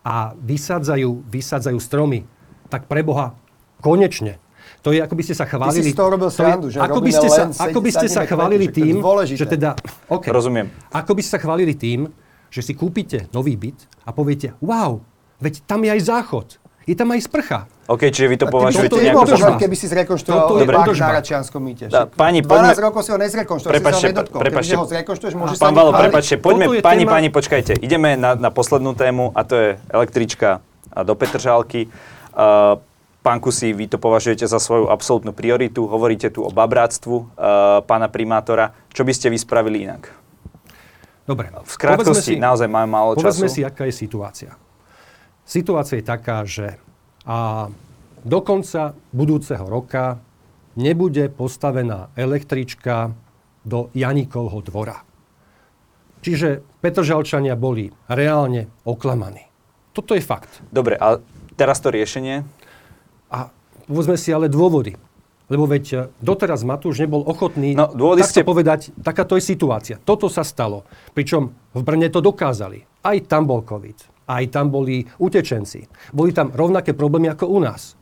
a 0.00 0.32
vysádzajú, 0.40 1.28
vysádzajú 1.28 1.78
stromy. 1.80 2.24
Tak 2.72 2.88
preboha, 2.88 3.36
konečne. 3.84 4.40
To 4.80 4.92
je, 4.92 5.00
ako 5.00 5.16
by 5.16 5.22
ste 5.24 5.36
sa 5.36 5.44
chválili... 5.44 5.84
si 5.84 5.92
z 5.92 6.00
toho 6.00 6.08
robil 6.12 6.28
to 6.28 6.32
je- 6.32 6.40
srandu, 6.40 6.66
že 6.72 6.78
ako 6.80 7.00
by 7.04 7.12
ste 7.12 7.28
sa, 7.28 7.42
ako 7.48 7.78
by 7.84 7.90
ste 7.92 8.06
sa 8.08 8.20
kvety, 8.24 8.32
chválili 8.32 8.66
je 8.68 8.72
tým, 8.72 8.94
že 9.36 9.44
teda... 9.44 9.76
Okay. 10.08 10.32
Rozumiem. 10.32 10.72
Ako 10.92 11.12
by 11.12 11.20
ste 11.20 11.30
sa 11.36 11.40
chválili 11.40 11.76
tým, 11.76 12.08
že 12.48 12.60
si 12.60 12.72
kúpite 12.72 13.28
nový 13.32 13.56
byt 13.56 13.84
a 14.04 14.12
poviete, 14.12 14.56
wow, 14.60 15.00
veď 15.44 15.60
tam 15.62 15.84
je 15.84 15.90
aj 15.90 16.00
záchod, 16.02 16.46
je 16.82 16.94
tam 16.94 17.08
aj 17.10 17.20
sprcha. 17.22 17.58
OK, 17.84 18.00
čiže 18.08 18.26
vy 18.26 18.36
to 18.38 18.46
považujete 18.48 18.96
je 18.96 19.04
nejako... 19.04 19.28
údržba. 19.28 19.36
údržba, 19.44 19.60
keby 19.60 19.76
si 19.76 19.86
zrekonštruoval 19.86 20.56
je 20.56 20.66
park 20.66 20.96
na 20.96 21.10
Račianskom 21.14 21.60
mýte. 21.60 21.84
Dá, 21.86 22.08
pani, 22.08 22.40
12 22.40 22.48
poďme- 22.48 22.80
rokov 22.80 23.00
si 23.04 23.10
ho 23.12 23.18
nezrekonštruoval, 23.20 23.60
si 23.68 23.76
Prepačte, 23.76 24.00
sa 24.00 24.06
ho 24.06 24.12
nedotkol. 24.16 24.38
prepačte. 24.40 24.74
Ho 24.74 24.88
zrekonštruuješ, 24.88 25.34
môžeš 25.36 25.56
sa 25.56 25.62
Pán 25.62 25.74
Valo, 25.76 25.90
prepačte, 25.92 26.34
poďme, 26.36 26.64
je 26.70 26.80
pani, 26.80 27.04
téma- 27.04 27.12
pani, 27.12 27.28
počkajte. 27.28 27.72
Ideme 27.78 28.16
na, 28.16 28.32
na 28.34 28.48
poslednú 28.48 28.96
tému 28.96 29.30
a 29.30 29.40
to 29.42 29.54
je 29.54 29.68
električka 29.92 30.64
do 30.96 31.12
Petržálky. 31.12 31.92
Uh, 32.32 32.80
pán 33.20 33.36
Kusi, 33.36 33.70
vy 33.70 33.84
to 33.84 33.96
považujete 33.96 34.44
za 34.44 34.56
svoju 34.56 34.88
absolútnu 34.88 35.30
prioritu. 35.30 35.84
Hovoríte 35.84 36.28
tu 36.28 36.40
o 36.40 36.48
babráctvu 36.48 37.14
uh, 37.14 37.26
pána 37.80 38.08
primátora. 38.08 38.72
Čo 38.90 39.04
by 39.04 39.12
ste 39.12 39.28
vy 39.28 39.36
spravili 39.36 39.84
inak? 39.84 40.08
Dobre. 41.22 41.48
V 41.48 41.74
krátkosti, 41.74 42.04
povedzme 42.06 42.20
si- 42.22 42.36
naozaj 42.38 42.64
máme 42.64 42.88
málo 42.90 43.12
Povedzme 43.12 43.44
času. 43.44 43.54
si, 43.54 43.60
aká 43.60 43.84
je 43.84 43.92
situácia. 43.92 44.56
Situácia 45.44 46.00
je 46.00 46.06
taká, 46.06 46.42
že 46.48 46.80
a 47.24 47.68
do 48.24 48.40
konca 48.40 48.96
budúceho 49.12 49.64
roka 49.64 50.20
nebude 50.76 51.28
postavená 51.28 52.08
električka 52.16 53.12
do 53.64 53.88
Janikovho 53.92 54.60
dvora. 54.60 55.00
Čiže 56.24 56.64
Petržalčania 56.80 57.52
boli 57.56 57.92
reálne 58.08 58.72
oklamaní. 58.88 59.44
Toto 59.92 60.16
je 60.16 60.24
fakt. 60.24 60.64
Dobre, 60.72 60.96
a 60.96 61.20
teraz 61.56 61.80
to 61.84 61.92
riešenie? 61.92 62.44
A 63.28 63.52
povedzme 63.84 64.16
si 64.16 64.32
ale 64.32 64.48
dôvody. 64.48 64.96
Lebo 65.52 65.68
veď 65.68 65.84
e, 65.92 65.96
doteraz 66.24 66.64
Matúš 66.64 67.04
nebol 67.04 67.20
ochotný 67.20 67.76
No, 67.76 67.92
takto 67.92 68.24
ste- 68.24 68.48
povedať, 68.48 68.96
takáto 69.04 69.36
je 69.36 69.44
situácia. 69.44 70.00
Toto 70.00 70.32
sa 70.32 70.40
stalo. 70.40 70.88
Pričom 71.12 71.52
v 71.76 71.80
Brne 71.84 72.08
to 72.08 72.24
dokázali. 72.24 72.88
Aj 73.04 73.16
tam 73.28 73.44
bol 73.44 73.60
COVID. 73.60 74.13
Aj 74.24 74.44
tam 74.48 74.72
boli 74.72 75.04
utečenci. 75.20 75.84
Boli 76.10 76.32
tam 76.32 76.48
rovnaké 76.52 76.96
problémy 76.96 77.28
ako 77.32 77.44
u 77.50 77.58
nás. 77.60 77.94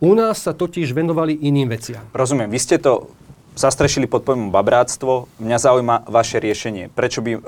U 0.00 0.16
nás 0.16 0.40
sa 0.40 0.56
totiž 0.56 0.96
venovali 0.96 1.36
iným 1.36 1.68
veciam. 1.68 2.00
Rozumiem, 2.16 2.48
vy 2.48 2.56
ste 2.56 2.80
to 2.80 3.12
zastrešili 3.52 4.08
pod 4.08 4.24
pojmom 4.24 4.48
babráctvo. 4.48 5.28
Mňa 5.36 5.58
zaujíma 5.60 5.96
vaše 6.08 6.40
riešenie. 6.40 6.88
Prečo 6.88 7.20
by, 7.20 7.32
uh, 7.36 7.40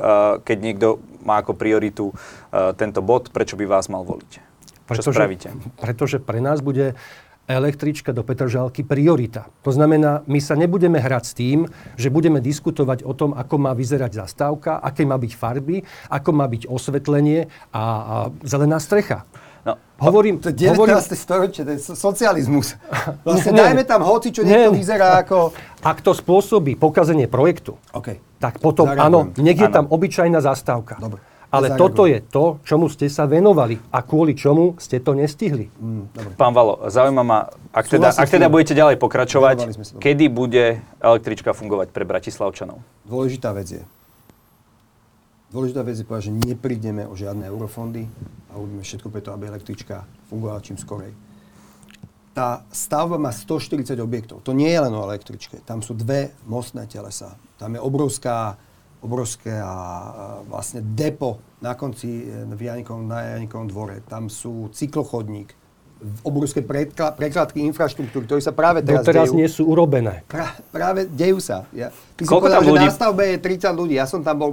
keď 0.44 0.58
niekto 0.60 1.00
má 1.24 1.40
ako 1.40 1.56
prioritu 1.56 2.12
uh, 2.12 2.76
tento 2.76 3.00
bod, 3.00 3.32
prečo 3.32 3.56
by 3.56 3.64
vás 3.64 3.88
mal 3.88 4.04
voliť? 4.04 4.52
Čo 4.92 5.08
spravíte? 5.08 5.56
Pretože 5.80 6.20
pre 6.20 6.44
nás 6.44 6.60
bude 6.60 6.92
električka 7.44 8.12
do 8.12 8.22
Petržalky 8.22 8.82
priorita. 8.82 9.50
To 9.62 9.70
znamená, 9.70 10.22
my 10.24 10.38
sa 10.38 10.54
nebudeme 10.54 10.96
hrať 10.96 11.24
s 11.26 11.32
tým, 11.34 11.58
že 11.94 12.08
budeme 12.08 12.38
diskutovať 12.38 13.02
o 13.02 13.12
tom, 13.12 13.34
ako 13.34 13.54
má 13.58 13.72
vyzerať 13.74 14.14
zastávka, 14.16 14.78
aké 14.78 15.02
má 15.02 15.18
byť 15.18 15.32
farby, 15.34 15.82
ako 16.08 16.30
má 16.32 16.46
byť 16.46 16.70
osvetlenie 16.70 17.46
a, 17.70 17.82
a 17.82 18.14
zelená 18.42 18.78
strecha. 18.78 19.26
No, 19.62 19.78
Hovorím, 20.02 20.42
To 20.42 20.50
je 20.50 20.66
19. 20.66 20.74
hovorím, 20.74 20.98
storočie, 20.98 21.62
to 21.62 21.70
je 21.70 21.78
so- 21.78 21.94
socializmus. 21.94 22.74
Vlastne 23.26 23.54
Nie. 23.54 23.70
dajme 23.70 23.84
tam 23.86 24.02
hoci, 24.02 24.34
čo 24.34 24.42
niekto 24.42 24.74
Nie. 24.74 24.78
vyzerá 24.82 25.22
ako... 25.22 25.54
ak 25.86 26.02
to 26.02 26.10
spôsobí 26.10 26.74
pokazenie 26.74 27.30
projektu, 27.30 27.78
OK. 27.94 28.18
tak 28.42 28.58
potom 28.58 28.90
Zareagujem. 28.90 29.06
áno, 29.06 29.18
nech 29.38 29.58
je 29.58 29.70
tam 29.70 29.86
obyčajná 29.86 30.42
zastávka. 30.42 30.98
Dobre. 30.98 31.22
Ale 31.52 31.68
Ja 31.68 31.76
toto 31.76 32.08
je 32.08 32.16
to, 32.24 32.64
čomu 32.64 32.88
ste 32.88 33.12
sa 33.12 33.28
venovali 33.28 33.76
a 33.92 34.00
kvôli 34.00 34.32
čomu 34.32 34.72
ste 34.80 35.04
to 35.04 35.12
nestihli. 35.12 35.68
Pán 36.40 36.56
Valo, 36.56 36.88
zaujíma 36.88 37.20
ma, 37.20 37.52
ak 37.76 37.92
teda, 37.92 38.08
ak 38.08 38.24
teda 38.24 38.48
budete 38.48 38.72
ďalej 38.72 38.96
pokračovať, 38.96 39.76
kedy 40.00 40.32
bude 40.32 40.80
električka 41.04 41.52
fungovať 41.52 41.92
pre 41.92 42.08
Bratislavčanov? 42.08 42.80
Dôležitá 43.04 43.52
vec 43.52 43.68
je, 43.68 43.84
dôležitá 45.52 45.84
vec 45.84 46.00
je 46.00 46.08
povedať, 46.08 46.32
že 46.32 46.36
neprídeme 46.40 47.04
o 47.04 47.12
žiadne 47.12 47.44
eurofondy 47.44 48.08
a 48.48 48.56
urobíme 48.56 48.80
všetko 48.80 49.12
preto, 49.12 49.36
aby 49.36 49.52
električka 49.52 50.08
fungovala 50.32 50.64
čím 50.64 50.80
skorej. 50.80 51.12
Tá 52.32 52.64
stavba 52.72 53.20
má 53.20 53.28
140 53.28 53.92
objektov. 54.00 54.40
To 54.48 54.56
nie 54.56 54.72
je 54.72 54.80
len 54.80 54.92
o 54.96 55.04
električke. 55.04 55.60
Tam 55.68 55.84
sú 55.84 55.92
dve 55.92 56.32
mostné 56.48 56.88
telesa. 56.88 57.36
Tam 57.60 57.76
je 57.76 57.80
obrovská, 57.84 58.56
obrovské 59.02 59.52
a, 59.52 59.74
vlastne 60.44 60.80
depo 60.80 61.36
na 61.58 61.74
konci 61.74 62.22
e, 62.22 62.46
v 62.46 62.60
Janikovom, 62.62 63.04
na 63.04 63.36
Janikovom 63.36 63.66
dvore. 63.66 64.00
Tam 64.02 64.26
sú 64.26 64.70
cyklochodník, 64.70 65.50
obrovské 66.22 66.60
predkla- 66.60 67.12
prekladky 67.12 67.62
infraštruktúry, 67.64 68.24
ktoré 68.24 68.38
sa 68.38 68.50
práve 68.50 68.80
teraz 68.80 69.02
Doteraz 69.02 69.28
dejú. 69.28 69.36
nie 69.36 69.46
sú 69.46 69.62
urobené. 69.64 70.22
Pra, 70.24 70.54
práve 70.68 71.04
dejú 71.04 71.38
sa. 71.38 71.66
Ja, 71.70 71.90
ty 72.12 72.22
si 72.22 72.26
Koľko 72.26 72.42
povedal, 72.44 72.56
tam 72.56 72.64
že 72.64 72.72
ľudí- 72.72 72.86
na 72.86 72.92
stavbe 72.92 73.22
je 73.24 73.36
30 73.38 73.70
ľudí. 73.72 73.94
Ja 73.94 74.06
som 74.06 74.18
tam 74.18 74.36
bol, 74.36 74.50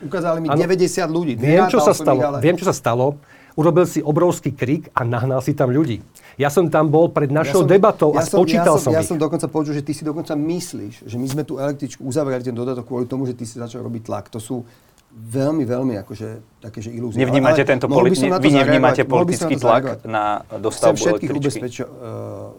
ukázali 0.00 0.38
mi 0.38 0.48
Áno. 0.48 0.56
90 0.58 0.84
ľudí. 1.06 1.32
Viem, 1.34 1.64
čo 1.66 1.80
sa 1.80 1.92
stalo. 1.92 2.16
ich, 2.16 2.24
ale- 2.26 2.40
Viem, 2.40 2.56
čo 2.56 2.64
sa 2.64 2.72
stalo. 2.72 3.16
Urobil 3.54 3.86
si 3.86 4.02
obrovský 4.02 4.50
krik 4.50 4.90
a 4.98 5.06
nahnal 5.06 5.38
si 5.38 5.54
tam 5.54 5.70
ľudí. 5.70 6.02
Ja 6.34 6.50
som 6.50 6.66
tam 6.66 6.90
bol 6.90 7.14
pred 7.14 7.30
našou 7.30 7.62
debatou 7.62 8.10
a 8.18 8.26
spočítal 8.26 8.74
ja 8.74 8.82
som, 8.82 8.90
som, 8.90 8.92
ja 8.98 9.02
ich. 9.02 9.06
som 9.06 9.14
dokonca 9.14 9.46
počul, 9.46 9.78
že 9.78 9.86
ty 9.86 9.94
si 9.94 10.02
dokonca 10.02 10.34
myslíš, 10.34 11.06
že 11.06 11.16
my 11.16 11.26
sme 11.30 11.42
tú 11.46 11.62
električku 11.62 12.02
uzavreli 12.02 12.42
ten 12.42 12.50
dodatok 12.50 12.82
kvôli 12.90 13.06
tomu, 13.06 13.30
že 13.30 13.38
ty 13.38 13.46
si 13.46 13.62
začal 13.62 13.86
robiť 13.86 14.10
tlak. 14.10 14.26
To 14.34 14.42
sú 14.42 14.66
veľmi, 15.14 15.62
veľmi 15.62 15.94
akože 16.02 16.58
také, 16.58 16.82
že 16.82 16.90
ilúzie. 16.90 17.22
Nevnímate 17.22 17.62
Ale- 17.62 17.70
tento 17.70 17.86
politi- 17.86 18.26
som 18.26 18.34
vy 18.42 18.50
nevnímate 18.50 19.06
som 19.06 19.14
politický 19.14 19.54
tlak 19.54 20.02
na 20.02 20.42
Chcem 20.42 20.58
dostavbu 20.58 20.98
všetkých 20.98 21.30
električky? 21.30 21.38
ubezpečiť, 21.38 21.86
uh, 21.86 22.50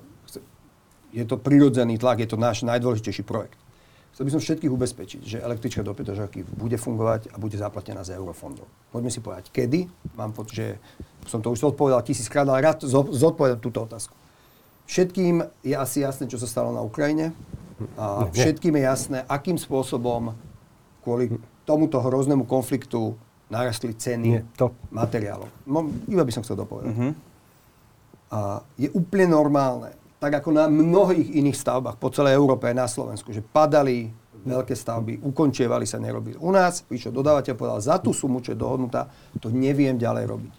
je 1.11 1.23
to 1.27 1.35
prirodzený 1.35 1.99
tlak, 1.99 2.23
je 2.23 2.29
to 2.31 2.39
náš 2.39 2.63
najdôležitejší 2.63 3.27
projekt. 3.27 3.59
Chcel 4.15 4.25
by 4.25 4.31
som 4.31 4.39
všetkých 4.39 4.71
ubezpečiť, 4.71 5.21
že 5.21 5.37
električka 5.43 5.83
do 5.83 5.91
Petržalky 5.91 6.47
bude 6.47 6.79
fungovať 6.79 7.29
a 7.29 7.37
bude 7.37 7.59
zaplatená 7.59 7.99
z 7.99 8.15
eurofondov. 8.15 8.63
Poďme 8.87 9.11
si 9.11 9.19
povedať, 9.19 9.51
kedy. 9.51 9.91
Mám 10.15 10.31
pocit, 10.31 10.55
že 10.55 10.67
som 11.27 11.43
to 11.43 11.51
už 11.51 11.59
zodpovedal 11.59 11.99
tisíckrát, 11.99 12.47
ale 12.47 12.63
rád 12.63 12.79
zo- 12.81 13.11
zodpovedám 13.11 13.59
túto 13.59 13.83
otázku. 13.83 14.15
Všetkým 14.87 15.43
je 15.61 15.75
asi 15.75 15.99
jasné, 15.99 16.25
čo 16.25 16.39
sa 16.39 16.47
stalo 16.47 16.71
na 16.71 16.79
Ukrajine. 16.79 17.35
A 17.99 18.31
všetkým 18.31 18.79
je 18.79 18.83
jasné, 18.87 19.17
akým 19.27 19.59
spôsobom 19.59 20.31
kvôli 21.03 21.35
tomuto 21.67 21.99
hroznému 21.99 22.47
konfliktu 22.47 23.19
narastli 23.51 23.91
ceny 23.91 24.29
Nie, 24.31 24.47
to- 24.55 24.71
materiálov. 24.89 25.51
No, 25.67 25.83
iba 26.07 26.23
by 26.23 26.31
som 26.31 26.39
chcel 26.39 26.55
dopovedať. 26.55 27.11
A 28.31 28.63
je 28.75 28.87
úplne 28.89 29.27
normálne, 29.27 29.91
tak 30.19 30.41
ako 30.41 30.49
na 30.55 30.65
mnohých 30.71 31.35
iných 31.37 31.57
stavbách 31.59 31.99
po 31.99 32.09
celej 32.09 32.39
Európe 32.39 32.71
aj 32.71 32.75
na 32.75 32.87
Slovensku, 32.87 33.35
že 33.35 33.43
padali 33.43 34.09
veľké 34.45 34.77
stavby, 34.77 35.25
ukončievali 35.25 35.89
sa, 35.89 35.97
nerobili. 35.97 36.37
U 36.37 36.53
nás 36.53 36.85
prišiel 36.85 37.09
dodávateľ, 37.09 37.57
povedal, 37.57 37.81
za 37.81 37.97
tú 37.97 38.13
sumu, 38.13 38.39
čo 38.39 38.53
je 38.53 38.61
dohodnutá, 38.61 39.09
to 39.41 39.49
neviem 39.49 39.97
ďalej 39.97 40.25
robiť. 40.29 40.53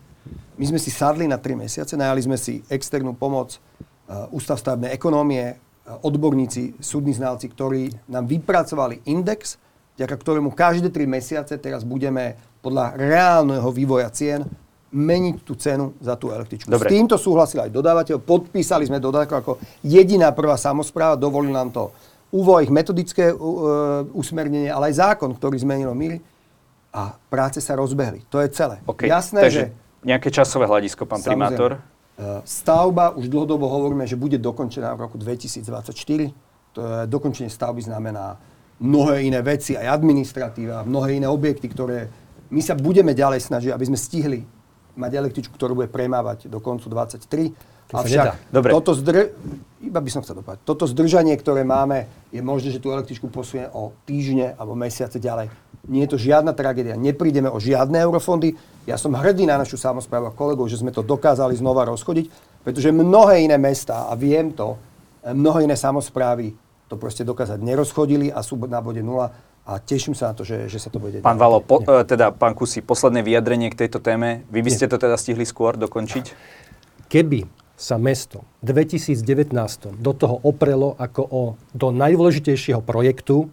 My 0.59 0.65
sme 0.67 0.81
si 0.83 0.91
sadli 0.91 1.31
na 1.31 1.39
3 1.39 1.55
mesiace, 1.55 1.95
najali 1.95 2.21
sme 2.27 2.35
si 2.35 2.67
externú 2.67 3.15
pomoc, 3.15 3.57
uh, 4.11 4.27
Ústav 4.35 4.59
stavebnej 4.59 4.91
ekonómie, 4.91 5.55
uh, 5.55 6.03
odborníci, 6.03 6.83
súdni 6.83 7.15
znalci, 7.15 7.47
ktorí 7.47 8.11
nám 8.11 8.27
vypracovali 8.27 9.07
index, 9.07 9.63
vďaka 9.95 10.17
ktorému 10.19 10.51
každé 10.51 10.91
3 10.91 11.07
mesiace 11.07 11.55
teraz 11.63 11.87
budeme 11.87 12.35
podľa 12.61 12.99
reálneho 12.99 13.71
vývoja 13.71 14.11
cien 14.11 14.43
meniť 14.97 15.37
tú 15.45 15.53
cenu 15.61 15.93
za 16.01 16.17
tú 16.17 16.33
električku. 16.33 16.73
Dobre. 16.73 16.89
S 16.89 16.93
týmto 16.97 17.21
súhlasil 17.21 17.69
aj 17.69 17.71
dodávateľ, 17.71 18.17
podpísali 18.25 18.89
sme 18.89 18.97
dodatok 18.97 19.45
ako 19.45 19.53
jediná 19.85 20.33
prvá 20.33 20.57
samozpráva, 20.57 21.21
dovolil 21.21 21.53
nám 21.53 21.69
to 21.69 21.93
úvoj, 22.33 22.65
ich 22.65 22.73
metodické 22.73 23.29
uh, 23.31 24.09
usmernenie, 24.17 24.73
ale 24.73 24.91
aj 24.91 24.95
zákon, 25.05 25.37
ktorý 25.37 25.61
zmenilo 25.61 25.93
míry 25.93 26.25
a 26.97 27.13
práce 27.29 27.61
sa 27.61 27.77
rozbehli. 27.77 28.25
To 28.33 28.41
je 28.41 28.49
celé. 28.51 28.81
Okay. 28.89 29.13
Jasné, 29.13 29.41
Takže 29.45 29.63
že 29.69 29.73
nejaké 30.01 30.33
časové 30.33 30.65
hľadisko, 30.65 31.05
pán 31.05 31.21
Samozrejme. 31.21 31.45
primátor. 31.45 31.71
uh, 31.77 32.41
stavba, 32.49 33.13
už 33.13 33.29
dlhodobo 33.29 33.69
hovoríme, 33.69 34.09
že 34.09 34.17
bude 34.17 34.41
dokončená 34.41 34.97
v 34.97 35.01
roku 35.05 35.21
2024. 35.21 36.33
To 36.73 36.81
je, 36.81 37.05
dokončenie 37.05 37.53
stavby 37.53 37.85
znamená 37.85 38.41
mnohé 38.81 39.25
iné 39.25 39.41
veci, 39.41 39.77
aj 39.77 39.89
administratíva, 39.89 40.85
mnohé 40.85 41.21
iné 41.21 41.29
objekty, 41.29 41.69
ktoré 41.69 42.09
my 42.53 42.61
sa 42.61 42.77
budeme 42.77 43.17
ďalej 43.17 43.45
snažiť, 43.49 43.71
aby 43.73 43.85
sme 43.89 43.99
stihli 43.99 44.41
mať 44.97 45.13
električku, 45.15 45.53
ktorú 45.55 45.85
bude 45.85 45.89
premávať 45.93 46.49
do 46.49 46.59
koncu 46.59 46.89
23. 46.89 47.77
To 47.87 48.03
Avšak. 48.03 48.51
Dobre. 48.51 48.75
toto, 48.75 48.99
zdr... 48.99 49.31
iba 49.79 50.01
by 50.03 50.11
som 50.11 50.21
chcel 50.27 50.43
dopadať. 50.43 50.67
toto 50.67 50.91
zdržanie, 50.91 51.39
ktoré 51.39 51.63
máme, 51.63 52.11
je 52.35 52.43
možné, 52.43 52.75
že 52.75 52.83
tú 52.83 52.91
električku 52.91 53.31
posunie 53.31 53.71
o 53.71 53.95
týždne 54.03 54.59
alebo 54.59 54.75
mesiace 54.75 55.23
ďalej. 55.23 55.55
Nie 55.87 56.11
je 56.11 56.11
to 56.11 56.19
žiadna 56.19 56.51
tragédia. 56.51 56.99
Neprídeme 56.99 57.47
o 57.47 57.63
žiadne 57.63 57.95
eurofondy. 58.03 58.59
Ja 58.91 58.99
som 58.99 59.15
hrdý 59.15 59.47
na 59.47 59.55
našu 59.55 59.79
samozprávu 59.79 60.27
a 60.27 60.35
kolegov, 60.35 60.67
že 60.67 60.83
sme 60.83 60.91
to 60.91 61.07
dokázali 61.07 61.55
znova 61.55 61.87
rozchodiť, 61.87 62.27
pretože 62.67 62.91
mnohé 62.91 63.47
iné 63.47 63.55
mesta, 63.55 64.11
a 64.11 64.19
viem 64.19 64.51
to, 64.51 64.75
mnohé 65.23 65.71
iné 65.71 65.79
samozprávy 65.79 66.59
to 66.91 66.99
proste 66.99 67.23
dokázať 67.23 67.63
nerozchodili 67.63 68.35
a 68.35 68.43
sú 68.43 68.59
na 68.67 68.83
bode 68.83 69.03
nula 69.03 69.31
a 69.67 69.83
teším 69.83 70.15
sa 70.15 70.31
na 70.31 70.35
to, 70.39 70.47
že, 70.47 70.71
že 70.71 70.79
sa 70.79 70.95
to 70.95 71.03
bude 71.03 71.19
Pán. 71.19 71.35
Valo, 71.35 71.59
po, 71.59 71.83
e, 71.83 72.07
teda 72.07 72.31
pán 72.31 72.55
Kusi, 72.55 72.79
posledné 72.87 73.27
vyjadrenie 73.27 73.75
k 73.75 73.85
tejto 73.85 73.99
téme. 73.99 74.47
Vy 74.55 74.63
by 74.63 74.71
ste 74.71 74.87
to 74.87 74.95
teda 74.95 75.19
stihli 75.19 75.43
skôr 75.43 75.75
dokončiť? 75.75 76.25
Keby 77.11 77.51
sa 77.75 77.99
mesto 77.99 78.47
v 78.63 78.73
2019 78.73 79.51
do 80.01 80.13
toho 80.17 80.39
oprelo 80.47 80.95
ako 80.97 81.23
o, 81.29 81.43
do 81.75 81.93
najdôležitejšieho 81.93 82.81
projektu, 82.81 83.51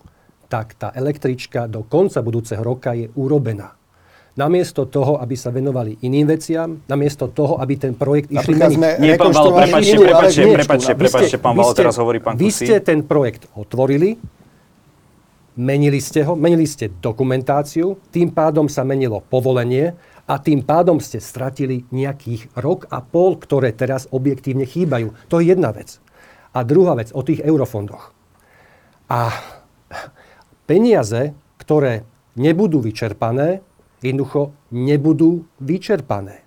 tak 0.47 0.78
tá 0.78 0.93
električka 0.93 1.66
do 1.66 1.82
konca 1.82 2.22
budúceho 2.22 2.61
roka 2.61 2.93
je 2.93 3.09
urobená. 3.18 3.74
Namiesto 4.34 4.89
toho, 4.89 5.22
aby 5.22 5.38
sa 5.38 5.53
venovali 5.53 5.97
iným 6.01 6.26
veciam, 6.26 6.82
namiesto 6.89 7.30
toho, 7.30 7.61
aby 7.61 7.78
ten 7.78 7.93
projekt 7.93 8.34
išli 8.34 8.57
sme 8.57 8.97
Nie, 8.97 9.14
pán 9.18 9.30
Valo, 9.30 9.53
prepačte, 9.53 9.97
prepačte, 9.97 10.41
prepačte, 10.45 10.93
prepačte, 10.97 11.38
pán 11.38 11.53
Valo, 11.57 11.74
teraz 11.74 11.97
hovorí 12.01 12.18
pán 12.22 12.38
Vy 12.38 12.49
ste 12.49 12.82
ten 12.82 13.05
projekt 13.05 13.45
otvorili, 13.53 14.18
menili 15.59 16.01
ste 16.01 16.25
ho, 16.25 16.33
menili 16.33 16.65
ste 16.65 16.89
dokumentáciu, 16.89 17.99
tým 18.09 18.33
pádom 18.33 18.65
sa 18.69 18.81
menilo 18.85 19.21
povolenie 19.21 19.93
a 20.25 20.39
tým 20.39 20.63
pádom 20.63 20.97
ste 21.03 21.19
stratili 21.19 21.83
nejakých 21.91 22.53
rok 22.57 22.87
a 22.89 23.03
pol, 23.03 23.35
ktoré 23.35 23.75
teraz 23.75 24.07
objektívne 24.09 24.63
chýbajú. 24.63 25.13
To 25.29 25.39
je 25.39 25.51
jedna 25.51 25.75
vec. 25.75 25.99
A 26.53 26.63
druhá 26.63 26.95
vec 26.95 27.11
o 27.11 27.21
tých 27.25 27.43
eurofondoch. 27.43 28.13
A 29.11 29.33
peniaze, 30.69 31.35
ktoré 31.59 32.07
nebudú 32.39 32.81
vyčerpané, 32.81 33.61
jednoducho 34.01 34.55
nebudú 34.73 35.45
vyčerpané. 35.61 36.41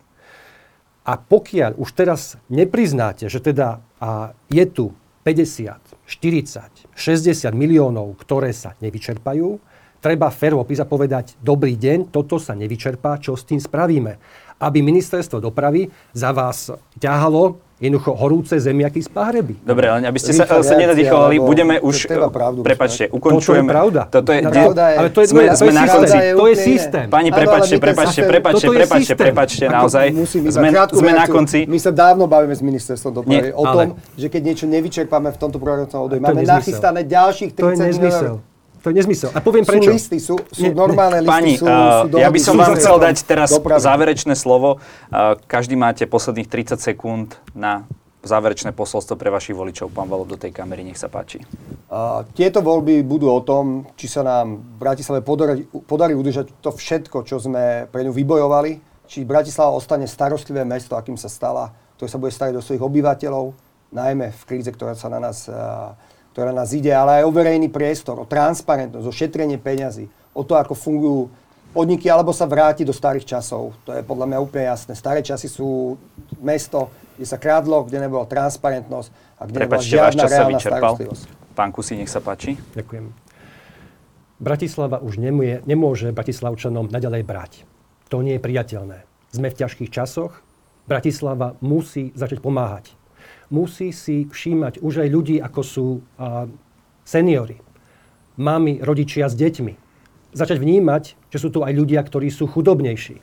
A 1.07 1.15
pokiaľ 1.15 1.79
už 1.79 1.89
teraz 1.95 2.35
nepriznáte, 2.51 3.31
že 3.31 3.39
teda 3.39 3.79
a 3.97 4.37
je 4.53 4.65
tu 4.69 4.93
50, 5.25 5.86
40, 6.07 6.95
60 6.95 7.51
miliónov, 7.51 8.15
ktoré 8.23 8.55
sa 8.55 8.79
nevyčerpajú, 8.79 9.59
treba 9.99 10.31
prísť 10.31 10.83
a 10.83 10.87
povedať, 10.87 11.27
dobrý 11.43 11.75
deň, 11.75 12.15
toto 12.15 12.39
sa 12.39 12.55
nevyčerpá, 12.55 13.19
čo 13.19 13.35
s 13.35 13.43
tým 13.43 13.59
spravíme. 13.59 14.23
Aby 14.63 14.81
ministerstvo 14.81 15.43
dopravy 15.43 15.91
za 16.15 16.31
vás 16.33 16.71
ťahalo 16.97 17.66
jednoducho 17.77 18.17
horúce 18.17 18.57
zemiaky 18.57 19.05
z 19.05 19.09
pahreby. 19.13 19.55
Dobre, 19.61 19.85
len 19.91 20.09
aby 20.09 20.17
ste 20.17 20.33
sa, 20.33 20.49
Rýchla 20.49 20.65
sa 20.65 20.75
nenadýchovali, 20.75 21.37
budeme 21.37 21.75
to 21.77 21.85
už... 21.85 21.97
pravdu 22.33 22.61
prepačte, 22.65 23.05
rozprávať. 23.05 23.19
ukončujem. 23.21 23.65
Toto 23.65 23.69
je 23.69 23.75
pravda. 23.77 24.03
Toto 24.09 24.31
je, 24.33 24.41
Pravda 24.41 24.85
je- 24.89 24.97
ale 24.97 25.09
to 25.09 25.21
je, 25.21 25.27
sme- 25.27 25.37
to 25.37 25.45
je 25.45 25.57
sme 25.59 25.73
na 25.73 25.83
systém. 25.83 25.93
konci. 25.93 26.19
To 26.33 26.45
je 26.47 26.57
systém. 26.57 27.07
Pani, 27.11 27.29
prepačte, 27.31 27.75
ale 27.75 27.85
prepačte, 27.85 28.11
systém- 28.17 28.31
prepačte, 28.33 28.67
prepačte, 28.71 29.05
systém. 29.05 29.19
prepačte, 29.19 29.65
naozaj. 29.69 30.07
Sme, 30.49 30.71
sme 30.89 31.11
na 31.13 31.25
konci. 31.29 31.59
My 31.69 31.77
sa 31.77 31.93
dávno 31.93 32.25
bavíme 32.25 32.57
s 32.57 32.63
ministerstvom 32.63 33.13
dopravy 33.15 33.43
Nie, 33.43 33.53
o 33.53 33.63
ale- 33.63 33.77
tom, 33.77 33.89
že 34.17 34.27
keď 34.27 34.43
niečo 34.43 34.67
nevyčerpáme 34.67 35.29
v 35.29 35.39
tomto 35.39 35.59
je 36.17 36.21
máme 36.23 36.43
nachystané 36.43 37.05
ďalších 37.05 37.51
30 37.53 37.61
To 37.61 37.69
je 37.69 37.77
nezmysel. 37.77 38.35
To 38.87 38.95
je 38.95 39.03
nezmysel. 39.03 39.35
A 39.35 39.43
poviem 39.43 39.67
Sú 39.67 39.75
prečo. 39.75 39.91
listy, 39.91 40.23
sú, 40.23 40.39
sú 40.47 40.71
normálne 40.71 41.19
listy, 41.19 41.35
Pani, 41.35 41.55
sú, 41.59 41.67
uh, 41.67 42.07
sú 42.07 42.23
ja 42.23 42.31
by 42.31 42.39
som 42.39 42.55
sú 42.55 42.63
vám 42.63 42.73
chcel 42.79 42.97
dať 43.03 43.17
teraz 43.27 43.51
dopravy. 43.51 43.83
záverečné 43.83 44.39
slovo. 44.39 44.79
Uh, 45.11 45.35
každý 45.51 45.75
máte 45.75 46.07
posledných 46.07 46.47
30 46.47 46.79
sekúnd 46.79 47.35
na 47.51 47.83
záverečné 48.23 48.71
posolstvo 48.71 49.19
pre 49.19 49.35
vašich 49.35 49.59
voličov. 49.59 49.91
Pán 49.91 50.07
Valo, 50.07 50.23
do 50.23 50.39
tej 50.39 50.55
kamery, 50.55 50.87
nech 50.87 51.03
sa 51.03 51.11
páči. 51.11 51.43
A 51.91 52.23
tieto 52.31 52.63
voľby 52.63 53.03
budú 53.03 53.27
o 53.27 53.43
tom, 53.43 53.91
či 53.99 54.07
sa 54.07 54.23
nám 54.23 54.63
v 54.63 54.79
Bratislave 54.79 55.27
podarí, 55.27 55.67
podarí 55.67 56.15
udržať 56.15 56.55
to 56.63 56.71
všetko, 56.71 57.27
čo 57.27 57.43
sme 57.43 57.91
pre 57.91 58.07
ňu 58.07 58.15
vybojovali, 58.15 58.79
či 59.11 59.27
Bratislava 59.27 59.75
ostane 59.75 60.07
starostlivé 60.07 60.63
mesto, 60.63 60.95
akým 60.95 61.19
sa 61.19 61.27
stala, 61.27 61.75
ktoré 61.99 62.07
sa 62.07 62.23
bude 62.23 62.31
starať 62.31 62.55
o 62.55 62.63
svojich 62.63 62.87
obyvateľov, 62.87 63.51
najmä 63.91 64.31
v 64.31 64.43
kríze, 64.47 64.71
ktorá 64.71 64.95
sa 64.95 65.11
na 65.11 65.19
nás, 65.19 65.51
a, 65.51 65.95
ktorá 66.37 66.53
na 66.53 66.69
nás 66.69 66.77
ide, 66.77 66.93
ale 66.93 67.25
aj 67.25 67.25
o 67.25 67.33
verejný 67.33 67.73
priestor, 67.73 68.21
o 68.21 68.29
transparentnosť, 68.29 69.09
o 69.09 69.15
šetrenie 69.17 69.57
peňazí, 69.57 70.05
o 70.37 70.45
to, 70.45 70.53
ako 70.61 70.77
fungujú 70.77 71.33
podniky, 71.73 72.13
alebo 72.13 72.29
sa 72.37 72.45
vráti 72.45 72.85
do 72.85 72.93
starých 72.93 73.25
časov. 73.25 73.73
To 73.89 73.97
je 73.97 74.05
podľa 74.05 74.29
mňa 74.29 74.39
úplne 74.45 74.69
jasné. 74.69 74.93
Staré 74.93 75.25
časy 75.25 75.49
sú 75.49 75.97
mesto, 76.45 76.93
kde 77.17 77.25
sa 77.25 77.41
krádlo, 77.41 77.89
kde 77.89 78.05
nebola 78.05 78.29
transparentnosť 78.29 79.09
a 79.41 79.43
kde 79.49 79.65
nebola 79.65 79.81
Prepačte, 79.81 79.97
váš 79.97 80.13
žiadna 80.13 80.25
reálna 80.29 80.61
starostlivosť. 80.61 81.25
Pán 81.57 81.71
Kusi, 81.73 81.97
nech 81.97 82.13
sa 82.13 82.21
páči. 82.21 82.61
Ďakujem. 82.77 83.05
Bratislava 84.37 85.01
už 85.01 85.17
nemôže, 85.17 85.65
nemôže 85.65 86.13
Bratislavčanom 86.13 86.93
naďalej 86.93 87.25
brať. 87.25 87.53
To 88.13 88.21
nie 88.21 88.37
je 88.37 88.45
priateľné. 88.45 89.09
Sme 89.33 89.49
v 89.49 89.57
ťažkých 89.57 89.89
časoch. 89.89 90.45
Bratislava 90.85 91.57
musí 91.65 92.13
začať 92.13 92.45
pomáhať. 92.45 92.93
Musí 93.47 93.95
si 93.95 94.27
všímať 94.27 94.83
už 94.83 95.07
aj 95.07 95.09
ľudí, 95.09 95.37
ako 95.39 95.61
sú 95.63 95.87
a, 96.19 96.51
seniory, 97.07 97.63
mami, 98.35 98.83
rodičia 98.83 99.31
s 99.31 99.39
deťmi. 99.39 99.75
Začať 100.35 100.59
vnímať, 100.59 101.17
že 101.31 101.39
sú 101.39 101.49
tu 101.55 101.63
aj 101.63 101.73
ľudia, 101.73 102.03
ktorí 102.03 102.29
sú 102.29 102.51
chudobnejší. 102.51 103.23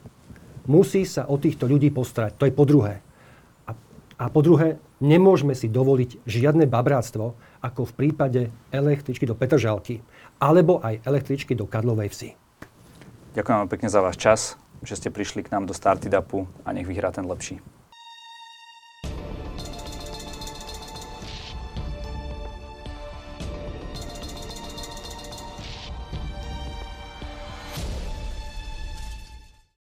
Musí 0.66 1.04
sa 1.04 1.28
o 1.28 1.36
týchto 1.36 1.68
ľudí 1.68 1.92
postarať. 1.92 2.40
To 2.40 2.48
je 2.48 2.56
po 2.56 2.64
druhé. 2.64 3.04
A, 3.68 3.76
a 4.18 4.26
po 4.32 4.40
druhé, 4.40 4.80
nemôžeme 5.04 5.52
si 5.54 5.68
dovoliť 5.68 6.24
žiadne 6.24 6.64
babráctvo, 6.72 7.36
ako 7.60 7.82
v 7.84 7.94
prípade 7.94 8.42
električky 8.72 9.28
do 9.28 9.36
Petržalky, 9.36 10.00
alebo 10.40 10.80
aj 10.80 11.04
električky 11.04 11.52
do 11.52 11.68
Karlovej 11.68 12.10
vsi. 12.16 12.30
Ďakujem 13.36 13.58
vám 13.60 13.70
pekne 13.70 13.90
za 13.92 14.00
váš 14.00 14.18
čas, 14.18 14.40
že 14.88 14.96
ste 14.96 15.12
prišli 15.12 15.44
k 15.44 15.52
nám 15.52 15.68
do 15.68 15.76
Startidapu 15.76 16.48
a 16.64 16.72
nech 16.72 16.88
vyhrá 16.88 17.12
ten 17.12 17.28
lepší. 17.28 17.60